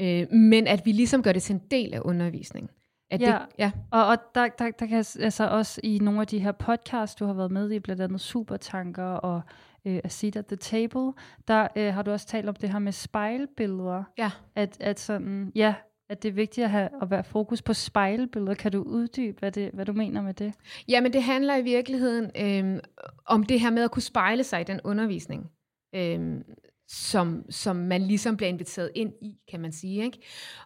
øh, 0.00 0.32
men 0.32 0.66
at 0.66 0.82
vi 0.84 0.92
ligesom 0.92 1.22
gør 1.22 1.32
det 1.32 1.42
til 1.42 1.54
en 1.54 1.62
del 1.70 1.94
af 1.94 2.00
undervisningen. 2.04 2.70
At 3.10 3.20
ja, 3.20 3.26
det, 3.26 3.38
ja. 3.58 3.70
og, 3.90 4.06
og 4.06 4.16
der, 4.34 4.48
der, 4.58 4.70
der 4.70 4.86
kan 4.86 5.04
altså 5.20 5.48
også 5.50 5.80
i 5.84 5.98
nogle 5.98 6.20
af 6.20 6.26
de 6.26 6.38
her 6.38 6.52
podcasts, 6.52 7.14
du 7.14 7.26
har 7.26 7.32
været 7.32 7.50
med 7.50 7.70
i, 7.70 7.78
blandt 7.78 8.02
andet 8.02 8.20
Supertanker 8.20 9.04
og 9.04 9.40
øh, 9.84 10.00
A 10.04 10.08
Seat 10.08 10.36
at 10.36 10.46
the 10.46 10.56
Table, 10.56 11.12
der 11.48 11.68
øh, 11.76 11.94
har 11.94 12.02
du 12.02 12.10
også 12.10 12.26
talt 12.26 12.48
om 12.48 12.54
det 12.54 12.70
her 12.70 12.78
med 12.78 12.92
spejlbilleder. 12.92 14.04
Ja. 14.18 14.30
At, 14.54 14.76
at 14.80 15.00
sådan, 15.00 15.52
ja, 15.54 15.74
at 16.12 16.22
det 16.22 16.28
er 16.28 16.32
vigtigt 16.32 16.64
at, 16.64 16.70
have, 16.70 16.88
at 17.02 17.10
være 17.10 17.24
fokus 17.24 17.62
på 17.62 17.72
spejlbilleder. 17.72 18.54
Kan 18.54 18.72
du 18.72 18.82
uddybe, 18.82 19.38
hvad, 19.38 19.52
det, 19.52 19.70
hvad 19.72 19.86
du 19.86 19.92
mener 19.92 20.22
med 20.22 20.34
det? 20.34 20.54
Jamen, 20.88 21.12
det 21.12 21.22
handler 21.22 21.56
i 21.56 21.62
virkeligheden 21.62 22.30
øh, 22.36 22.80
om 23.26 23.42
det 23.42 23.60
her 23.60 23.70
med 23.70 23.82
at 23.82 23.90
kunne 23.90 24.02
spejle 24.02 24.44
sig 24.44 24.60
i 24.60 24.64
den 24.64 24.80
undervisning, 24.84 25.50
øh, 25.94 26.40
som, 26.88 27.44
som 27.50 27.76
man 27.76 28.02
ligesom 28.02 28.36
bliver 28.36 28.50
inviteret 28.50 28.90
ind 28.94 29.12
i, 29.22 29.36
kan 29.50 29.60
man 29.60 29.72
sige. 29.72 30.04
Ikke? 30.04 30.18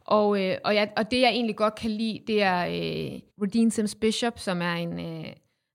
Og, 0.04 0.44
øh, 0.44 0.59
og, 0.64 0.74
jeg, 0.74 0.92
og 0.96 1.11
det, 1.11 1.20
jeg 1.20 1.30
egentlig 1.30 1.56
godt 1.56 1.74
kan 1.74 1.90
lide, 1.90 2.20
det 2.26 2.42
er 2.42 2.66
øh, 2.66 3.20
Rodine 3.42 3.70
Sims 3.70 3.94
Bishop, 3.94 4.38
som 4.38 4.62
er 4.62 4.74
en 4.74 5.00
øh, 5.00 5.32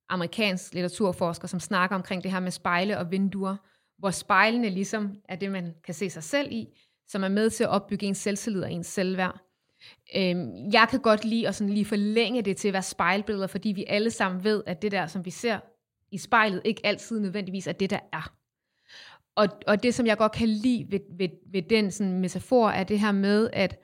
amerikansk 0.09 0.73
litteraturforsker, 0.73 1.47
som 1.47 1.59
snakker 1.59 1.95
omkring 1.95 2.23
det 2.23 2.31
her 2.31 2.39
med 2.39 2.51
spejle 2.51 2.97
og 2.97 3.11
vinduer, 3.11 3.55
hvor 3.97 4.11
spejlene 4.11 4.69
ligesom 4.69 5.15
er 5.29 5.35
det, 5.35 5.51
man 5.51 5.73
kan 5.83 5.93
se 5.93 6.09
sig 6.09 6.23
selv 6.23 6.51
i, 6.51 6.67
som 7.07 7.23
er 7.23 7.29
med 7.29 7.49
til 7.49 7.63
at 7.63 7.69
opbygge 7.69 8.05
ens 8.05 8.17
selvtillid 8.17 8.63
og 8.63 8.71
ens 8.71 8.87
selvværd. 8.87 9.50
Øhm, 10.15 10.71
jeg 10.73 10.87
kan 10.89 10.99
godt 10.99 11.25
lide 11.25 11.47
at 11.47 11.55
sådan 11.55 11.73
lige 11.73 11.85
forlænge 11.85 12.41
det 12.41 12.57
til 12.57 12.67
at 12.67 12.73
være 12.73 12.83
spejlbilleder, 12.83 13.47
fordi 13.47 13.69
vi 13.69 13.85
alle 13.87 14.11
sammen 14.11 14.43
ved, 14.43 14.63
at 14.65 14.81
det 14.81 14.91
der, 14.91 15.07
som 15.07 15.25
vi 15.25 15.29
ser 15.29 15.59
i 16.11 16.17
spejlet, 16.17 16.61
ikke 16.65 16.85
altid 16.85 17.19
nødvendigvis 17.19 17.67
er 17.67 17.71
det, 17.71 17.89
der 17.89 17.99
er. 18.13 18.33
Og, 19.35 19.47
og 19.67 19.83
det, 19.83 19.93
som 19.93 20.05
jeg 20.05 20.17
godt 20.17 20.31
kan 20.31 20.47
lide 20.47 20.85
ved, 20.89 20.99
ved, 21.17 21.29
ved 21.51 21.61
den 21.61 21.91
sådan 21.91 22.19
metafor, 22.19 22.69
er 22.69 22.83
det 22.83 22.99
her 22.99 23.11
med, 23.11 23.49
at 23.53 23.79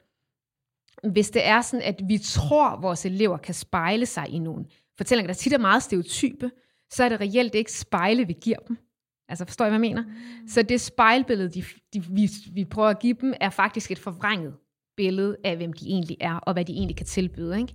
hvis 1.11 1.29
det 1.29 1.45
er 1.45 1.61
sådan, 1.61 1.85
at 1.85 2.01
vi 2.07 2.17
tror, 2.17 2.69
at 2.69 2.81
vores 2.81 3.05
elever 3.05 3.37
kan 3.37 3.53
spejle 3.53 4.05
sig 4.05 4.29
i 4.29 4.39
nogle 4.39 4.65
fortællinger, 4.97 5.27
der 5.27 5.37
tit 5.37 5.53
er 5.53 5.57
meget 5.57 5.83
stereotype, 5.83 6.51
så 6.89 7.03
er 7.03 7.09
det 7.09 7.21
reelt 7.21 7.55
ikke 7.55 7.71
spejle, 7.71 8.27
vi 8.27 8.35
giver 8.41 8.57
dem. 8.67 8.77
Altså 9.29 9.45
forstår 9.45 9.65
I, 9.65 9.69
hvad 9.69 9.75
jeg 9.75 9.81
mener? 9.81 10.03
Mm. 10.03 10.47
Så 10.47 10.61
det 10.61 10.81
spejlbillede, 10.81 11.49
de, 11.49 11.63
de, 11.93 12.03
vi, 12.09 12.29
vi 12.53 12.65
prøver 12.65 12.89
at 12.89 12.99
give 12.99 13.17
dem, 13.21 13.33
er 13.41 13.49
faktisk 13.49 13.91
et 13.91 13.99
forvrænget 13.99 14.53
billede 14.97 15.37
af, 15.43 15.57
hvem 15.57 15.73
de 15.73 15.85
egentlig 15.87 16.17
er, 16.19 16.35
og 16.35 16.53
hvad 16.53 16.65
de 16.65 16.73
egentlig 16.73 16.95
kan 16.95 17.05
tilbyde. 17.05 17.57
Ikke? 17.59 17.73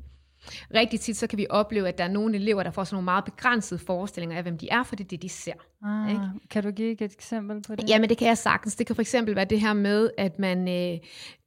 Rigtig 0.74 1.00
tit 1.00 1.16
så 1.16 1.26
kan 1.26 1.38
vi 1.38 1.46
opleve, 1.50 1.88
at 1.88 1.98
der 1.98 2.04
er 2.04 2.08
nogle 2.08 2.34
elever, 2.34 2.62
der 2.62 2.70
får 2.70 2.84
sådan 2.84 2.94
nogle 2.94 3.04
meget 3.04 3.24
begrænsede 3.24 3.80
forestillinger 3.80 4.36
af, 4.36 4.42
hvem 4.42 4.58
de 4.58 4.68
er, 4.70 4.82
for 4.82 4.96
det 4.96 5.04
er 5.04 5.08
det, 5.08 5.22
de 5.22 5.28
ser. 5.28 5.52
Ah, 5.84 6.10
Ikke? 6.10 6.22
kan 6.50 6.62
du 6.62 6.70
give 6.70 6.92
et 6.92 7.02
eksempel 7.02 7.62
på 7.62 7.76
det? 7.76 7.90
Jamen 7.90 8.08
det 8.08 8.18
kan 8.18 8.28
jeg 8.28 8.38
sagtens. 8.38 8.76
Det 8.76 8.86
kan 8.86 8.96
for 8.96 9.02
eksempel 9.02 9.36
være 9.36 9.44
det 9.44 9.60
her 9.60 9.72
med, 9.72 10.10
at 10.18 10.38
man, 10.38 10.68
øh, 10.68 10.98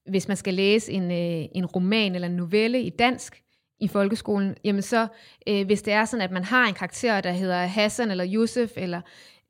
hvis 0.09 0.27
man 0.27 0.37
skal 0.37 0.53
læse 0.53 0.91
en, 0.91 1.11
øh, 1.11 1.45
en 1.55 1.65
roman 1.65 2.15
eller 2.15 2.27
en 2.27 2.35
novelle 2.35 2.81
i 2.81 2.89
dansk 2.89 3.41
i 3.79 3.87
folkeskolen, 3.87 4.55
jamen 4.63 4.81
så, 4.81 5.07
øh, 5.47 5.65
hvis 5.65 5.81
det 5.81 5.93
er 5.93 6.05
sådan, 6.05 6.23
at 6.23 6.31
man 6.31 6.43
har 6.43 6.67
en 6.67 6.73
karakter, 6.73 7.21
der 7.21 7.31
hedder 7.31 7.65
Hassan 7.65 8.11
eller 8.11 8.25
Yusuf 8.33 8.69
eller 8.75 9.01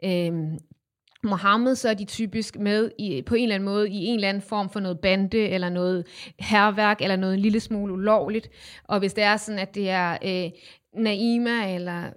øh, 0.03 0.33
Mohammed, 1.25 1.75
så 1.75 1.89
er 1.89 1.93
de 1.93 2.05
typisk 2.05 2.59
med 2.59 2.91
i, 2.99 3.21
på 3.21 3.35
en 3.35 3.43
eller 3.43 3.55
anden 3.55 3.69
måde 3.69 3.89
i 3.89 4.05
en 4.05 4.15
eller 4.15 4.29
anden 4.29 4.43
form 4.43 4.69
for 4.69 4.79
noget 4.79 4.99
bande, 4.99 5.37
eller 5.37 5.69
noget 5.69 6.07
herværk, 6.39 7.01
eller 7.01 7.15
noget 7.15 7.33
en 7.33 7.39
lille 7.39 7.59
smule 7.59 7.93
ulovligt. 7.93 8.49
Og 8.83 8.99
hvis 8.99 9.13
det 9.13 9.23
er 9.23 9.37
sådan, 9.37 9.59
at 9.59 9.75
det 9.75 9.89
er 9.89 10.17
øh, 10.23 10.51
Naima 11.03 11.75
eller 11.75 12.11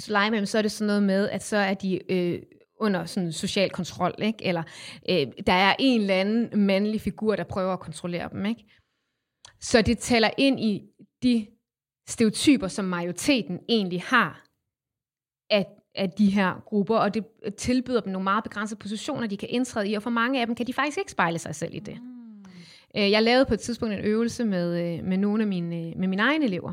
Suleiman, 0.00 0.46
så 0.46 0.58
er 0.58 0.62
det 0.62 0.72
sådan 0.72 0.86
noget 0.86 1.02
med, 1.02 1.28
at 1.28 1.42
så 1.42 1.56
er 1.56 1.74
de 1.74 2.12
øh, 2.12 2.42
under 2.80 3.04
sådan 3.04 3.32
social 3.32 3.70
kontrol, 3.70 4.14
ikke? 4.18 4.44
eller 4.44 4.62
øh, 5.08 5.26
der 5.46 5.52
er 5.52 5.74
en 5.78 6.00
eller 6.00 6.14
anden 6.14 6.66
mandlig 6.66 7.00
figur, 7.00 7.36
der 7.36 7.44
prøver 7.44 7.72
at 7.72 7.80
kontrollere 7.80 8.28
dem. 8.32 8.46
Ikke? 8.46 8.64
Så 9.60 9.82
det 9.82 9.98
taler 9.98 10.30
ind 10.38 10.60
i 10.60 10.82
de 11.22 11.46
stereotyper, 12.08 12.68
som 12.68 12.84
majoriteten 12.84 13.60
egentlig 13.68 14.02
har 14.02 14.44
at 15.50 15.66
af 15.94 16.10
de 16.10 16.30
her 16.30 16.62
grupper, 16.66 16.96
og 16.96 17.14
det 17.14 17.24
tilbyder 17.56 18.00
dem 18.00 18.12
nogle 18.12 18.24
meget 18.24 18.44
begrænsede 18.44 18.78
positioner, 18.78 19.26
de 19.26 19.36
kan 19.36 19.48
indtræde 19.48 19.88
i, 19.88 19.94
og 19.94 20.02
for 20.02 20.10
mange 20.10 20.40
af 20.40 20.46
dem 20.46 20.54
kan 20.54 20.66
de 20.66 20.72
faktisk 20.72 20.98
ikke 20.98 21.10
spejle 21.10 21.38
sig 21.38 21.54
selv 21.54 21.74
i 21.74 21.78
det. 21.78 21.98
Mm. 22.02 22.12
Jeg 22.94 23.22
lavede 23.22 23.44
på 23.44 23.54
et 23.54 23.60
tidspunkt 23.60 23.94
en 23.94 24.04
øvelse 24.04 24.44
med, 24.44 24.98
øh, 24.98 25.04
med 25.04 25.16
nogle 25.16 25.42
af 25.42 25.46
mine, 25.46 25.76
øh, 25.76 25.96
med 25.96 26.08
mine 26.08 26.22
egne 26.22 26.44
elever, 26.44 26.72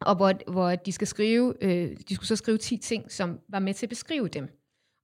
og 0.00 0.16
hvor, 0.16 0.50
hvor 0.52 0.76
de 0.76 0.92
skal 0.92 1.06
skrive, 1.06 1.54
øh, 1.60 1.96
de 2.08 2.14
skulle 2.14 2.28
så 2.28 2.36
skrive 2.36 2.58
10 2.58 2.76
ting, 2.76 3.12
som 3.12 3.40
var 3.48 3.58
med 3.58 3.74
til 3.74 3.86
at 3.86 3.90
beskrive 3.90 4.28
dem. 4.28 4.48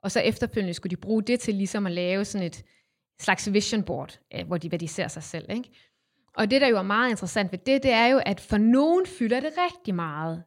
Og 0.02 0.10
så 0.10 0.20
efterfølgende 0.20 0.74
skulle 0.74 0.90
de 0.90 1.00
bruge 1.00 1.22
det 1.22 1.40
til 1.40 1.54
ligesom 1.54 1.86
at 1.86 1.92
lave 1.92 2.24
sådan 2.24 2.46
et 2.46 2.64
slags 3.20 3.52
vision 3.52 3.82
board, 3.82 4.18
hvor 4.46 4.58
de, 4.58 4.68
hvad 4.68 4.78
de 4.78 4.88
ser 4.88 5.08
sig 5.08 5.22
selv. 5.22 5.50
Ikke? 5.50 5.70
Og 6.36 6.50
det, 6.50 6.60
der 6.60 6.68
jo 6.68 6.76
er 6.76 6.82
meget 6.82 7.10
interessant 7.10 7.52
ved 7.52 7.58
det, 7.58 7.82
det 7.82 7.90
er 7.90 8.06
jo, 8.06 8.20
at 8.26 8.40
for 8.40 8.58
nogen 8.58 9.06
fylder 9.06 9.40
det 9.40 9.50
rigtig 9.58 9.94
meget, 9.94 10.42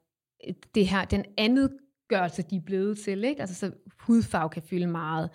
det 0.75 0.87
her, 0.87 1.05
den 1.05 1.25
andet 1.37 1.77
gørelse, 2.07 2.41
de 2.41 2.55
er 2.55 2.61
blevet 2.65 2.97
til. 2.97 3.23
Ikke? 3.23 3.41
Altså, 3.41 3.55
så 3.55 3.71
hudfarve 3.99 4.49
kan 4.49 4.63
fylde 4.63 4.87
meget, 4.87 5.29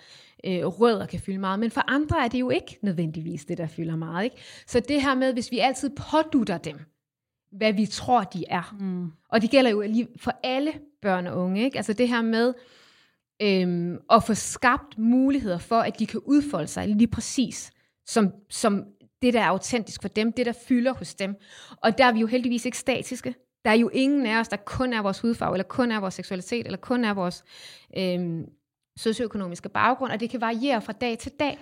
øh, 0.47 0.66
rødder 0.66 1.07
kan 1.07 1.20
fylde 1.20 1.39
meget, 1.39 1.61
men 1.61 1.70
for 1.70 1.85
andre 1.91 2.25
er 2.25 2.29
det 2.29 2.41
jo 2.41 2.51
ikke 2.51 2.79
nødvendigvis 2.83 3.45
det, 3.45 3.59
der 3.59 3.66
fylder 3.66 3.97
meget. 3.97 4.25
Ikke? 4.25 4.37
Så 4.66 4.81
det 4.81 5.03
her 5.03 5.14
med, 5.14 5.33
hvis 5.33 5.51
vi 5.51 5.59
altid 5.59 5.91
pådutter 6.11 6.59
dem, 6.59 6.79
hvad 7.53 7.73
vi 7.73 7.87
tror, 7.87 8.25
de 8.25 8.45
er. 8.49 8.77
Mm. 8.81 9.12
Og 9.29 9.43
det 9.43 9.51
gælder 9.51 9.70
jo 9.70 9.81
lige 9.81 10.09
for 10.16 10.33
alle 10.43 10.73
børn 11.03 11.27
og 11.27 11.39
unge. 11.39 11.64
Ikke? 11.64 11.77
Altså 11.77 11.93
det 11.93 12.09
her 12.09 12.23
med 12.23 12.55
øhm, 13.43 13.99
at 14.11 14.25
få 14.25 14.35
skabt 14.35 14.99
muligheder 14.99 15.59
for, 15.59 15.81
at 15.81 15.99
de 15.99 16.07
kan 16.07 16.20
udfolde 16.25 16.66
sig 16.66 16.89
lige 16.89 17.09
præcis, 17.09 17.70
som, 18.07 18.33
som 18.51 18.85
det, 19.23 19.35
der 19.35 19.41
er 19.41 19.47
autentisk 19.47 20.03
for 20.03 20.09
dem, 20.09 20.33
det, 20.33 20.47
der 20.47 20.53
fylder 20.68 20.95
hos 20.95 21.14
dem. 21.14 21.37
Og 21.83 21.99
der 21.99 22.05
er 22.05 22.12
vi 22.12 22.20
jo 22.20 22.27
heldigvis 22.27 22.64
ikke 22.64 22.79
statiske. 22.79 23.35
Der 23.65 23.71
er 23.71 23.75
jo 23.75 23.89
ingen 23.89 24.27
af 24.27 24.41
os, 24.41 24.49
der 24.49 24.57
kun 24.57 24.93
er 24.93 25.03
vores 25.03 25.21
hudfarve, 25.21 25.55
eller 25.55 25.65
kun 25.65 25.93
er 25.93 26.01
vores 26.01 26.15
seksualitet, 26.15 26.67
eller 26.67 26.79
kun 26.79 27.05
er 27.05 27.15
vores 27.15 27.45
øhm, 27.99 28.45
socioøkonomiske 28.97 29.69
baggrund, 29.69 30.13
og 30.13 30.21
det 30.21 30.31
kan 30.31 30.41
variere 30.41 30.83
fra 30.83 30.93
dag 30.93 31.19
til 31.19 31.33
dag. 31.41 31.59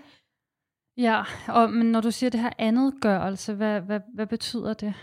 Ja, 0.96 1.22
og, 1.48 1.70
men 1.70 1.86
når 1.86 2.00
du 2.00 2.10
siger 2.10 2.30
det 2.30 2.40
her 2.40 2.50
andet 2.58 2.94
gørelse, 3.00 3.54
hvad, 3.54 3.80
hvad, 3.80 4.00
hvad 4.14 4.26
betyder 4.26 4.74
det? 4.74 4.94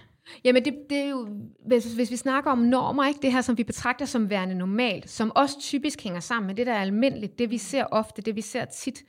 Jamen 0.43 0.65
det, 0.65 0.73
det 0.89 0.97
er 0.97 1.09
jo, 1.09 1.27
hvis, 1.67 1.93
hvis 1.93 2.11
vi 2.11 2.15
snakker 2.15 2.51
om 2.51 2.57
normer, 2.57 3.07
ikke 3.07 3.19
det 3.21 3.31
her, 3.31 3.41
som 3.41 3.57
vi 3.57 3.63
betragter 3.63 4.05
som 4.05 4.29
værende 4.29 4.55
normalt, 4.55 5.09
som 5.09 5.31
også 5.35 5.59
typisk 5.59 6.03
hænger 6.03 6.19
sammen 6.19 6.47
med 6.47 6.55
det, 6.55 6.67
der 6.67 6.73
er 6.73 6.81
almindeligt, 6.81 7.39
det 7.39 7.51
vi 7.51 7.57
ser 7.57 7.83
ofte, 7.83 8.21
det 8.21 8.35
vi 8.35 8.41
ser 8.41 8.65
tit. 8.65 9.03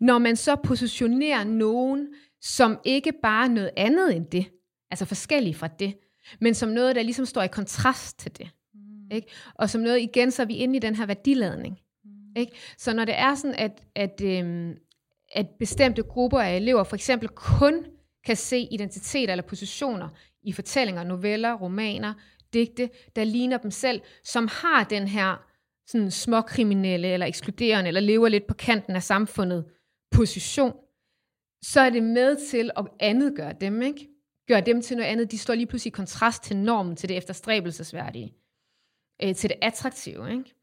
Når 0.00 0.18
man 0.18 0.36
så 0.36 0.56
positionerer 0.56 1.44
nogen, 1.44 2.08
som 2.40 2.78
ikke 2.84 3.12
bare 3.22 3.44
er 3.44 3.48
noget 3.50 3.70
andet 3.76 4.16
end 4.16 4.26
det, 4.26 4.46
altså 4.90 5.04
forskellige 5.04 5.54
fra 5.54 5.66
det, 5.66 5.94
men 6.40 6.54
som 6.54 6.68
noget, 6.68 6.96
der 6.96 7.02
ligesom 7.02 7.26
står 7.26 7.42
i 7.42 7.48
kontrast 7.48 8.18
til 8.18 8.38
det. 8.38 8.50
Mm. 8.74 9.10
Ikke? 9.10 9.28
Og 9.54 9.70
som 9.70 9.80
noget, 9.80 10.00
igen, 10.00 10.30
så 10.30 10.42
er 10.42 10.46
vi 10.46 10.54
inde 10.56 10.76
i 10.76 10.78
den 10.78 10.94
her 10.94 11.06
værdiladning. 11.06 11.78
Mm. 12.04 12.10
Ikke? 12.36 12.52
Så 12.78 12.94
når 12.94 13.04
det 13.04 13.18
er 13.18 13.34
sådan, 13.34 13.56
at, 13.58 13.82
at, 13.94 14.20
øhm, 14.24 14.74
at 15.34 15.46
bestemte 15.58 16.02
grupper 16.02 16.40
af 16.40 16.56
elever 16.56 16.84
for 16.84 16.96
eksempel 16.96 17.28
kun 17.28 17.84
kan 18.26 18.36
se 18.36 18.58
identiteter 18.58 19.32
eller 19.32 19.42
positioner 19.42 20.08
i 20.42 20.52
fortællinger, 20.52 21.04
noveller, 21.04 21.54
romaner, 21.54 22.14
digte, 22.52 22.90
der 23.16 23.24
ligner 23.24 23.58
dem 23.58 23.70
selv, 23.70 24.00
som 24.24 24.48
har 24.52 24.84
den 24.84 25.08
her 25.08 25.44
sådan 25.86 26.10
småkriminelle 26.10 27.08
eller 27.08 27.26
ekskluderende, 27.26 27.88
eller 27.88 28.00
lever 28.00 28.28
lidt 28.28 28.46
på 28.46 28.54
kanten 28.54 28.96
af 28.96 29.02
samfundet 29.02 29.64
position, 30.10 30.72
så 31.62 31.80
er 31.80 31.90
det 31.90 32.02
med 32.02 32.48
til 32.50 32.70
at 32.76 32.86
andet 33.00 33.36
gøre 33.36 33.54
dem, 33.60 33.82
ikke? 33.82 34.08
Gør 34.48 34.60
dem 34.60 34.82
til 34.82 34.96
noget 34.96 35.10
andet. 35.10 35.30
De 35.30 35.38
står 35.38 35.54
lige 35.54 35.66
pludselig 35.66 35.90
i 35.90 35.92
kontrast 35.92 36.42
til 36.42 36.56
normen, 36.56 36.96
til 36.96 37.08
det 37.08 37.16
efterstræbelsesværdige, 37.16 38.34
øh, 39.22 39.34
til 39.34 39.50
det 39.50 39.58
attraktive, 39.62 40.30
ikke? 40.30 40.54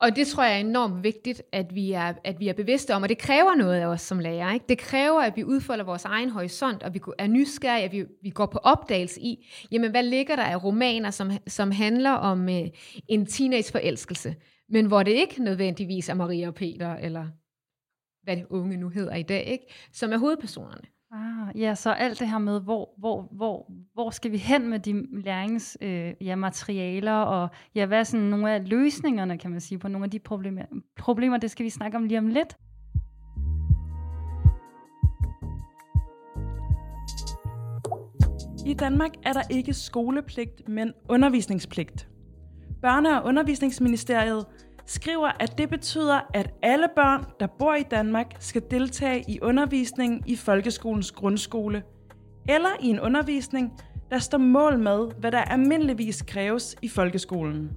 Og 0.00 0.16
det 0.16 0.26
tror 0.26 0.44
jeg 0.44 0.54
er 0.54 0.60
enormt 0.60 1.04
vigtigt, 1.04 1.42
at 1.52 1.74
vi 1.74 1.92
er, 1.92 2.14
at 2.24 2.40
vi 2.40 2.48
er 2.48 2.52
bevidste 2.52 2.94
om, 2.94 3.02
og 3.02 3.08
det 3.08 3.18
kræver 3.18 3.54
noget 3.54 3.80
af 3.80 3.86
os 3.86 4.00
som 4.00 4.18
lærer. 4.18 4.52
Ikke? 4.52 4.66
Det 4.68 4.78
kræver, 4.78 5.20
at 5.20 5.36
vi 5.36 5.44
udfolder 5.44 5.84
vores 5.84 6.04
egen 6.04 6.30
horisont, 6.30 6.82
og 6.82 6.94
vi 6.94 7.00
er 7.18 7.26
nysgerrige, 7.26 7.84
at 7.84 7.92
vi, 7.92 8.04
vi 8.22 8.30
går 8.30 8.46
på 8.46 8.58
opdagelse 8.58 9.20
i, 9.20 9.48
jamen 9.70 9.90
hvad 9.90 10.02
ligger 10.02 10.36
der 10.36 10.42
af 10.42 10.64
romaner, 10.64 11.10
som, 11.10 11.30
som 11.46 11.70
handler 11.70 12.10
om 12.10 12.48
øh, 12.48 12.68
en 13.08 13.26
teenageforelskelse, 13.26 14.36
men 14.68 14.86
hvor 14.86 15.02
det 15.02 15.12
ikke 15.12 15.42
nødvendigvis 15.42 16.08
er 16.08 16.14
Maria 16.14 16.48
og 16.48 16.54
Peter, 16.54 16.94
eller 16.94 17.26
hvad 18.22 18.36
det 18.36 18.46
unge 18.50 18.76
nu 18.76 18.88
hedder 18.88 19.14
i 19.14 19.22
dag, 19.22 19.46
ikke? 19.46 19.64
som 19.92 20.12
er 20.12 20.18
hovedpersonerne. 20.18 20.93
Ah, 21.14 21.60
ja, 21.60 21.74
så 21.74 21.92
alt 21.92 22.20
det 22.20 22.28
her 22.28 22.38
med, 22.38 22.60
hvor, 22.60 22.94
hvor, 22.98 23.28
hvor, 23.32 23.72
hvor 23.92 24.10
skal 24.10 24.32
vi 24.32 24.36
hen 24.36 24.68
med 24.68 24.78
de 24.78 25.22
læringsmaterialer, 25.22 26.14
øh, 26.20 26.26
ja, 26.26 26.36
materialer, 26.36 27.12
og 27.12 27.48
ja, 27.74 27.86
hvad 27.86 27.98
er 27.98 28.04
sådan 28.04 28.26
nogle 28.26 28.52
af 28.52 28.68
løsningerne, 28.68 29.38
kan 29.38 29.50
man 29.50 29.60
sige, 29.60 29.78
på 29.78 29.88
nogle 29.88 30.04
af 30.04 30.10
de 30.10 30.18
problemer, 30.18 30.62
problemer, 30.96 31.36
det 31.36 31.50
skal 31.50 31.64
vi 31.64 31.70
snakke 31.70 31.96
om 31.96 32.04
lige 32.04 32.18
om 32.18 32.26
lidt. 32.26 32.56
I 38.66 38.74
Danmark 38.74 39.10
er 39.22 39.32
der 39.32 39.42
ikke 39.50 39.74
skolepligt, 39.74 40.68
men 40.68 40.92
undervisningspligt. 41.08 42.08
Børne- 42.86 43.18
og 43.18 43.24
undervisningsministeriet 43.24 44.46
skriver, 44.86 45.28
at 45.40 45.58
det 45.58 45.70
betyder, 45.70 46.20
at 46.34 46.54
alle 46.62 46.88
børn, 46.96 47.24
der 47.40 47.46
bor 47.46 47.74
i 47.74 47.82
Danmark, 47.82 48.36
skal 48.38 48.62
deltage 48.70 49.24
i 49.28 49.38
undervisningen 49.42 50.22
i 50.26 50.36
folkeskolens 50.36 51.12
grundskole, 51.12 51.82
eller 52.48 52.68
i 52.80 52.86
en 52.88 53.00
undervisning, 53.00 53.72
der 54.10 54.18
står 54.18 54.38
mål 54.38 54.78
med, 54.78 55.10
hvad 55.18 55.32
der 55.32 55.38
almindeligvis 55.38 56.22
kræves 56.22 56.76
i 56.82 56.88
folkeskolen. 56.88 57.70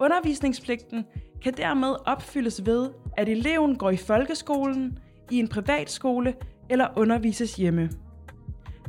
Undervisningspligten 0.00 1.04
kan 1.42 1.52
dermed 1.56 1.94
opfyldes 2.06 2.66
ved, 2.66 2.90
at 3.16 3.28
eleven 3.28 3.76
går 3.76 3.90
i 3.90 3.96
folkeskolen, 3.96 4.98
i 5.30 5.38
en 5.38 5.48
privatskole 5.48 6.34
eller 6.70 6.88
undervises 6.96 7.56
hjemme. 7.56 7.90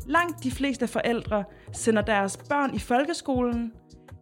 Langt 0.05 0.43
de 0.43 0.51
fleste 0.51 0.88
forældre 0.88 1.43
sender 1.72 2.01
deres 2.01 2.38
børn 2.49 2.76
i 2.76 2.80
folkeskolen, 2.80 3.74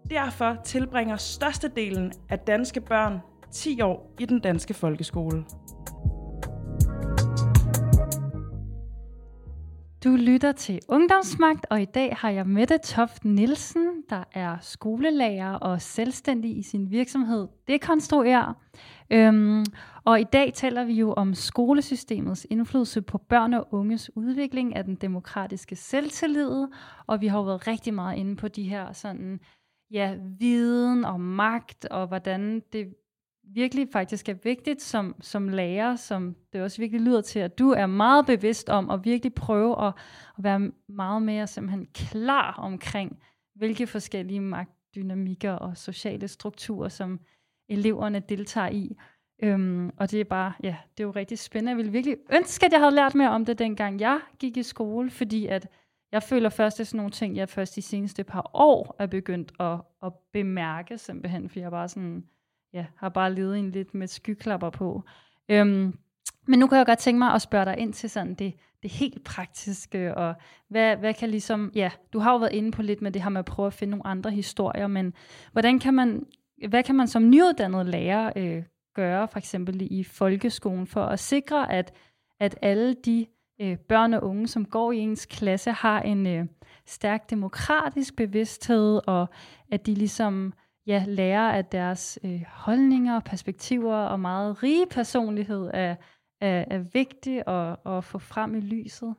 Derfor 0.10 0.58
tilbringer 0.66 1.18
størstedelen 1.18 2.12
af 2.30 2.40
danske 2.40 2.82
børn 2.82 3.20
10 3.52 3.82
år 3.82 4.14
i 4.20 4.26
den 4.26 4.40
danske 4.40 4.74
folkeskole. 4.74 5.44
Du 10.04 10.10
lytter 10.10 10.52
til 10.52 10.80
Ungdomsmagt, 10.90 11.66
og 11.70 11.82
i 11.82 11.86
dag 11.86 12.16
har 12.20 12.30
jeg 12.30 12.48
Mette 12.48 12.78
Toft 12.78 13.26
Nielsen, 13.26 14.04
der 14.10 14.24
er 14.34 14.58
skolelærer 14.62 15.54
og 15.54 15.82
selvstændig 15.82 16.58
i 16.58 16.62
sin 16.62 16.92
virksomhed 16.92 17.48
Dekonstruer. 17.68 18.54
Øhm, 19.10 19.66
og 20.06 20.20
i 20.20 20.24
dag 20.24 20.54
taler 20.54 20.84
vi 20.84 20.94
jo 20.94 21.14
om 21.14 21.34
skolesystemets 21.34 22.48
indflydelse 22.50 23.02
på 23.02 23.18
børn 23.18 23.54
og 23.54 23.68
unges 23.72 24.12
udvikling 24.16 24.76
af 24.76 24.84
den 24.84 24.96
demokratiske 24.96 25.76
selvtillid, 25.76 26.68
og 27.08 27.22
vi 27.22 27.28
har 27.28 27.38
jo 27.38 27.44
været 27.44 27.68
rigtig 27.68 27.94
meget 27.94 28.18
inde 28.18 28.36
på 28.36 28.48
de 28.48 28.64
her 28.64 28.94
sådan 28.94 29.40
ja, 29.94 30.16
viden 30.40 31.06
og 31.06 31.20
magt, 31.22 31.86
og 31.86 32.08
hvordan 32.08 32.64
det 32.74 32.94
virkelig 33.44 33.88
faktisk 33.92 34.30
er 34.30 34.34
vigtigt 34.34 34.82
som, 34.82 35.16
som 35.22 35.50
lærer, 35.50 35.96
som 35.96 36.36
det 36.54 36.62
også 36.62 36.78
virkelig 36.78 37.02
lyder 37.02 37.22
til, 37.22 37.40
at 37.40 37.60
du 37.60 37.70
er 37.70 37.86
meget 37.86 38.26
bevidst 38.26 38.70
om 38.70 38.90
at 38.90 39.06
virkelig 39.06 39.34
prøve 39.34 39.88
at, 39.88 39.94
at 40.38 40.44
være 40.44 40.72
meget 40.88 41.22
mere 41.22 41.48
simpelthen 41.48 41.88
klar 41.94 42.54
omkring, 42.54 43.20
hvilke 43.56 43.88
forskellige 43.88 44.42
magtdynamikker 44.42 45.52
og 45.52 45.78
sociale 45.78 46.28
strukturer, 46.28 46.90
som 46.90 47.20
eleverne 47.70 48.20
deltager 48.20 48.70
i. 48.70 48.98
Øhm, 49.44 49.92
og 49.98 50.12
det 50.12 50.20
er 50.20 50.24
bare, 50.24 50.54
ja, 50.64 50.76
det 50.98 51.04
er 51.04 51.08
jo 51.08 51.12
rigtig 51.12 51.40
spændende. 51.40 51.70
Jeg 51.70 51.78
ville 51.78 51.92
virkelig 51.92 52.18
ønske, 52.34 52.66
at 52.66 52.72
jeg 52.72 52.80
havde 52.80 52.96
lært 52.96 53.16
mere 53.16 53.30
om 53.30 53.46
det, 53.46 53.60
dengang 53.60 54.00
jeg 54.00 54.20
gik 54.40 54.58
i 54.58 54.64
skole, 54.64 55.10
fordi 55.10 55.48
at 55.48 55.68
jeg 56.14 56.24
føler 56.24 56.50
først, 56.50 56.78
det 56.78 56.84
er 56.84 56.86
sådan 56.86 56.98
nogle 56.98 57.12
ting, 57.12 57.36
jeg 57.36 57.50
først 57.50 57.76
de 57.76 57.82
seneste 57.82 58.24
par 58.24 58.52
år 58.54 58.96
er 59.00 59.08
begyndt 59.08 59.54
at, 59.60 59.82
at 60.04 60.14
bemærke 60.34 60.98
simpelthen, 60.98 61.50
for 61.50 61.60
jeg 61.60 61.72
bare 61.72 61.88
sådan, 61.88 62.24
ja, 62.74 62.86
har 62.96 63.10
bare 63.10 63.34
levet 63.34 63.60
en 63.60 63.72
lidt 63.72 63.94
med 63.94 64.08
skyklapper 64.08 64.70
på. 64.70 65.04
Øhm, 65.50 65.98
men 66.48 66.60
nu 66.60 66.68
kan 66.68 66.78
jeg 66.78 66.86
godt 66.86 67.00
tænke 67.00 67.20
mig 67.20 67.34
at 67.34 67.42
spørge 67.42 67.66
dig 67.66 67.78
ind 67.78 67.94
til 67.94 68.10
sådan 68.10 68.34
det, 68.34 68.54
det 68.84 68.92
helt 68.92 69.24
praktiske, 69.24 70.16
og 70.16 70.36
hvad, 70.70 70.98
hvad 70.98 71.14
kan 71.14 71.30
ligesom, 71.30 71.72
ja, 71.76 71.92
du 72.14 72.20
har 72.20 72.32
jo 72.32 72.38
været 72.38 72.54
inde 72.54 72.72
på 72.72 72.82
lidt 72.82 73.02
med 73.02 73.12
det 73.12 73.24
her 73.24 73.30
med 73.30 73.40
at 73.40 73.46
prøve 73.46 73.68
at 73.68 73.74
finde 73.74 73.92
nogle 73.92 74.08
andre 74.08 74.32
historier, 74.32 74.88
men 74.88 75.14
hvordan 75.52 75.80
kan 75.80 75.94
man, 75.94 76.26
hvad 76.68 76.84
kan 76.84 76.96
man 76.96 77.08
som 77.08 77.30
nyuddannet 77.30 77.86
lærer 77.86 78.32
øh, 78.36 78.64
gøre, 78.96 79.28
for 79.28 79.38
eksempel 79.38 79.88
i 79.92 80.04
folkeskolen, 80.04 80.88
for 80.88 81.04
at 81.06 81.20
sikre, 81.20 81.72
at, 81.72 81.94
at 82.40 82.58
alle 82.62 82.94
de 82.94 83.26
øh, 83.62 83.78
børn 83.78 84.14
og 84.14 84.24
unge, 84.24 84.48
som 84.48 84.66
går 84.66 84.92
i 84.92 84.98
ens 84.98 85.26
klasse, 85.26 85.72
har 85.72 86.02
en 86.02 86.28
øh, 86.28 86.46
stærk 86.86 87.30
demokratisk 87.30 88.16
bevidsthed, 88.16 89.02
og 89.08 89.28
at 89.72 89.86
de 89.86 89.94
ligesom 89.94 90.54
ja, 90.88 91.06
lærer, 91.08 91.52
at 91.52 91.72
deres 91.72 92.20
øh, 92.24 92.42
holdninger, 92.48 93.20
perspektiver 93.20 93.96
og 93.96 94.20
meget 94.20 94.64
rige 94.64 94.86
personlighed 94.86 95.70
er, 95.74 95.96
er, 96.42 96.66
er 96.68 96.80
vigtig 96.80 97.48
at, 97.48 97.78
at 97.86 98.04
få 98.04 98.18
frem 98.18 98.56
i 98.56 98.60
lyset? 98.60 99.16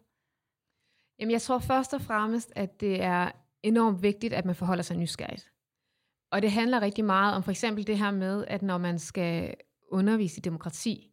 Jamen, 1.18 1.32
jeg 1.32 1.42
tror 1.42 1.58
først 1.58 1.94
og 1.94 2.00
fremmest, 2.00 2.52
at 2.56 2.80
det 2.80 3.02
er 3.02 3.30
enormt 3.62 4.02
vigtigt, 4.02 4.32
at 4.32 4.44
man 4.44 4.54
forholder 4.54 4.82
sig 4.82 4.96
nysgerrigt. 4.96 5.52
Og 6.32 6.42
det 6.42 6.50
handler 6.50 6.82
rigtig 6.82 7.04
meget 7.04 7.34
om 7.34 7.42
for 7.42 7.50
eksempel 7.50 7.86
det 7.86 7.98
her 7.98 8.10
med, 8.10 8.44
at 8.48 8.62
når 8.62 8.78
man 8.78 8.98
skal 8.98 9.54
undervise 9.90 10.38
i 10.38 10.40
demokrati, 10.40 11.10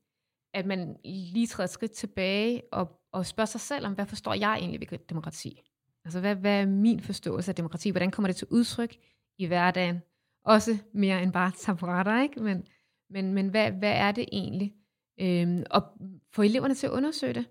at 0.53 0.65
man 0.65 0.97
lige 1.03 1.47
træder 1.47 1.67
et 1.67 1.69
skridt 1.69 1.91
tilbage 1.91 2.61
og, 2.71 3.00
og 3.11 3.25
spørge 3.25 3.47
sig 3.47 3.61
selv 3.61 3.85
om, 3.85 3.93
hvad 3.93 4.05
forstår 4.05 4.33
jeg 4.33 4.57
egentlig 4.57 4.91
ved 4.91 4.97
demokrati? 5.09 5.61
Altså, 6.05 6.19
hvad, 6.19 6.35
hvad 6.35 6.61
er 6.61 6.65
min 6.65 6.99
forståelse 6.99 7.51
af 7.51 7.55
demokrati? 7.55 7.89
Hvordan 7.89 8.11
kommer 8.11 8.27
det 8.27 8.35
til 8.35 8.47
udtryk 8.49 8.95
i 9.37 9.45
hverdagen? 9.45 10.01
Også 10.45 10.77
mere 10.93 11.23
end 11.23 11.33
bare 11.33 11.51
taburetter, 11.57 12.21
ikke? 12.21 12.39
Men, 12.43 12.67
men, 13.09 13.33
men 13.33 13.47
hvad, 13.47 13.71
hvad 13.71 13.91
er 13.91 14.11
det 14.11 14.25
egentlig? 14.31 14.73
Øhm, 15.19 15.63
og 15.69 15.83
få 16.33 16.41
eleverne 16.41 16.73
til 16.73 16.87
at 16.87 16.91
undersøge 16.91 17.33
det. 17.33 17.45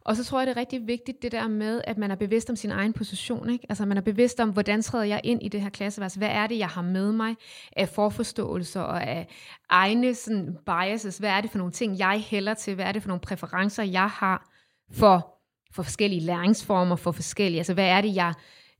Og 0.00 0.16
så 0.16 0.24
tror 0.24 0.40
jeg, 0.40 0.46
det 0.46 0.56
er 0.56 0.60
rigtig 0.60 0.86
vigtigt 0.86 1.22
det 1.22 1.32
der 1.32 1.48
med, 1.48 1.80
at 1.84 1.98
man 1.98 2.10
er 2.10 2.14
bevidst 2.14 2.50
om 2.50 2.56
sin 2.56 2.70
egen 2.70 2.92
position. 2.92 3.50
Ikke? 3.50 3.66
Altså 3.68 3.86
man 3.86 3.96
er 3.96 4.00
bevidst 4.00 4.40
om, 4.40 4.50
hvordan 4.50 4.82
træder 4.82 5.04
jeg 5.04 5.20
ind 5.24 5.42
i 5.42 5.48
det 5.48 5.62
her 5.62 5.70
klasseværelse? 5.70 6.18
Hvad 6.18 6.28
er 6.28 6.46
det, 6.46 6.58
jeg 6.58 6.68
har 6.68 6.82
med 6.82 7.12
mig 7.12 7.36
af 7.76 7.88
forforståelser 7.88 8.80
og 8.80 9.02
af 9.02 9.28
egne 9.68 10.14
sådan, 10.14 10.56
biases? 10.66 11.18
Hvad 11.18 11.30
er 11.30 11.40
det 11.40 11.50
for 11.50 11.58
nogle 11.58 11.72
ting, 11.72 11.98
jeg 11.98 12.20
hælder 12.20 12.54
til? 12.54 12.74
Hvad 12.74 12.84
er 12.84 12.92
det 12.92 13.02
for 13.02 13.08
nogle 13.08 13.20
præferencer, 13.20 13.82
jeg 13.82 14.08
har 14.08 14.49
for, 14.92 15.40
for 15.72 15.82
forskellige 15.82 16.20
læringsformer, 16.20 16.96
for 16.96 17.12
forskellige? 17.12 17.60
Altså 17.60 17.74
hvad 17.74 17.88
er 17.88 18.00
det, 18.00 18.14
jeg 18.14 18.34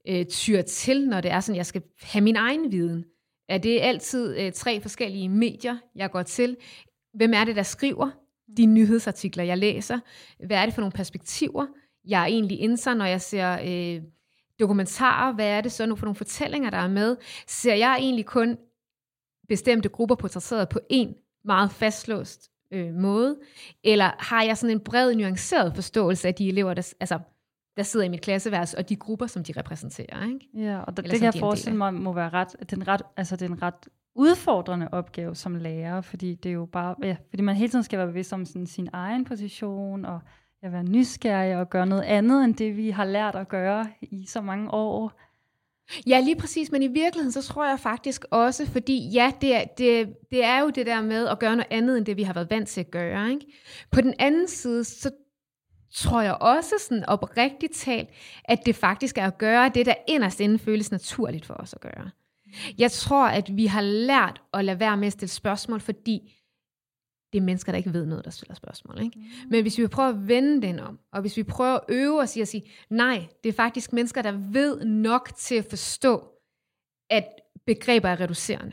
øh, 0.09 0.27
tyrer 0.27 0.63
til, 0.63 1.09
når 1.09 1.21
det 1.21 1.31
er 1.31 1.41
sådan, 1.41 1.57
jeg 1.57 1.67
skal 1.67 1.83
have 2.03 2.23
min 2.23 2.37
egen 2.37 2.73
viden? 2.73 3.05
Er 3.49 3.59
det 3.59 3.81
altid 3.81 4.39
øh, 4.39 4.53
tre 4.53 4.81
forskellige 4.81 5.29
medier, 5.29 5.77
jeg 5.95 6.11
går 6.11 6.23
til? 6.23 6.57
Hvem 7.15 7.33
er 7.35 7.45
det, 7.45 7.57
der 7.57 7.63
skriver 7.63 8.11
de 8.57 8.67
nyhedsartikler, 8.67 9.45
jeg 9.45 9.59
læser? 9.59 9.99
Hvad 10.47 10.57
er 10.57 10.65
det 10.65 10.75
for 10.75 10.81
nogle 10.81 10.93
perspektiver, 10.93 11.67
jeg 12.05 12.27
egentlig 12.27 12.61
indser, 12.61 12.95
når 12.95 13.05
jeg 13.05 13.21
ser 13.21 13.59
øh, 13.65 14.03
dokumentarer? 14.61 15.33
Hvad 15.33 15.47
er 15.47 15.61
det 15.61 15.73
så 15.73 15.87
nu 15.87 15.97
for 15.97 16.07
nogle 16.07 16.17
fortællinger, 16.17 16.71
der 16.71 16.79
er 16.79 16.89
med? 16.89 17.17
Ser 17.47 17.75
jeg 17.75 17.97
egentlig 18.01 18.27
kun 18.27 18.59
bestemte 19.49 19.89
grupper 19.89 20.15
portrætteret 20.15 20.69
på 20.69 20.81
en 20.91 21.15
meget 21.45 21.71
fastlåst 21.71 22.49
øh, 22.71 22.95
måde? 22.95 23.37
Eller 23.85 24.11
har 24.18 24.43
jeg 24.43 24.57
sådan 24.57 24.77
en 24.77 24.81
bred, 24.81 25.14
nuanceret 25.14 25.75
forståelse 25.75 26.29
af 26.29 26.35
de 26.35 26.49
elever, 26.49 26.75
der, 26.75 26.93
altså, 27.01 27.18
der 27.77 27.83
sidder 27.83 28.07
i 28.07 28.09
mit 28.09 28.21
klasseværelse, 28.21 28.79
og 28.79 28.89
de 28.89 28.97
grupper, 28.97 29.27
som 29.27 29.45
de 29.45 29.53
repræsenterer? 29.57 30.25
Ikke? 30.27 30.49
Ja, 30.55 30.81
og 30.81 30.97
det, 30.97 31.05
det 31.05 31.12
kan 31.12 31.23
jeg 31.23 31.35
forestille 31.39 31.79
mig 31.79 31.95
må 31.95 32.12
være 32.12 32.29
ret, 32.29 32.71
den 32.71 32.89
ret, 32.89 33.03
altså 33.16 33.37
den 33.37 33.62
ret 33.62 33.89
udfordrende 34.14 34.89
opgave 34.93 35.35
som 35.35 35.55
lærer, 35.55 36.01
fordi 36.01 36.35
det 36.35 36.49
er 36.49 36.55
jo 36.55 36.66
bare, 36.66 36.95
ja, 37.03 37.16
fordi 37.31 37.43
man 37.43 37.57
hele 37.57 37.71
tiden 37.71 37.83
skal 37.83 37.99
være 37.99 38.07
bevidst 38.07 38.33
om 38.33 38.45
sådan, 38.45 38.66
sin 38.66 38.89
egen 38.93 39.25
position, 39.25 40.05
og 40.05 40.21
ja, 40.62 40.68
være 40.68 40.85
nysgerrig 40.85 41.57
og 41.57 41.71
gøre 41.71 41.87
noget 41.87 42.03
andet, 42.03 42.45
end 42.45 42.55
det 42.55 42.77
vi 42.77 42.91
har 42.91 43.05
lært 43.05 43.35
at 43.35 43.49
gøre 43.49 43.87
i 44.01 44.27
så 44.27 44.41
mange 44.41 44.71
år. 44.71 45.12
Ja, 46.07 46.20
lige 46.20 46.36
præcis, 46.36 46.70
men 46.70 46.82
i 46.82 46.86
virkeligheden, 46.86 47.32
så 47.32 47.43
tror 47.43 47.68
jeg 47.68 47.80
faktisk 47.80 48.24
også, 48.30 48.66
fordi 48.66 49.09
ja, 49.09 49.32
det 49.41 49.55
er, 49.55 49.64
det, 49.64 50.09
det 50.30 50.45
er 50.45 50.61
jo 50.61 50.70
det 50.70 50.86
der 50.86 51.03
med 51.03 51.28
at 51.28 51.38
gøre 51.38 51.57
noget 51.57 51.68
andet, 51.70 51.99
end 51.99 52.07
det 52.07 52.16
vi 52.16 52.22
har 52.22 52.32
været 52.32 52.51
vant 52.51 52.68
til 52.68 52.80
at 52.80 52.91
gøre. 52.91 53.30
Ikke? 53.30 53.47
På 53.91 54.01
den 54.01 54.14
anden 54.18 54.49
side, 54.49 54.84
så 54.84 55.11
tror 55.95 56.20
jeg 56.22 56.34
også 56.34 56.74
sådan 56.78 57.05
oprigtigt 57.05 57.74
talt, 57.74 58.09
at 58.45 58.59
det 58.66 58.76
faktisk 58.76 59.18
er 59.18 59.26
at 59.26 59.38
gøre 59.38 59.70
det, 59.74 59.86
der 59.86 59.95
inderst 60.09 60.41
inden 60.41 60.59
føles 60.59 60.91
naturligt 60.91 61.47
for 61.47 61.55
os 61.55 61.74
at 61.74 61.80
gøre. 61.80 62.11
Jeg 62.78 62.93
tror, 62.93 63.26
at 63.26 63.57
vi 63.57 63.66
har 63.66 63.80
lært 63.80 64.43
at 64.55 64.64
lade 64.64 64.80
være 64.80 64.97
med 64.97 65.07
at 65.07 65.12
stille 65.12 65.30
spørgsmål, 65.30 65.80
fordi 65.80 66.39
det 67.33 67.39
er 67.39 67.43
mennesker, 67.43 67.72
der 67.72 67.76
ikke 67.76 67.93
ved 67.93 68.07
noget, 68.07 68.24
der 68.24 68.31
stiller 68.31 68.55
spørgsmål. 68.55 69.03
Ikke? 69.03 69.18
Mm. 69.18 69.51
Men 69.51 69.62
hvis 69.62 69.78
vi 69.78 69.87
prøver 69.87 70.09
at 70.09 70.28
vende 70.28 70.62
den 70.62 70.78
om, 70.78 70.99
og 71.12 71.20
hvis 71.20 71.37
vi 71.37 71.43
prøver 71.43 71.74
at 71.74 71.81
øve 71.89 72.20
os 72.20 72.37
i 72.37 72.41
at 72.41 72.49
sige, 72.49 72.70
nej, 72.91 73.26
det 73.43 73.49
er 73.49 73.53
faktisk 73.53 73.93
mennesker, 73.93 74.22
der 74.22 74.33
ved 74.33 74.85
nok 74.85 75.31
til 75.37 75.55
at 75.55 75.66
forstå, 75.70 76.24
at 77.11 77.24
begreber 77.66 78.09
er 78.09 78.20
reducerende. 78.20 78.72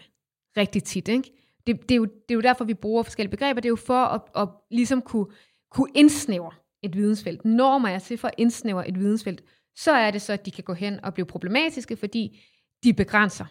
Rigtig 0.58 0.84
tit. 0.84 1.08
Ikke? 1.08 1.32
Det, 1.68 1.82
det, 1.82 1.91
er 1.91 1.95
jo, 1.95 2.05
det 2.05 2.30
er 2.30 2.36
jo 2.36 2.41
derfor, 2.41 2.66
vi 2.66 2.74
bruger 2.74 3.03
forskellige 3.03 3.32
begreber. 3.32 3.62
Det 3.62 3.68
er 3.68 3.70
jo 3.70 3.76
for 3.76 4.03
at, 4.05 4.22
at 4.36 4.49
ligesom 4.72 5.01
kunne, 5.01 5.26
kunne 5.72 5.91
indsnævre 5.95 6.51
et 6.84 6.95
vidensfelt. 6.95 7.45
Når 7.45 7.88
jeg 7.88 8.01
til 8.01 8.18
for 8.18 8.28
at 8.28 8.34
indsnævre 8.38 8.89
et 8.89 8.99
vidensfelt, 8.99 9.43
så 9.76 9.91
er 9.91 10.12
det 10.12 10.22
så, 10.22 10.34
at 10.34 10.45
de 10.45 10.51
kan 10.51 10.64
gå 10.64 10.74
hen 10.74 11.05
og 11.05 11.14
blive 11.14 11.26
problematiske, 11.26 11.95
fordi 11.95 12.39
de 12.84 12.93
begrænser 12.93 13.45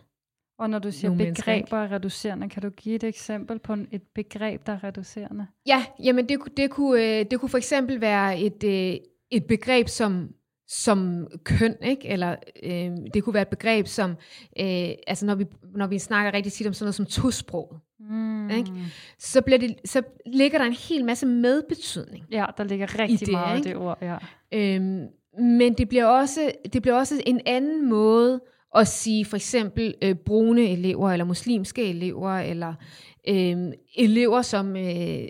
og 0.59 0.71
når 0.71 0.79
du 0.79 0.91
siger 0.91 1.11
Nogle 1.11 1.35
begreber 1.35 1.77
er 1.77 1.93
reducerende, 1.93 2.49
kan 2.49 2.63
du 2.63 2.71
give 2.71 2.95
et 2.95 3.05
eksempel 3.05 3.59
på 3.59 3.77
et 3.91 4.03
begreb, 4.15 4.67
der 4.67 4.73
er 4.73 4.85
reducerende? 4.85 5.47
Ja, 5.67 5.85
jamen 6.03 6.29
det, 6.29 6.39
det, 6.57 6.71
kunne, 6.71 7.19
øh, 7.19 7.27
det 7.31 7.41
kunne 7.41 7.49
for 7.49 7.59
eksempel 7.59 8.01
være 8.01 8.41
et, 8.41 8.65
øh, 8.65 8.97
et 9.31 9.45
begreb 9.45 9.89
som, 9.89 10.29
som 10.69 11.27
køn, 11.45 11.77
ikke? 11.83 12.09
eller 12.09 12.37
øh, 12.63 12.91
det 13.15 13.25
kunne 13.25 13.35
være 13.35 13.43
et 13.43 13.49
begreb 13.49 13.87
som, 13.87 14.11
øh, 14.61 14.89
altså 15.07 15.27
når 15.27 15.35
vi, 15.35 15.47
når 15.75 15.87
vi 15.87 15.99
snakker 15.99 16.35
rigtig 16.35 16.53
tit 16.53 16.67
om 16.67 16.73
sådan 16.73 16.85
noget 16.85 16.95
som 16.95 17.07
tosprog, 17.07 17.79
mm. 18.01 18.51
ikke? 18.51 18.71
Så, 19.19 19.43
bliver 19.43 19.59
det, 19.59 19.77
så 19.85 20.03
ligger 20.27 20.59
der 20.59 20.65
en 20.65 20.77
hel 20.89 21.05
masse 21.05 21.27
medbetydning. 21.27 22.25
Ja, 22.31 22.47
der 22.59 22.65
ligger 22.65 22.99
rigtig 22.99 23.21
det, 23.21 23.33
meget 23.33 23.59
ikke? 23.59 23.69
det 23.69 23.77
ord, 23.77 23.99
ja. 24.03 24.17
Øhm, 24.53 25.07
men 25.39 25.75
det 25.75 25.89
bliver, 25.89 26.07
også, 26.07 26.53
det 26.73 26.83
bliver 26.83 26.97
også 26.97 27.23
en 27.27 27.41
anden 27.47 27.89
måde 27.89 28.41
at 28.77 28.89
sige 28.89 29.25
for 29.25 29.37
eksempel 29.37 29.95
øh, 30.03 30.15
brune 30.15 30.71
elever, 30.71 31.11
eller 31.11 31.25
muslimske 31.25 31.85
elever, 31.91 32.39
eller 32.39 32.75
øh, 33.29 33.73
elever, 33.97 34.43
som 34.43 34.77
øh, 34.77 35.29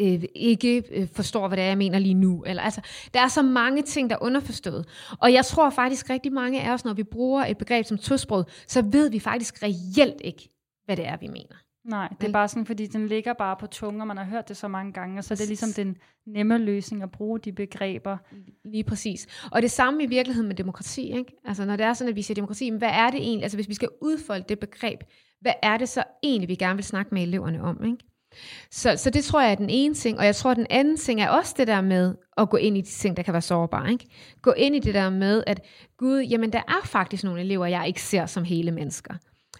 øh, 0.00 0.24
ikke 0.34 0.82
øh, 0.90 1.08
forstår, 1.08 1.48
hvad 1.48 1.56
det 1.56 1.64
er, 1.64 1.68
jeg 1.68 1.78
mener 1.78 1.98
lige 1.98 2.14
nu. 2.14 2.44
Eller, 2.46 2.62
altså, 2.62 2.80
der 3.14 3.20
er 3.20 3.28
så 3.28 3.42
mange 3.42 3.82
ting, 3.82 4.10
der 4.10 4.16
er 4.16 4.22
underforstået. 4.22 4.88
Og 5.20 5.32
jeg 5.32 5.44
tror 5.44 5.70
faktisk 5.70 6.10
rigtig 6.10 6.32
mange 6.32 6.62
af 6.62 6.72
os, 6.72 6.84
når 6.84 6.94
vi 6.94 7.02
bruger 7.02 7.44
et 7.44 7.58
begreb 7.58 7.86
som 7.86 7.98
tosprog, 7.98 8.44
så 8.66 8.82
ved 8.82 9.10
vi 9.10 9.18
faktisk 9.18 9.62
reelt 9.62 10.20
ikke, 10.20 10.48
hvad 10.84 10.96
det 10.96 11.06
er, 11.06 11.16
vi 11.16 11.26
mener. 11.26 11.56
Nej, 11.86 12.08
det 12.20 12.28
er 12.28 12.32
bare 12.32 12.48
sådan, 12.48 12.66
fordi 12.66 12.86
den 12.86 13.06
ligger 13.06 13.32
bare 13.32 13.56
på 13.60 13.66
tungen, 13.66 14.00
og 14.00 14.06
man 14.06 14.16
har 14.16 14.24
hørt 14.24 14.48
det 14.48 14.56
så 14.56 14.68
mange 14.68 14.92
gange, 14.92 15.18
og 15.18 15.24
så 15.24 15.34
er 15.34 15.36
det 15.36 15.46
ligesom 15.46 15.68
den 15.76 15.96
nemme 16.26 16.58
løsning 16.58 17.02
at 17.02 17.10
bruge 17.10 17.38
de 17.38 17.52
begreber. 17.52 18.16
Lige 18.64 18.84
præcis. 18.84 19.26
Og 19.52 19.62
det 19.62 19.70
samme 19.70 20.02
i 20.02 20.06
virkeligheden 20.06 20.48
med 20.48 20.56
demokrati. 20.56 21.16
Ikke? 21.16 21.32
Altså 21.44 21.64
når 21.64 21.76
det 21.76 21.86
er 21.86 21.92
sådan, 21.94 22.08
at 22.08 22.16
vi 22.16 22.22
siger 22.22 22.34
demokrati, 22.34 22.70
hvad 22.70 22.90
er 22.92 23.10
det 23.10 23.20
egentlig, 23.20 23.42
altså 23.42 23.56
hvis 23.56 23.68
vi 23.68 23.74
skal 23.74 23.88
udfolde 24.02 24.44
det 24.48 24.58
begreb, 24.58 25.00
hvad 25.40 25.52
er 25.62 25.76
det 25.76 25.88
så 25.88 26.04
egentlig, 26.22 26.48
vi 26.48 26.54
gerne 26.54 26.76
vil 26.76 26.84
snakke 26.84 27.14
med 27.14 27.22
eleverne 27.22 27.62
om? 27.62 27.84
Ikke? 27.84 27.98
Så, 28.70 28.96
så 28.96 29.10
det 29.10 29.24
tror 29.24 29.40
jeg 29.40 29.50
er 29.50 29.54
den 29.54 29.70
ene 29.70 29.94
ting, 29.94 30.18
og 30.18 30.24
jeg 30.24 30.36
tror, 30.36 30.50
at 30.50 30.56
den 30.56 30.66
anden 30.70 30.96
ting 30.96 31.20
er 31.20 31.28
også 31.28 31.54
det 31.58 31.66
der 31.66 31.80
med 31.80 32.14
at 32.36 32.50
gå 32.50 32.56
ind 32.56 32.78
i 32.78 32.80
de 32.80 32.86
ting, 32.86 33.16
der 33.16 33.22
kan 33.22 33.32
være 33.32 33.42
sårbare. 33.42 33.92
Ikke? 33.92 34.06
Gå 34.42 34.52
ind 34.52 34.76
i 34.76 34.78
det 34.78 34.94
der 34.94 35.10
med, 35.10 35.44
at 35.46 35.60
gud, 35.96 36.20
jamen 36.20 36.52
der 36.52 36.62
er 36.68 36.84
faktisk 36.84 37.24
nogle 37.24 37.40
elever, 37.40 37.66
jeg 37.66 37.84
ikke 37.86 38.02
ser 38.02 38.26
som 38.26 38.44
hele 38.44 38.72
mennesker. 38.72 39.14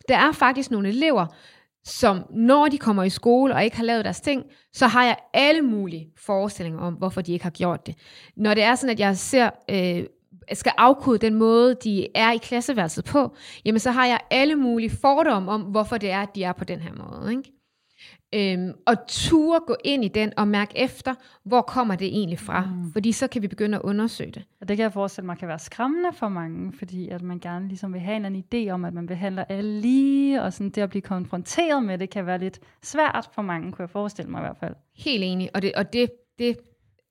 Der 0.09 0.17
er 0.17 0.33
faktisk 0.33 0.71
nogle 0.71 0.89
elever, 0.89 1.27
som 1.87 2.23
når 2.31 2.69
de 2.69 2.79
kommer 2.79 3.03
i 3.03 3.11
skole 3.11 3.55
og 3.55 3.65
ikke 3.65 3.77
har 3.77 3.85
lavet 3.85 4.05
deres 4.05 4.21
ting, 4.21 4.45
så 4.73 4.87
har 4.87 5.05
jeg 5.05 5.17
alle 5.33 5.63
mulige 5.63 6.09
forestillinger 6.17 6.81
om, 6.81 6.95
hvorfor 6.95 7.21
de 7.21 7.33
ikke 7.33 7.43
har 7.43 7.51
gjort 7.51 7.87
det. 7.87 7.95
Når 8.37 8.55
det 8.55 8.63
er 8.63 8.75
sådan, 8.75 8.93
at 8.93 9.01
jeg 9.01 9.17
ser, 9.17 9.51
øh, 9.71 10.05
skal 10.53 10.73
afkode 10.79 11.19
den 11.19 11.35
måde, 11.35 11.75
de 11.85 12.07
er 12.15 12.33
i 12.33 12.37
klasseværelset 12.37 13.05
på, 13.05 13.37
jamen 13.65 13.79
så 13.79 13.91
har 13.91 14.07
jeg 14.07 14.21
alle 14.31 14.57
mulige 14.57 14.91
fordomme 14.91 15.51
om, 15.51 15.61
hvorfor 15.61 15.99
det 15.99 16.11
er, 16.11 16.23
at 16.23 16.35
de 16.35 16.45
er 16.45 16.53
på 16.53 16.65
den 16.65 16.81
her 16.81 16.93
måde. 16.93 17.31
Ikke? 17.31 17.56
Øhm, 18.35 18.73
og 18.87 18.97
ture 19.09 19.61
gå 19.67 19.77
ind 19.85 20.05
i 20.05 20.09
den 20.09 20.33
og 20.37 20.49
mærke 20.49 20.79
efter, 20.79 21.15
hvor 21.45 21.61
kommer 21.61 21.97
det 21.97 22.07
egentlig 22.07 22.39
fra. 22.39 22.61
Mm. 22.61 22.93
Fordi 22.93 23.13
så 23.13 23.27
kan 23.27 23.43
vi 23.43 23.49
begynde 23.49 23.77
at 23.77 23.83
undersøge 23.83 24.31
det. 24.31 24.45
Og 24.61 24.69
det 24.69 24.77
kan 24.77 24.83
jeg 24.83 24.93
forestille 24.93 25.27
mig 25.27 25.39
kan 25.39 25.49
være 25.49 25.59
skræmmende 25.59 26.13
for 26.13 26.29
mange, 26.29 26.73
fordi 26.73 27.09
at 27.09 27.23
man 27.23 27.39
gerne 27.39 27.69
ligesom 27.69 27.93
vil 27.93 28.01
have 28.01 28.27
en 28.27 28.45
idé 28.45 28.71
om, 28.71 28.85
at 28.85 28.95
man 28.95 29.07
behandler 29.07 29.45
alle 29.45 29.81
lige, 29.81 30.43
og 30.43 30.53
sådan 30.53 30.71
det 30.71 30.83
at 30.83 30.91
blive 30.91 31.03
konfronteret 31.03 31.85
med 31.85 31.99
det 31.99 32.11
kan 32.11 32.27
være 32.27 32.39
lidt 32.39 32.61
svært 32.83 33.29
for 33.33 33.43
mange, 33.43 33.73
kunne 33.73 33.83
jeg 33.83 33.91
forestille 33.91 34.31
mig 34.31 34.39
i 34.39 34.43
hvert 34.43 34.57
fald. 34.57 34.75
Helt 34.97 35.25
enig, 35.25 35.51
og 35.55 35.63
det, 35.63 35.73
og 35.75 35.93
det, 35.93 36.11
det 36.39 36.57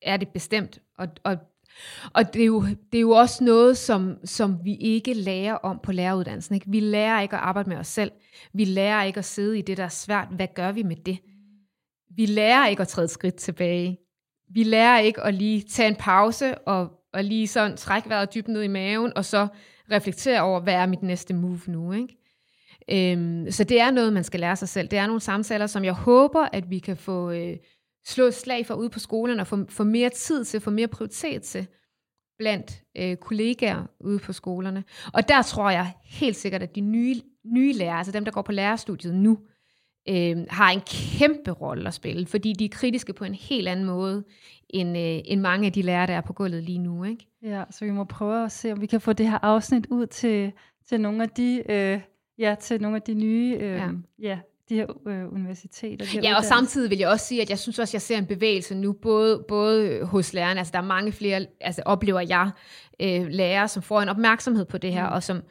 er 0.02 0.18
det 0.18 0.28
bestemt. 0.28 0.80
Og, 0.98 1.08
og 1.24 1.38
og 2.14 2.34
det 2.34 2.42
er, 2.42 2.46
jo, 2.46 2.66
det 2.92 2.98
er 2.98 3.02
jo 3.02 3.12
også 3.12 3.44
noget, 3.44 3.78
som, 3.78 4.18
som 4.26 4.60
vi 4.64 4.76
ikke 4.76 5.14
lærer 5.14 5.54
om 5.54 5.80
på 5.84 5.92
læreruddannelsen. 5.92 6.56
Ikke? 6.56 6.70
Vi 6.70 6.80
lærer 6.80 7.22
ikke 7.22 7.36
at 7.36 7.42
arbejde 7.42 7.70
med 7.70 7.78
os 7.78 7.88
selv. 7.88 8.12
Vi 8.54 8.66
lærer 8.66 9.04
ikke 9.04 9.18
at 9.18 9.26
sidde 9.26 9.60
i 9.60 9.62
det, 9.62 9.78
der 9.78 9.84
er 9.84 9.88
svært. 9.88 10.28
Hvad 10.32 10.48
gør 10.56 10.72
vi 10.72 10.84
med 10.84 10.96
det? 10.96 11.18
Vi 12.16 12.26
lærer 12.26 12.68
ikke 12.68 12.82
at 12.82 12.88
træde 12.88 13.06
et 13.06 13.12
skridt 13.12 13.36
tilbage. 13.36 13.98
Vi 14.54 14.64
lærer 14.64 15.00
ikke 15.00 15.22
at 15.22 15.34
lige 15.34 15.62
tage 15.62 15.88
en 15.88 15.96
pause 15.96 16.58
og, 16.58 16.92
og 17.14 17.24
lige 17.24 17.48
sådan 17.48 17.78
trække 17.78 18.10
vejret 18.10 18.34
dybt 18.34 18.48
ned 18.48 18.62
i 18.62 18.68
maven, 18.68 19.12
og 19.16 19.26
så 19.26 19.48
reflektere 19.92 20.42
over, 20.42 20.60
hvad 20.60 20.74
er 20.74 20.86
mit 20.86 21.04
næste 21.04 21.34
move 21.34 21.60
nu, 21.68 21.92
ikke? 21.92 22.18
Øhm, 22.92 23.52
så 23.52 23.64
det 23.64 23.82
er 23.82 23.92
noget, 23.92 24.14
man 24.14 24.24
skal 24.24 24.40
lære 24.40 24.56
sig 24.56 24.70
selv. 24.70 24.88
Det 24.88 25.00
er 25.00 25.08
nogle 25.08 25.22
samtaler, 25.22 25.68
som 25.68 25.84
jeg 25.84 25.94
håber, 25.94 26.48
at 26.54 26.70
vi 26.70 26.80
kan 26.80 26.98
få 26.98 27.32
øh, 27.32 27.58
slået 28.06 28.34
slag 28.34 28.66
for 28.66 28.74
ude 28.74 28.90
på 28.90 29.00
skolen, 29.00 29.40
og 29.40 29.48
få, 29.48 29.66
få 29.70 29.84
mere 29.84 30.10
tid 30.10 30.46
til, 30.46 30.60
få 30.60 30.70
mere 30.70 30.88
prioritet 30.88 31.42
til 31.42 31.68
blandt 32.38 32.84
øh, 32.98 33.16
kollegaer 33.16 33.84
ude 34.00 34.20
på 34.20 34.34
skolerne. 34.34 34.84
Og 35.14 35.28
der 35.28 35.42
tror 35.42 35.70
jeg 35.70 35.94
helt 36.04 36.36
sikkert, 36.36 36.64
at 36.64 36.76
de 36.76 36.82
nye, 36.82 37.16
nye 37.46 37.74
lærere, 37.74 37.98
altså 37.98 38.12
dem, 38.12 38.26
der 38.26 38.32
går 38.32 38.42
på 38.42 38.52
lærerstudiet 38.52 39.16
nu, 39.16 39.40
øh, 40.10 40.38
har 40.50 40.72
en 40.72 40.82
kæmpe 40.88 41.52
rolle 41.52 41.88
at 41.88 41.94
spille, 41.94 42.26
fordi 42.26 42.54
de 42.54 42.66
er 42.66 42.70
kritiske 42.70 43.14
på 43.14 43.26
en 43.26 43.34
helt 43.34 43.68
anden 43.68 43.86
måde, 43.86 44.24
end, 44.70 44.98
øh, 44.98 45.22
end 45.26 45.42
mange 45.42 45.66
af 45.66 45.74
de 45.74 45.82
lærere, 45.82 46.08
der 46.08 46.14
er 46.14 46.22
på 46.22 46.34
gulvet 46.34 46.64
lige 46.64 46.80
nu. 46.80 47.04
Ikke? 47.04 47.28
Ja, 47.42 47.64
så 47.70 47.86
vi 47.86 47.92
må 47.92 48.04
prøve 48.04 48.46
at 48.46 48.52
se, 48.52 48.72
om 48.72 48.82
vi 48.82 48.86
kan 48.86 49.02
få 49.02 49.14
det 49.14 49.30
her 49.30 49.40
afsnit 49.42 49.88
ud 49.90 50.08
til, 50.08 50.52
til 50.88 51.02
nogle 51.02 51.24
af 51.24 51.30
de... 51.30 51.64
Øh, 51.70 52.02
ja, 52.38 52.56
til 52.60 52.82
nogle 52.82 52.96
af 52.96 53.02
de 53.02 53.14
nye 53.14 53.58
øh, 53.60 53.72
ja. 53.72 53.90
Ja, 54.20 54.40
de 54.70 54.76
her 54.76 55.08
øh, 55.08 55.34
universiteter. 55.34 56.06
De 56.06 56.12
her 56.12 56.22
ja, 56.22 56.38
og 56.38 56.44
samtidig 56.44 56.90
vil 56.90 56.98
jeg 56.98 57.10
også 57.10 57.26
sige, 57.26 57.42
at 57.42 57.50
jeg 57.50 57.60
synes 57.60 57.80
også, 57.80 57.92
at 57.92 57.94
jeg 57.94 58.02
ser 58.02 58.18
en 58.18 58.26
bevægelse 58.26 58.76
nu, 58.76 58.94
både, 58.94 59.46
både 59.48 60.04
hos 60.06 60.34
lærerne, 60.34 60.60
altså 60.60 60.72
der 60.72 60.80
er 60.80 60.84
mange 60.84 61.12
flere, 61.12 61.46
altså 61.62 61.82
oplever 61.86 62.20
jeg, 62.20 62.52
øh, 63.02 63.28
lærere, 63.28 63.68
som 63.68 63.84
får 63.84 64.02
en 64.02 64.10
opmærksomhed 64.10 64.66
på 64.66 64.78
det 64.78 64.94
her, 64.94 65.10
mm. 65.10 65.14
og 65.14 65.24
som, 65.24 65.42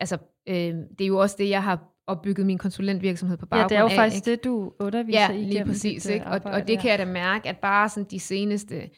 altså, 0.00 0.18
øh, 0.48 0.74
det 0.98 1.00
er 1.00 1.06
jo 1.06 1.18
også 1.18 1.36
det, 1.38 1.48
jeg 1.48 1.62
har 1.62 1.94
opbygget 2.06 2.46
min 2.46 2.58
konsulentvirksomhed 2.58 3.36
på 3.36 3.46
baggrund 3.46 3.72
af. 3.72 3.76
Ja, 3.76 3.84
det 3.84 3.92
er 3.92 3.94
jo 3.96 4.00
af, 4.00 4.04
faktisk 4.04 4.26
ikke? 4.26 4.36
det, 4.36 4.44
du 4.44 4.72
underviser 4.80 5.20
ja, 5.20 5.32
i. 5.32 5.40
Ja, 5.40 5.48
lige 5.48 5.64
præcis. 5.64 6.02
Dit, 6.02 6.12
ikke? 6.12 6.26
Og, 6.26 6.40
og 6.44 6.68
det 6.68 6.78
kan 6.78 6.90
jeg 6.90 6.98
da 6.98 7.04
mærke, 7.04 7.48
at 7.48 7.58
bare 7.58 7.88
sådan 7.88 8.10
de 8.10 8.20
seneste 8.20 8.90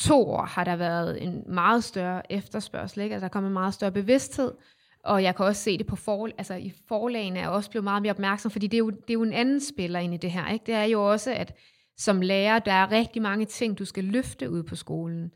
to 0.00 0.30
år 0.30 0.44
har 0.44 0.64
der 0.64 0.76
været 0.76 1.22
en 1.22 1.42
meget 1.46 1.84
større 1.84 2.32
efterspørgsel. 2.32 3.02
Ikke? 3.02 3.14
Altså, 3.14 3.24
der 3.24 3.28
er 3.28 3.32
kommet 3.32 3.48
en 3.48 3.52
meget 3.52 3.74
større 3.74 3.92
bevidsthed, 3.92 4.52
og 5.04 5.22
jeg 5.22 5.36
kan 5.36 5.46
også 5.46 5.62
se 5.62 5.78
det 5.78 5.86
på 5.86 5.96
for, 5.96 6.28
altså 6.38 6.54
i 6.54 6.72
forlagene 6.88 7.38
er 7.38 7.42
jeg 7.42 7.50
også 7.50 7.70
blevet 7.70 7.84
meget 7.84 8.02
mere 8.02 8.12
opmærksom, 8.12 8.50
fordi 8.50 8.66
det 8.66 8.76
er, 8.76 8.78
jo, 8.78 8.90
det 8.90 9.10
er 9.10 9.14
jo 9.14 9.22
en 9.22 9.32
anden 9.32 9.60
spiller 9.60 10.00
ind 10.00 10.14
i 10.14 10.16
det 10.16 10.30
her. 10.30 10.48
Ikke? 10.48 10.66
Det 10.66 10.74
er 10.74 10.84
jo 10.84 11.10
også, 11.10 11.32
at 11.34 11.54
som 11.96 12.20
lærer, 12.20 12.58
der 12.58 12.72
er 12.72 12.92
rigtig 12.92 13.22
mange 13.22 13.44
ting, 13.44 13.78
du 13.78 13.84
skal 13.84 14.04
løfte 14.04 14.50
ud 14.50 14.62
på 14.62 14.76
skolen. 14.76 15.30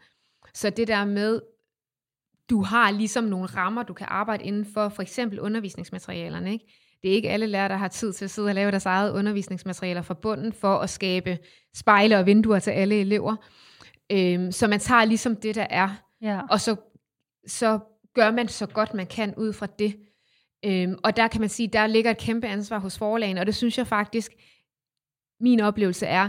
Så 0.55 0.71
det 0.71 0.89
der 0.89 1.05
med, 1.05 1.41
du 2.51 2.63
har 2.63 2.91
ligesom 2.91 3.25
nogle 3.25 3.47
rammer, 3.47 3.83
du 3.83 3.95
kan 3.95 4.07
arbejde 4.11 4.45
inden 4.45 4.65
for, 4.75 4.89
for 4.89 5.03
eksempel 5.03 5.41
undervisningsmaterialerne. 5.41 6.53
Ikke? 6.53 6.65
Det 7.03 7.11
er 7.11 7.15
ikke 7.15 7.31
alle 7.31 7.47
lærere, 7.47 7.69
der 7.69 7.77
har 7.77 7.89
tid 7.89 8.13
til 8.13 8.25
at 8.25 8.31
sidde 8.31 8.49
og 8.49 8.55
lave 8.55 8.71
deres 8.71 8.87
eget 8.87 9.13
undervisningsmaterialer 9.13 10.03
fra 10.03 10.15
bunden, 10.15 10.53
for 10.53 10.75
at 10.75 10.91
skabe 10.91 11.39
spejle 11.77 12.19
og 12.19 12.27
vinduer 12.27 12.59
til 12.59 12.71
alle 12.71 13.01
elever. 13.01 13.37
Øhm, 14.13 14.53
så 14.53 14.69
man 14.69 14.81
tager 14.81 15.05
ligesom 15.05 15.37
det, 15.37 15.55
der 15.55 15.67
er, 15.71 15.89
ja. 16.23 16.41
og 16.51 16.61
så, 16.61 16.77
så 17.47 17.79
gør 18.17 18.31
man 18.31 18.49
så 18.49 18.67
godt 18.67 18.95
man 18.95 19.07
kan 19.07 19.35
ud 19.37 19.53
fra 19.53 19.67
det. 19.79 19.97
Øhm, 20.65 20.99
og 21.05 21.17
der 21.17 21.29
kan 21.29 21.41
man 21.41 21.51
sige, 21.51 21.69
der 21.69 21.87
ligger 21.87 22.11
et 22.11 22.19
kæmpe 22.19 22.47
ansvar 22.47 22.79
hos 22.79 22.99
forlagene, 22.99 23.41
og 23.41 23.47
det 23.47 23.55
synes 23.55 23.79
jeg 23.79 23.87
faktisk, 23.87 24.33
min 25.41 25.61
oplevelse 25.61 26.07
er, 26.07 26.29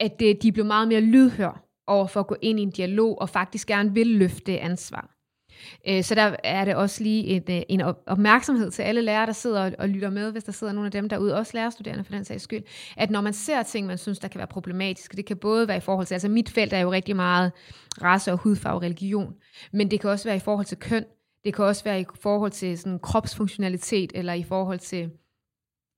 at 0.00 0.20
det, 0.20 0.42
de 0.42 0.52
blev 0.52 0.64
meget 0.64 0.88
mere 0.88 1.00
lydhør 1.00 1.64
over 1.86 2.06
for 2.06 2.20
at 2.20 2.26
gå 2.26 2.36
ind 2.42 2.60
i 2.60 2.62
en 2.62 2.70
dialog, 2.70 3.20
og 3.20 3.28
faktisk 3.28 3.68
gerne 3.68 3.94
vil 3.94 4.06
løfte 4.06 4.60
ansvar. 4.60 5.14
Øh, 5.88 6.04
så 6.04 6.14
der 6.14 6.36
er 6.44 6.64
det 6.64 6.74
også 6.74 7.02
lige 7.02 7.34
øh, 7.34 7.42
en, 7.48 7.80
en 7.80 7.94
opmærksomhed 8.06 8.70
til 8.70 8.82
alle 8.82 9.00
lærere, 9.00 9.26
der 9.26 9.32
sidder 9.32 9.70
og 9.78 9.88
lytter 9.88 10.10
med, 10.10 10.32
hvis 10.32 10.44
der 10.44 10.52
sidder 10.52 10.72
nogle 10.72 10.86
af 10.86 10.92
dem 10.92 11.08
derude, 11.08 11.36
også 11.36 11.52
lærerstuderende 11.54 12.04
for 12.04 12.12
den 12.12 12.24
sags 12.24 12.42
skyld, 12.42 12.62
at 12.96 13.10
når 13.10 13.20
man 13.20 13.32
ser 13.32 13.62
ting, 13.62 13.86
man 13.86 13.98
synes, 13.98 14.18
der 14.18 14.28
kan 14.28 14.38
være 14.38 14.46
problematiske, 14.46 15.16
det 15.16 15.26
kan 15.26 15.36
både 15.36 15.68
være 15.68 15.76
i 15.76 15.80
forhold 15.80 16.06
til, 16.06 16.14
altså 16.14 16.28
mit 16.28 16.48
felt 16.48 16.72
er 16.72 16.78
jo 16.78 16.92
rigtig 16.92 17.16
meget 17.16 17.52
race 18.02 18.32
og 18.32 18.38
hudfarve 18.38 18.74
og 18.74 18.82
religion, 18.82 19.34
men 19.72 19.90
det 19.90 20.00
kan 20.00 20.10
også 20.10 20.28
være 20.28 20.36
i 20.36 20.40
forhold 20.40 20.66
til 20.66 20.78
køn, 20.78 21.04
det 21.44 21.54
kan 21.54 21.64
også 21.64 21.84
være 21.84 22.00
i 22.00 22.04
forhold 22.14 22.50
til 22.50 22.78
sådan 22.78 22.98
kropsfunktionalitet, 22.98 24.12
eller 24.14 24.32
i 24.32 24.42
forhold 24.42 24.78
til 24.78 25.10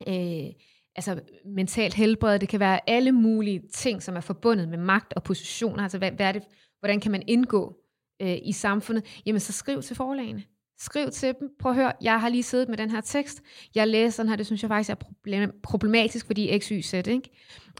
øh, 0.08 0.52
altså 0.96 1.20
mentalt 1.44 1.94
helbred. 1.94 2.38
Det 2.38 2.48
kan 2.48 2.60
være 2.60 2.90
alle 2.90 3.12
mulige 3.12 3.62
ting, 3.72 4.02
som 4.02 4.16
er 4.16 4.20
forbundet 4.20 4.68
med 4.68 4.78
magt 4.78 5.12
og 5.12 5.22
positioner. 5.22 5.82
Altså, 5.82 5.98
hvad, 5.98 6.10
hvad 6.10 6.26
er 6.26 6.32
det, 6.32 6.42
hvordan 6.80 7.00
kan 7.00 7.12
man 7.12 7.22
indgå 7.26 7.76
øh, 8.22 8.38
i 8.42 8.52
samfundet? 8.52 9.22
Jamen, 9.26 9.40
så 9.40 9.52
skriv 9.52 9.82
til 9.82 9.96
forlagene. 9.96 10.42
Skriv 10.78 11.10
til 11.10 11.34
dem. 11.40 11.50
Prøv 11.58 11.72
at 11.72 11.76
høre, 11.76 11.92
jeg 12.02 12.20
har 12.20 12.28
lige 12.28 12.42
siddet 12.42 12.68
med 12.68 12.76
den 12.76 12.90
her 12.90 13.00
tekst. 13.00 13.42
Jeg 13.74 13.88
læser 13.88 14.22
den 14.22 14.30
her, 14.30 14.36
det 14.36 14.46
synes 14.46 14.62
jeg 14.62 14.68
faktisk 14.68 14.90
er 14.90 15.46
problematisk, 15.62 16.26
fordi 16.26 16.58
x, 16.58 16.68
y, 16.68 16.80
z. 16.80 16.92
Ikke? 16.94 17.30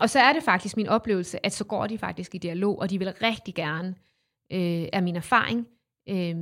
Og 0.01 0.11
så 0.11 0.19
er 0.19 0.33
det 0.33 0.43
faktisk 0.43 0.77
min 0.77 0.89
oplevelse, 0.89 1.47
at 1.47 1.53
så 1.53 1.65
går 1.65 1.87
de 1.87 1.99
faktisk 1.99 2.35
i 2.35 2.39
dialog, 2.39 2.79
og 2.79 2.91
de 2.91 2.99
vil 2.99 3.13
rigtig 3.23 3.55
gerne, 3.55 3.95
øh, 4.53 4.89
er 4.93 5.01
min 5.01 5.17
erfaring, 5.17 5.67
øh, 6.09 6.37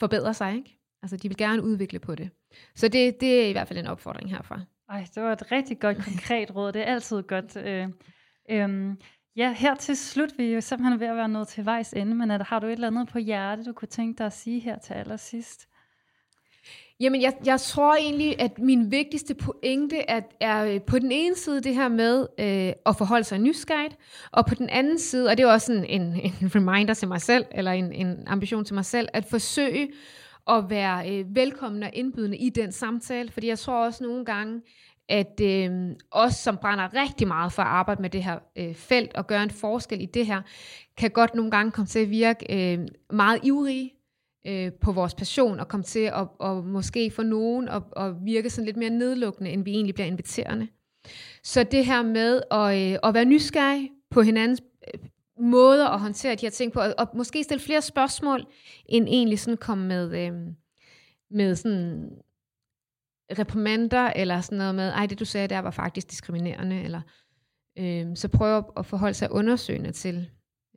forbedre 0.00 0.34
sig, 0.34 0.56
ikke? 0.56 0.78
Altså, 1.02 1.16
de 1.16 1.28
vil 1.28 1.36
gerne 1.36 1.62
udvikle 1.62 1.98
på 1.98 2.14
det. 2.14 2.30
Så 2.74 2.88
det, 2.88 3.20
det 3.20 3.44
er 3.44 3.48
i 3.48 3.52
hvert 3.52 3.68
fald 3.68 3.78
en 3.78 3.86
opfordring 3.86 4.30
herfra. 4.30 4.60
Ej, 4.88 5.06
det 5.14 5.22
var 5.22 5.32
et 5.32 5.52
rigtig 5.52 5.80
godt 5.80 6.04
konkret 6.08 6.54
råd. 6.54 6.72
Det 6.72 6.80
er 6.82 6.94
altid 6.94 7.22
godt. 7.22 7.56
Øh, 7.56 7.88
øh, 8.50 8.96
ja, 9.36 9.52
her 9.52 9.74
til 9.74 9.96
slut, 9.96 10.38
vi 10.38 10.50
er 10.50 10.54
jo 10.54 10.60
simpelthen 10.60 11.00
ved 11.00 11.06
at 11.06 11.16
være 11.16 11.28
nået 11.28 11.48
til 11.48 11.64
vejs 11.64 11.92
ende, 11.92 12.14
men 12.14 12.30
er 12.30 12.38
der, 12.38 12.44
har 12.44 12.58
du 12.58 12.66
et 12.66 12.72
eller 12.72 12.86
andet 12.86 13.08
på 13.08 13.18
hjerte, 13.18 13.64
du 13.64 13.72
kunne 13.72 13.88
tænke 13.88 14.18
dig 14.18 14.26
at 14.26 14.32
sige 14.32 14.60
her 14.60 14.78
til 14.78 14.94
allersidst? 14.94 15.68
Jamen, 17.00 17.22
jeg, 17.22 17.32
jeg 17.44 17.60
tror 17.60 17.94
egentlig, 17.94 18.40
at 18.40 18.58
min 18.58 18.90
vigtigste 18.90 19.34
pointe 19.34 19.96
er, 19.98 20.20
er 20.40 20.64
øh, 20.64 20.80
på 20.80 20.98
den 20.98 21.12
ene 21.12 21.36
side 21.36 21.60
det 21.60 21.74
her 21.74 21.88
med 21.88 22.26
øh, 22.38 22.72
at 22.86 22.96
forholde 22.96 23.24
sig 23.24 23.38
nysgerrigt, 23.38 23.96
og 24.32 24.46
på 24.46 24.54
den 24.54 24.68
anden 24.68 24.98
side, 24.98 25.28
og 25.28 25.36
det 25.36 25.42
er 25.42 25.52
også 25.52 25.72
en, 25.72 25.84
en, 25.84 26.02
en 26.02 26.54
reminder 26.54 26.94
til 26.94 27.08
mig 27.08 27.20
selv, 27.20 27.44
eller 27.50 27.72
en, 27.72 27.92
en 27.92 28.24
ambition 28.26 28.64
til 28.64 28.74
mig 28.74 28.84
selv, 28.84 29.08
at 29.12 29.24
forsøge 29.24 29.88
at 30.48 30.70
være 30.70 31.10
øh, 31.10 31.34
velkommen 31.34 31.82
og 31.82 31.90
indbydende 31.92 32.36
i 32.36 32.50
den 32.50 32.72
samtale, 32.72 33.30
fordi 33.30 33.46
jeg 33.46 33.58
tror 33.58 33.84
også 33.84 34.04
nogle 34.04 34.24
gange, 34.24 34.60
at 35.08 35.40
øh, 35.42 35.70
os, 36.10 36.34
som 36.34 36.56
brænder 36.56 36.94
rigtig 36.94 37.28
meget 37.28 37.52
for 37.52 37.62
at 37.62 37.68
arbejde 37.68 38.02
med 38.02 38.10
det 38.10 38.24
her 38.24 38.38
øh, 38.56 38.74
felt 38.74 39.14
og 39.14 39.26
gøre 39.26 39.42
en 39.42 39.50
forskel 39.50 40.00
i 40.00 40.06
det 40.06 40.26
her, 40.26 40.42
kan 40.96 41.10
godt 41.10 41.34
nogle 41.34 41.50
gange 41.50 41.72
komme 41.72 41.86
til 41.86 41.98
at 41.98 42.10
virke 42.10 42.72
øh, 42.74 42.88
meget 43.10 43.40
ivrige 43.42 43.99
øh, 44.46 44.72
på 44.72 44.92
vores 44.92 45.14
passion 45.14 45.60
og 45.60 45.68
komme 45.68 45.84
til 45.84 46.04
at 46.04 46.28
og 46.38 46.64
måske 46.66 47.10
for 47.10 47.22
nogen 47.22 47.68
at, 47.68 47.82
at 47.96 48.14
virke 48.24 48.50
sådan 48.50 48.66
lidt 48.66 48.76
mere 48.76 48.90
nedlukkende, 48.90 49.50
end 49.50 49.64
vi 49.64 49.70
egentlig 49.70 49.94
bliver 49.94 50.06
inviterende. 50.06 50.68
Så 51.42 51.62
det 51.64 51.86
her 51.86 52.02
med 52.02 52.42
at, 52.50 52.92
øh, 52.92 52.98
at 53.02 53.14
være 53.14 53.24
nysgerrig 53.24 53.90
på 54.10 54.22
hinandens 54.22 54.62
øh, 54.94 55.00
måder 55.40 55.88
at 55.88 56.00
håndtere 56.00 56.34
de 56.34 56.46
her 56.46 56.50
ting 56.50 56.72
på, 56.72 56.80
og, 56.80 56.94
og 56.98 57.08
måske 57.14 57.44
stille 57.44 57.60
flere 57.60 57.82
spørgsmål, 57.82 58.46
end 58.86 59.08
egentlig 59.08 59.38
sådan 59.38 59.56
komme 59.56 59.86
med, 59.86 60.26
øh, 60.26 60.32
med 61.30 61.54
sådan 61.54 62.10
reprimander, 63.38 64.12
eller 64.16 64.40
sådan 64.40 64.58
noget 64.58 64.74
med, 64.74 64.88
ej, 64.88 65.06
det 65.06 65.18
du 65.18 65.24
sagde 65.24 65.48
der 65.48 65.58
var 65.58 65.70
faktisk 65.70 66.10
diskriminerende, 66.10 66.82
eller 66.82 67.00
øh, 67.78 68.16
så 68.16 68.28
prøve 68.28 68.64
at 68.76 68.86
forholde 68.86 69.14
sig 69.14 69.32
undersøgende 69.32 69.92
til, 69.92 70.30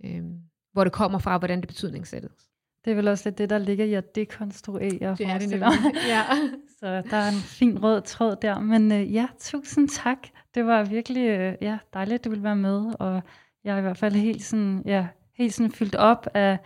øh, 0.06 0.24
hvor 0.72 0.84
det 0.84 0.94
kommer 0.94 1.20
fra, 1.20 1.38
hvordan 1.38 1.60
det 1.62 1.68
betydningssættes. 1.68 2.53
Det 2.86 2.92
er 2.92 2.96
vel 2.96 3.08
også 3.08 3.30
lidt 3.30 3.38
det, 3.38 3.50
der 3.50 3.58
ligger 3.58 3.86
i 3.86 3.94
at 3.94 4.16
dekonstruere. 4.16 5.16
Det 5.18 5.28
er 5.28 5.38
det 5.38 5.50
nemlig. 5.50 5.70
ja. 6.08 6.24
Så 6.80 7.04
der 7.10 7.18
er 7.18 7.30
en 7.30 7.44
fin 7.44 7.84
rød 7.84 8.02
tråd 8.02 8.36
der. 8.42 8.60
Men 8.60 8.92
øh, 8.92 9.14
ja, 9.14 9.28
tusind 9.40 9.90
tak. 9.90 10.18
Det 10.56 10.66
var 10.66 10.84
virkelig 10.84 11.28
øh, 11.28 11.56
ja, 11.62 11.78
dejligt, 11.94 12.16
at 12.16 12.26
du 12.26 12.30
ville 12.30 12.44
være 12.44 12.56
med. 12.56 12.94
Og 13.00 13.22
jeg 13.64 13.74
er 13.74 13.78
i 13.78 13.82
hvert 13.82 13.98
fald 13.98 14.16
helt 14.16 14.44
sådan, 14.44 14.84
ja, 14.86 15.08
helt 15.38 15.54
sådan 15.54 15.72
fyldt 15.72 15.96
op 15.96 16.28
af 16.34 16.58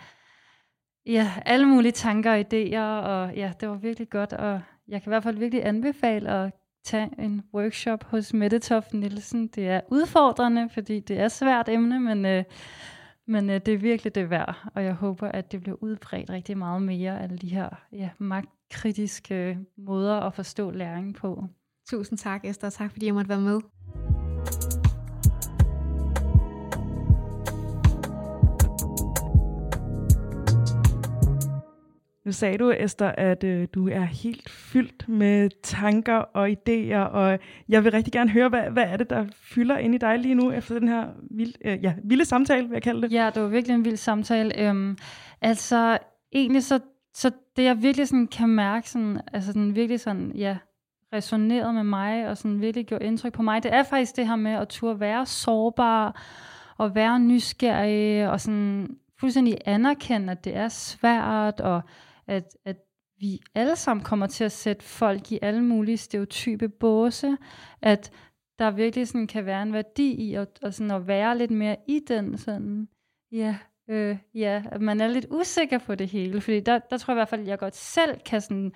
ja, 1.06 1.32
alle 1.46 1.66
mulige 1.66 1.92
tanker 1.92 2.32
og 2.32 2.40
idéer. 2.40 3.08
Og 3.08 3.36
ja, 3.36 3.52
det 3.60 3.70
var 3.70 3.76
virkelig 3.76 4.10
godt. 4.10 4.34
Og 4.34 4.62
jeg 4.88 5.02
kan 5.02 5.10
i 5.10 5.12
hvert 5.12 5.24
fald 5.24 5.38
virkelig 5.38 5.66
anbefale 5.66 6.30
at 6.30 6.52
tage 6.86 7.10
en 7.20 7.42
workshop 7.54 8.04
hos 8.04 8.34
Mette 8.34 8.60
Toft 8.60 8.94
Nielsen. 8.94 9.48
Det 9.48 9.68
er 9.68 9.82
udfordrende, 9.92 10.70
fordi 10.70 11.00
det 11.00 11.20
er 11.20 11.28
svært 11.28 11.70
emne, 11.70 12.00
men... 12.00 12.26
Øh, 12.26 12.44
men 13.28 13.50
øh, 13.50 13.62
det 13.66 13.74
er 13.74 13.78
virkelig 13.78 14.16
det 14.16 14.30
værd, 14.30 14.70
og 14.76 14.84
jeg 14.84 14.94
håber, 14.94 15.28
at 15.28 15.52
det 15.52 15.62
bliver 15.62 15.78
udbredt 15.84 16.30
rigtig 16.30 16.58
meget 16.58 16.82
mere, 16.82 17.22
alle 17.22 17.38
de 17.38 17.48
her 17.48 17.70
ja, 17.92 18.10
magtkritiske 18.18 19.60
måder 19.78 20.20
at 20.20 20.34
forstå 20.34 20.72
læring 20.72 21.16
på. 21.16 21.44
Tusind 21.90 22.18
tak, 22.18 22.46
Esther, 22.46 22.68
og 22.68 22.74
tak 22.74 22.92
fordi 22.92 23.06
jeg 23.06 23.14
måtte 23.14 23.30
være 23.30 23.42
med. 23.42 23.60
Nu 32.28 32.34
sagde 32.34 32.58
du, 32.58 32.72
Esther, 32.72 33.08
at 33.08 33.44
øh, 33.44 33.68
du 33.74 33.90
er 33.90 34.04
helt 34.04 34.50
fyldt 34.50 35.10
med 35.10 35.50
tanker 35.64 36.16
og 36.16 36.50
idéer, 36.50 36.98
og 36.98 37.40
jeg 37.70 37.84
vil 37.84 37.92
rigtig 37.92 38.14
gerne 38.14 38.30
høre, 38.30 38.50
hvad, 38.50 38.62
hvad 38.62 38.84
er 38.84 38.98
det, 38.98 39.10
der 39.10 39.26
fylder 39.34 39.78
ind 39.78 39.96
i 39.96 39.98
dig 39.98 40.20
lige 40.20 40.36
nu, 40.36 40.52
efter 40.52 40.80
den 40.80 40.88
her 40.88 41.08
vild, 41.32 41.54
øh, 41.66 41.84
ja, 41.84 41.94
vilde 42.04 42.26
samtale, 42.26 42.68
vil 42.68 42.74
jeg 42.74 42.82
kalde 42.82 43.02
det? 43.02 43.12
Ja, 43.12 43.30
det 43.36 43.44
var 43.44 43.48
virkelig 43.48 43.76
en 43.76 43.86
vild 43.86 43.98
samtale. 43.98 44.60
Øhm, 44.60 44.98
altså, 45.42 45.98
egentlig 46.34 46.64
så, 46.64 46.80
så 47.14 47.32
det, 47.56 47.64
jeg 47.64 47.82
virkelig 47.82 48.08
sådan 48.08 48.28
kan 48.28 48.50
mærke, 48.50 48.90
sådan, 48.90 49.22
altså 49.34 49.54
den 49.54 49.76
virkelig 49.76 50.00
sådan, 50.00 50.32
ja, 50.36 50.58
resonerede 51.14 51.74
med 51.74 51.84
mig, 51.84 52.30
og 52.30 52.38
sådan 52.38 52.62
virkelig 52.62 52.86
gjorde 52.86 53.06
indtryk 53.06 53.34
på 53.34 53.42
mig, 53.42 53.64
det 53.64 53.74
er 53.74 53.84
faktisk 53.84 54.16
det 54.16 54.28
her 54.28 54.36
med 54.36 54.52
at 54.52 54.68
turde 54.68 55.00
være 55.00 55.26
sårbar, 55.26 56.24
og 56.78 56.96
være 56.96 57.20
nysgerrig, 57.20 58.30
og 58.30 58.42
sådan 58.42 58.98
fuldstændig 59.20 59.58
anerkende, 59.66 60.32
at 60.32 60.46
det 60.46 60.56
er 60.56 60.68
svært, 60.68 61.60
og 61.60 61.82
at, 62.28 62.58
at 62.66 62.78
vi 63.20 63.40
alle 63.56 63.76
sammen 63.76 64.04
kommer 64.04 64.28
til 64.28 64.44
at 64.44 64.52
sætte 64.52 64.84
folk 64.84 65.32
i 65.32 65.40
alle 65.42 65.64
mulige 65.64 65.98
stereotype 65.98 66.70
båse, 66.70 67.38
at 67.82 68.12
der 68.60 68.72
virkelig 68.72 69.08
sådan 69.08 69.28
kan 69.28 69.46
være 69.46 69.64
en 69.64 69.74
værdi 69.74 70.12
i 70.12 70.34
at, 70.34 70.60
at, 70.62 70.74
sådan 70.74 70.92
at 70.92 71.08
være 71.08 71.38
lidt 71.38 71.52
mere 71.52 71.76
i 71.88 72.00
den 72.08 72.38
sådan, 72.38 72.88
ja, 73.32 73.58
øh, 73.90 74.18
ja, 74.36 74.64
at 74.72 74.82
man 74.82 75.02
er 75.02 75.08
lidt 75.08 75.26
usikker 75.30 75.78
på 75.78 75.96
det 75.96 76.08
hele, 76.08 76.42
fordi 76.42 76.60
der, 76.60 76.80
der 76.90 76.98
tror 76.98 77.14
jeg 77.14 77.16
i 77.16 77.20
hvert 77.20 77.30
fald, 77.30 77.42
at 77.42 77.48
jeg 77.48 77.60
godt 77.60 77.76
selv 77.76 78.20
kan 78.26 78.42
sådan 78.42 78.72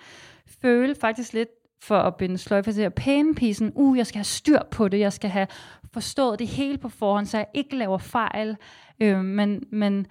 føle 0.62 0.96
faktisk 0.96 1.34
lidt 1.34 1.50
for 1.84 1.98
at 1.98 2.16
binde 2.16 2.38
sløjfe 2.38 2.72
til 2.72 2.90
pænepisen, 2.90 3.72
uh, 3.76 3.98
jeg 3.98 4.08
skal 4.08 4.18
have 4.18 4.24
styr 4.24 4.60
på 4.72 4.88
det, 4.88 5.00
jeg 5.00 5.14
skal 5.14 5.30
have 5.30 5.48
forstået 5.94 6.40
det 6.40 6.48
hele 6.48 6.78
på 6.78 6.90
forhånd, 6.90 7.26
så 7.26 7.38
jeg 7.38 7.48
ikke 7.54 7.76
laver 7.76 7.98
fejl, 7.98 8.58
øh, 9.02 9.24
men, 9.24 9.64
men 9.72 10.08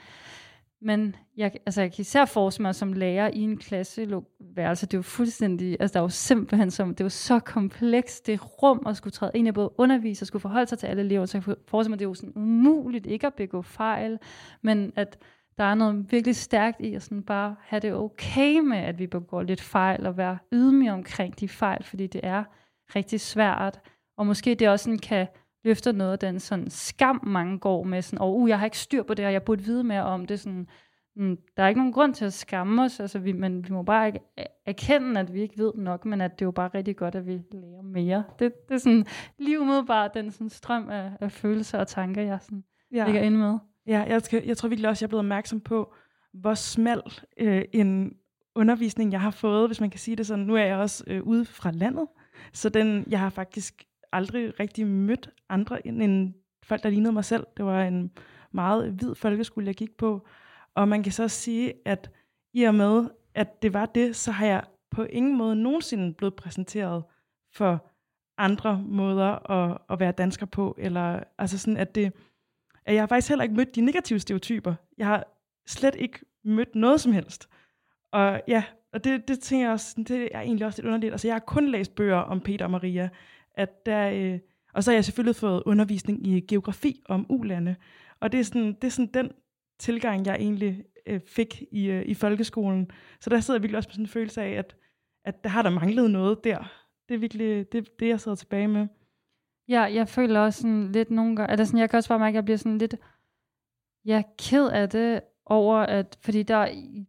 men 0.83 1.17
jeg, 1.37 1.53
altså 1.67 1.81
jeg 1.81 1.93
kan 1.93 2.03
især 2.03 2.25
forestille 2.25 2.63
mig 2.63 2.75
som 2.75 2.93
lærer 2.93 3.31
i 3.33 3.41
en 3.41 3.57
klasseværelse, 3.57 4.87
det 4.87 4.95
er 4.95 4.99
jo 4.99 5.03
fuldstændig, 5.03 5.77
altså 5.81 5.93
der 5.93 6.01
er 6.01 6.05
jo 6.05 6.09
simpelthen 6.09 6.71
som, 6.71 6.89
det 6.89 7.01
er 7.01 7.05
jo 7.05 7.09
så 7.09 7.39
komplekst, 7.39 8.27
det 8.27 8.63
rum 8.63 8.83
at 8.87 8.97
skulle 8.97 9.13
træde 9.13 9.33
ind 9.35 9.49
i 9.49 9.53
både 9.53 9.71
undervise 9.79 10.23
og 10.23 10.27
skulle 10.27 10.41
forholde 10.41 10.67
sig 10.67 10.79
til 10.79 10.87
alle 10.87 11.03
elever, 11.03 11.27
så 11.27 11.39
jeg 11.39 11.45
kan 11.45 11.57
forestille 11.69 11.91
mig, 11.91 11.99
det 11.99 12.05
er 12.05 12.09
jo 12.09 12.15
sådan 12.15 12.33
umuligt 12.37 13.07
ikke 13.07 13.27
at 13.27 13.35
begå 13.35 13.63
fejl, 13.63 14.19
men 14.63 14.93
at 14.97 15.19
der 15.59 15.65
er 15.65 15.75
noget 15.75 16.13
virkelig 16.13 16.37
stærkt 16.37 16.81
i 16.81 16.95
at 16.95 17.03
sådan 17.03 17.23
bare 17.23 17.57
have 17.61 17.81
det 17.81 17.95
okay 17.95 18.59
med, 18.59 18.79
at 18.79 18.99
vi 18.99 19.07
begår 19.07 19.43
lidt 19.43 19.61
fejl, 19.61 20.07
og 20.07 20.17
være 20.17 20.39
ydmyge 20.53 20.93
omkring 20.93 21.41
de 21.41 21.49
fejl, 21.49 21.85
fordi 21.85 22.07
det 22.07 22.21
er 22.25 22.45
rigtig 22.97 23.21
svært, 23.21 23.81
og 24.17 24.27
måske 24.27 24.55
det 24.55 24.69
også 24.69 24.85
sådan 24.85 24.99
kan 24.99 25.27
løfter 25.65 25.93
noget 25.93 26.13
af 26.13 26.19
den 26.19 26.41
sådan 26.41 26.71
skam, 26.71 27.21
mange 27.23 27.59
går 27.59 27.83
med, 27.83 28.03
sådan, 28.03 28.19
og 28.19 28.37
uh, 28.37 28.49
jeg 28.49 28.59
har 28.59 28.65
ikke 28.65 28.79
styr 28.79 29.03
på 29.03 29.15
det, 29.15 29.27
og 29.27 29.33
jeg 29.33 29.43
burde 29.43 29.63
vide 29.63 29.85
mere 29.85 30.03
om 30.03 30.27
det. 30.27 30.41
Sådan, 30.41 30.69
mm, 31.17 31.39
der 31.57 31.63
er 31.63 31.69
ikke 31.69 31.81
nogen 31.81 31.93
grund 31.93 32.15
til 32.15 32.25
at 32.25 32.33
skamme 32.33 32.83
os, 32.83 33.01
altså, 33.01 33.19
vi, 33.19 33.33
men 33.33 33.69
vi 33.69 33.73
må 33.73 33.83
bare 33.83 34.07
ikke 34.07 34.21
erkende, 34.67 35.21
at 35.21 35.35
vi 35.35 35.41
ikke 35.41 35.59
ved 35.59 35.73
nok, 35.75 36.05
men 36.05 36.21
at 36.21 36.31
det 36.39 36.43
er 36.43 36.47
jo 36.47 36.51
bare 36.51 36.71
rigtig 36.75 36.97
godt, 36.97 37.15
at 37.15 37.27
vi 37.27 37.33
lærer 37.53 37.83
mere. 37.83 38.25
Det, 38.39 38.53
det 38.69 38.75
er 38.75 38.79
sådan 38.79 39.07
lige 39.39 39.61
umiddelbart 39.61 40.15
den 40.15 40.31
sådan 40.31 40.49
strøm 40.49 40.89
af, 40.89 41.13
af 41.21 41.33
følelser 41.33 41.79
og 41.79 41.89
tanker, 41.89 42.23
jeg 42.23 42.39
sådan 42.43 42.65
ja. 42.95 43.05
ligger 43.05 43.23
inde 43.23 43.39
med. 43.39 43.59
Ja, 43.87 44.05
jeg, 44.09 44.23
skal, 44.23 44.45
jeg 44.47 44.57
tror 44.57 44.69
virkelig 44.69 44.89
også, 44.89 45.05
jeg 45.05 45.07
er 45.07 45.09
blevet 45.09 45.25
opmærksom 45.25 45.61
på, 45.61 45.95
hvor 46.33 46.55
smal 46.55 47.03
øh, 47.37 47.65
en 47.73 48.13
undervisning, 48.55 49.13
jeg 49.13 49.21
har 49.21 49.31
fået, 49.31 49.69
hvis 49.69 49.81
man 49.81 49.91
kan 49.91 50.01
sige 50.01 50.17
det 50.17 50.27
sådan. 50.27 50.45
Nu 50.45 50.57
er 50.57 50.65
jeg 50.65 50.77
også 50.77 51.05
øh, 51.07 51.23
ude 51.23 51.45
fra 51.45 51.71
landet, 51.71 52.07
så 52.53 52.69
den, 52.69 53.05
jeg 53.11 53.21
har 53.21 53.31
faktisk 53.31 53.85
aldrig 54.13 54.61
rigtig 54.61 54.87
mødt 54.87 55.31
andre 55.49 55.87
end 55.87 56.35
folk, 56.63 56.83
der 56.83 56.91
lignede 56.91 57.13
mig 57.13 57.25
selv. 57.25 57.47
Det 57.57 57.65
var 57.65 57.85
en 57.85 58.11
meget 58.53 58.93
hvid 58.93 59.15
folkeskole, 59.15 59.67
jeg 59.67 59.75
gik 59.75 59.97
på. 59.97 60.27
Og 60.75 60.89
man 60.89 61.03
kan 61.03 61.13
så 61.13 61.29
sige, 61.29 61.73
at 61.85 62.11
i 62.55 62.63
og 62.63 62.75
med, 62.75 63.09
at 63.35 63.63
det 63.63 63.75
var 63.75 63.87
det, 63.87 64.17
så 64.17 64.33
har 64.33 64.47
jeg 64.47 64.65
på 64.91 65.03
ingen 65.03 65.39
måde 65.39 65.57
nogensinde 65.57 66.15
blevet 66.15 66.35
præsenteret 66.35 67.05
for 67.53 67.87
andre 68.39 68.83
måder 68.87 69.51
at, 69.51 69.79
at 69.91 70.01
være 70.01 70.13
dansker 70.13 70.47
på. 70.47 70.77
Eller, 70.79 71.23
altså 71.39 71.59
sådan, 71.59 71.77
at, 71.77 71.95
det, 71.95 72.13
at 72.85 72.95
jeg 72.95 73.03
har 73.03 73.07
faktisk 73.07 73.29
heller 73.29 73.43
ikke 73.43 73.55
mødt 73.55 73.75
de 73.75 73.81
negative 73.81 74.19
stereotyper. 74.19 74.75
Jeg 74.99 75.07
har 75.07 75.25
slet 75.67 75.95
ikke 75.95 76.19
mødt 76.45 76.75
noget 76.75 77.01
som 77.01 77.13
helst. 77.13 77.49
Og 78.13 78.43
ja, 78.49 78.65
og 78.93 79.05
det, 79.05 79.29
det 79.29 79.41
tænker 79.41 79.67
jeg 79.67 79.73
også, 79.73 79.95
det 80.09 80.29
er 80.33 80.41
egentlig 80.41 80.67
også 80.67 80.79
lidt 80.79 80.87
underligt. 80.87 81.13
Altså, 81.13 81.29
jeg 81.29 81.35
har 81.35 81.41
kun 81.41 81.69
læst 81.69 81.95
bøger 81.95 82.17
om 82.17 82.41
Peter 82.41 82.65
og 82.65 82.71
Maria 82.71 83.09
at 83.55 83.87
der, 83.87 84.11
øh, 84.11 84.39
og 84.75 84.85
så 84.85 84.91
har 84.91 84.97
jeg 84.97 85.05
selvfølgelig 85.05 85.37
fået 85.37 85.63
undervisning 85.67 86.27
i 86.27 86.41
geografi 86.41 87.03
om 87.09 87.27
ulande. 87.29 87.77
Og 88.21 88.33
det 88.33 88.41
er 88.41 88.45
sådan, 88.45 88.73
det 88.73 88.85
er 88.85 88.91
sådan 88.91 89.15
den 89.15 89.33
tilgang, 89.79 90.27
jeg 90.27 90.35
egentlig 90.35 90.85
øh, 91.07 91.21
fik 91.27 91.63
i, 91.71 91.87
øh, 91.87 92.03
i 92.07 92.15
folkeskolen. 92.15 92.91
Så 93.21 93.31
der 93.31 93.41
sidder 93.41 93.59
jeg 93.59 93.63
virkelig 93.63 93.77
også 93.77 93.89
med 93.89 93.95
sådan 93.95 94.05
en 94.05 94.09
følelse 94.09 94.43
af, 94.43 94.51
at, 94.51 94.77
at 95.25 95.45
der 95.45 95.51
har 95.51 95.63
der 95.63 95.71
manglet 95.71 96.11
noget 96.11 96.45
der. 96.45 96.73
Det 97.09 97.15
er 97.15 97.19
virkelig 97.19 97.73
det, 97.73 98.01
det 98.01 98.09
jeg 98.09 98.21
sidder 98.21 98.37
tilbage 98.37 98.69
med. 98.69 98.87
Ja, 99.69 99.83
jeg 99.83 100.09
føler 100.09 100.41
også 100.41 100.61
sådan 100.61 100.93
lidt 100.93 101.11
nogle 101.11 101.37
gange, 101.37 101.51
altså 101.51 101.65
sådan, 101.65 101.81
jeg 101.81 101.91
kan 101.91 101.97
også 101.97 102.09
bare 102.09 102.19
mærke, 102.19 102.33
at 102.33 102.35
jeg 102.35 102.45
bliver 102.45 102.59
sådan 102.59 102.79
lidt, 102.79 102.97
ja, 104.05 104.23
ked 104.39 104.69
af 104.69 104.89
det 104.89 105.21
over, 105.47 105.77
at, 105.77 106.19
fordi 106.21 106.43
der 106.43 106.67
i, 106.67 107.07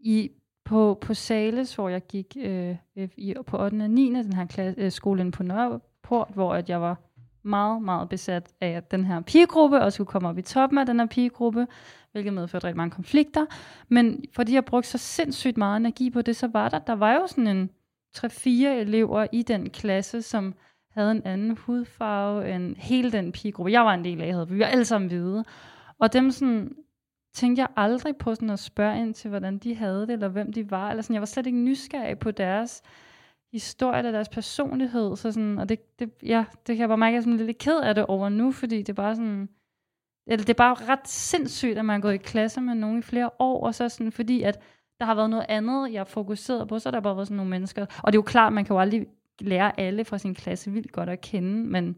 i 0.00 0.30
på, 0.68 0.98
på 1.00 1.14
Sales, 1.14 1.74
hvor 1.74 1.88
jeg 1.88 2.06
gik 2.06 2.36
øh, 2.40 2.76
i, 2.96 3.34
på 3.46 3.64
8. 3.64 3.74
og 3.82 3.90
9. 3.90 4.14
den 4.14 4.32
her 4.32 4.46
klasse, 4.46 4.80
øh, 4.80 4.92
skole 4.92 5.20
inde 5.20 5.32
på 5.32 5.42
Nørreport, 5.42 6.28
hvor 6.34 6.54
at 6.54 6.68
jeg 6.68 6.80
var 6.80 6.96
meget, 7.42 7.82
meget 7.82 8.08
besat 8.08 8.52
af 8.60 8.82
den 8.82 9.04
her 9.04 9.20
pigegruppe, 9.20 9.80
og 9.80 9.92
skulle 9.92 10.08
komme 10.08 10.28
op 10.28 10.38
i 10.38 10.42
toppen 10.42 10.78
af 10.78 10.86
den 10.86 11.00
her 11.00 11.06
pigegruppe, 11.06 11.66
hvilket 12.12 12.32
medførte 12.32 12.66
rigtig 12.66 12.76
mange 12.76 12.90
konflikter. 12.90 13.46
Men 13.88 14.24
fordi 14.34 14.54
jeg 14.54 14.64
brugte 14.64 14.88
så 14.88 14.98
sindssygt 14.98 15.56
meget 15.56 15.76
energi 15.76 16.10
på 16.10 16.22
det, 16.22 16.36
så 16.36 16.46
var 16.46 16.68
der, 16.68 16.78
der 16.78 16.92
var 16.92 17.12
jo 17.12 17.26
sådan 17.26 17.46
en 17.46 17.70
3-4 18.16 18.48
elever 18.48 19.26
i 19.32 19.42
den 19.42 19.70
klasse, 19.70 20.22
som 20.22 20.54
havde 20.90 21.10
en 21.10 21.22
anden 21.24 21.56
hudfarve 21.56 22.54
end 22.54 22.76
hele 22.76 23.12
den 23.12 23.32
pigegruppe. 23.32 23.72
Jeg 23.72 23.84
var 23.84 23.94
en 23.94 24.04
del 24.04 24.22
af, 24.22 24.32
havde, 24.32 24.48
vi 24.48 24.58
var 24.58 24.66
alle 24.66 24.84
sammen 24.84 25.08
hvide. 25.08 25.44
Og 25.98 26.12
dem 26.12 26.30
sådan, 26.30 26.74
tænkte 27.38 27.60
jeg 27.60 27.68
aldrig 27.76 28.16
på 28.16 28.34
sådan 28.34 28.50
at 28.50 28.58
spørge 28.58 29.00
ind 29.00 29.14
til, 29.14 29.28
hvordan 29.28 29.58
de 29.58 29.74
havde 29.74 30.00
det, 30.00 30.10
eller 30.10 30.28
hvem 30.28 30.52
de 30.52 30.70
var. 30.70 30.90
Eller 30.90 31.02
sådan. 31.02 31.14
Jeg 31.14 31.20
var 31.20 31.26
slet 31.26 31.46
ikke 31.46 31.58
nysgerrig 31.58 32.18
på 32.18 32.30
deres 32.30 32.82
historie 33.52 33.98
eller 33.98 34.12
deres 34.12 34.28
personlighed. 34.28 35.16
Så 35.16 35.32
sådan, 35.32 35.58
og 35.58 35.68
det, 35.68 35.98
det, 35.98 36.10
ja, 36.22 36.44
det 36.66 36.76
kan 36.76 36.78
jeg 36.78 36.88
bare 36.88 36.98
mærke, 36.98 37.10
at 37.10 37.12
jeg 37.12 37.18
er 37.18 37.22
sådan 37.22 37.46
lidt 37.46 37.58
ked 37.58 37.80
af 37.80 37.94
det 37.94 38.06
over 38.06 38.28
nu, 38.28 38.52
fordi 38.52 38.78
det 38.78 38.88
er 38.88 38.92
bare 38.92 39.16
sådan, 39.16 39.48
eller 40.26 40.44
det 40.44 40.50
er 40.50 40.54
bare 40.54 40.74
ret 40.74 41.08
sindssygt, 41.08 41.78
at 41.78 41.84
man 41.84 41.96
er 41.96 42.02
gået 42.02 42.14
i 42.14 42.16
klasse 42.16 42.60
med 42.60 42.74
nogen 42.74 42.98
i 42.98 43.02
flere 43.02 43.30
år, 43.38 43.66
og 43.66 43.74
så 43.74 43.88
sådan, 43.88 44.12
fordi 44.12 44.42
at 44.42 44.60
der 45.00 45.06
har 45.06 45.14
været 45.14 45.30
noget 45.30 45.46
andet, 45.48 45.92
jeg 45.92 46.00
har 46.00 46.04
fokuseret 46.04 46.68
på, 46.68 46.78
så 46.78 46.90
der 46.90 47.00
bare 47.00 47.16
været 47.16 47.28
sådan 47.28 47.36
nogle 47.36 47.50
mennesker. 47.50 47.82
Og 47.82 48.12
det 48.12 48.16
er 48.16 48.18
jo 48.18 48.22
klart, 48.22 48.52
man 48.52 48.64
kan 48.64 48.74
jo 48.74 48.80
aldrig 48.80 49.06
lære 49.40 49.80
alle 49.80 50.04
fra 50.04 50.18
sin 50.18 50.34
klasse 50.34 50.70
vildt 50.70 50.92
godt 50.92 51.08
at 51.08 51.20
kende, 51.20 51.64
men, 51.68 51.96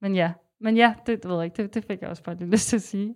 men 0.00 0.14
ja, 0.14 0.32
men 0.60 0.76
ja, 0.76 0.94
det, 1.06 1.22
det 1.22 1.30
ved 1.30 1.36
jeg 1.36 1.44
ikke, 1.44 1.62
det, 1.62 1.74
det 1.74 1.84
fik 1.84 2.00
jeg 2.00 2.10
også 2.10 2.22
bare 2.22 2.36
lidt 2.36 2.50
lyst 2.50 2.68
til 2.68 2.76
at 2.76 2.82
sige. 2.82 3.14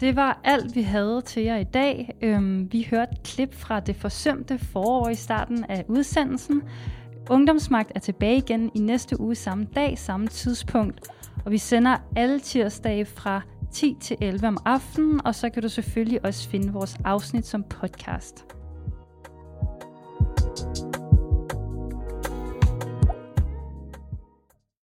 Det 0.00 0.16
var 0.16 0.40
alt, 0.44 0.76
vi 0.76 0.82
havde 0.82 1.22
til 1.22 1.42
jer 1.42 1.56
i 1.56 1.64
dag. 1.64 2.16
Øhm, 2.22 2.72
vi 2.72 2.86
hørte 2.90 3.12
et 3.12 3.22
klip 3.22 3.54
fra 3.54 3.80
det 3.80 3.96
forsømte 3.96 4.58
forår 4.58 5.08
i 5.08 5.14
starten 5.14 5.64
af 5.68 5.84
udsendelsen. 5.88 6.62
Ungdomsmagt 7.30 7.92
er 7.94 8.00
tilbage 8.00 8.36
igen 8.36 8.70
i 8.74 8.78
næste 8.78 9.20
uge 9.20 9.34
samme 9.34 9.66
dag, 9.74 9.98
samme 9.98 10.26
tidspunkt. 10.26 11.08
Og 11.44 11.52
vi 11.52 11.58
sender 11.58 11.96
alle 12.16 12.40
tirsdage 12.40 13.04
fra 13.04 13.40
10 13.72 13.96
til 14.00 14.16
11 14.20 14.48
om 14.48 14.58
aftenen, 14.64 15.26
og 15.26 15.34
så 15.34 15.50
kan 15.50 15.62
du 15.62 15.68
selvfølgelig 15.68 16.24
også 16.24 16.48
finde 16.48 16.72
vores 16.72 16.96
afsnit 17.04 17.46
som 17.46 17.62
podcast. 17.62 18.44
thank 20.56 20.78
you 20.78 20.83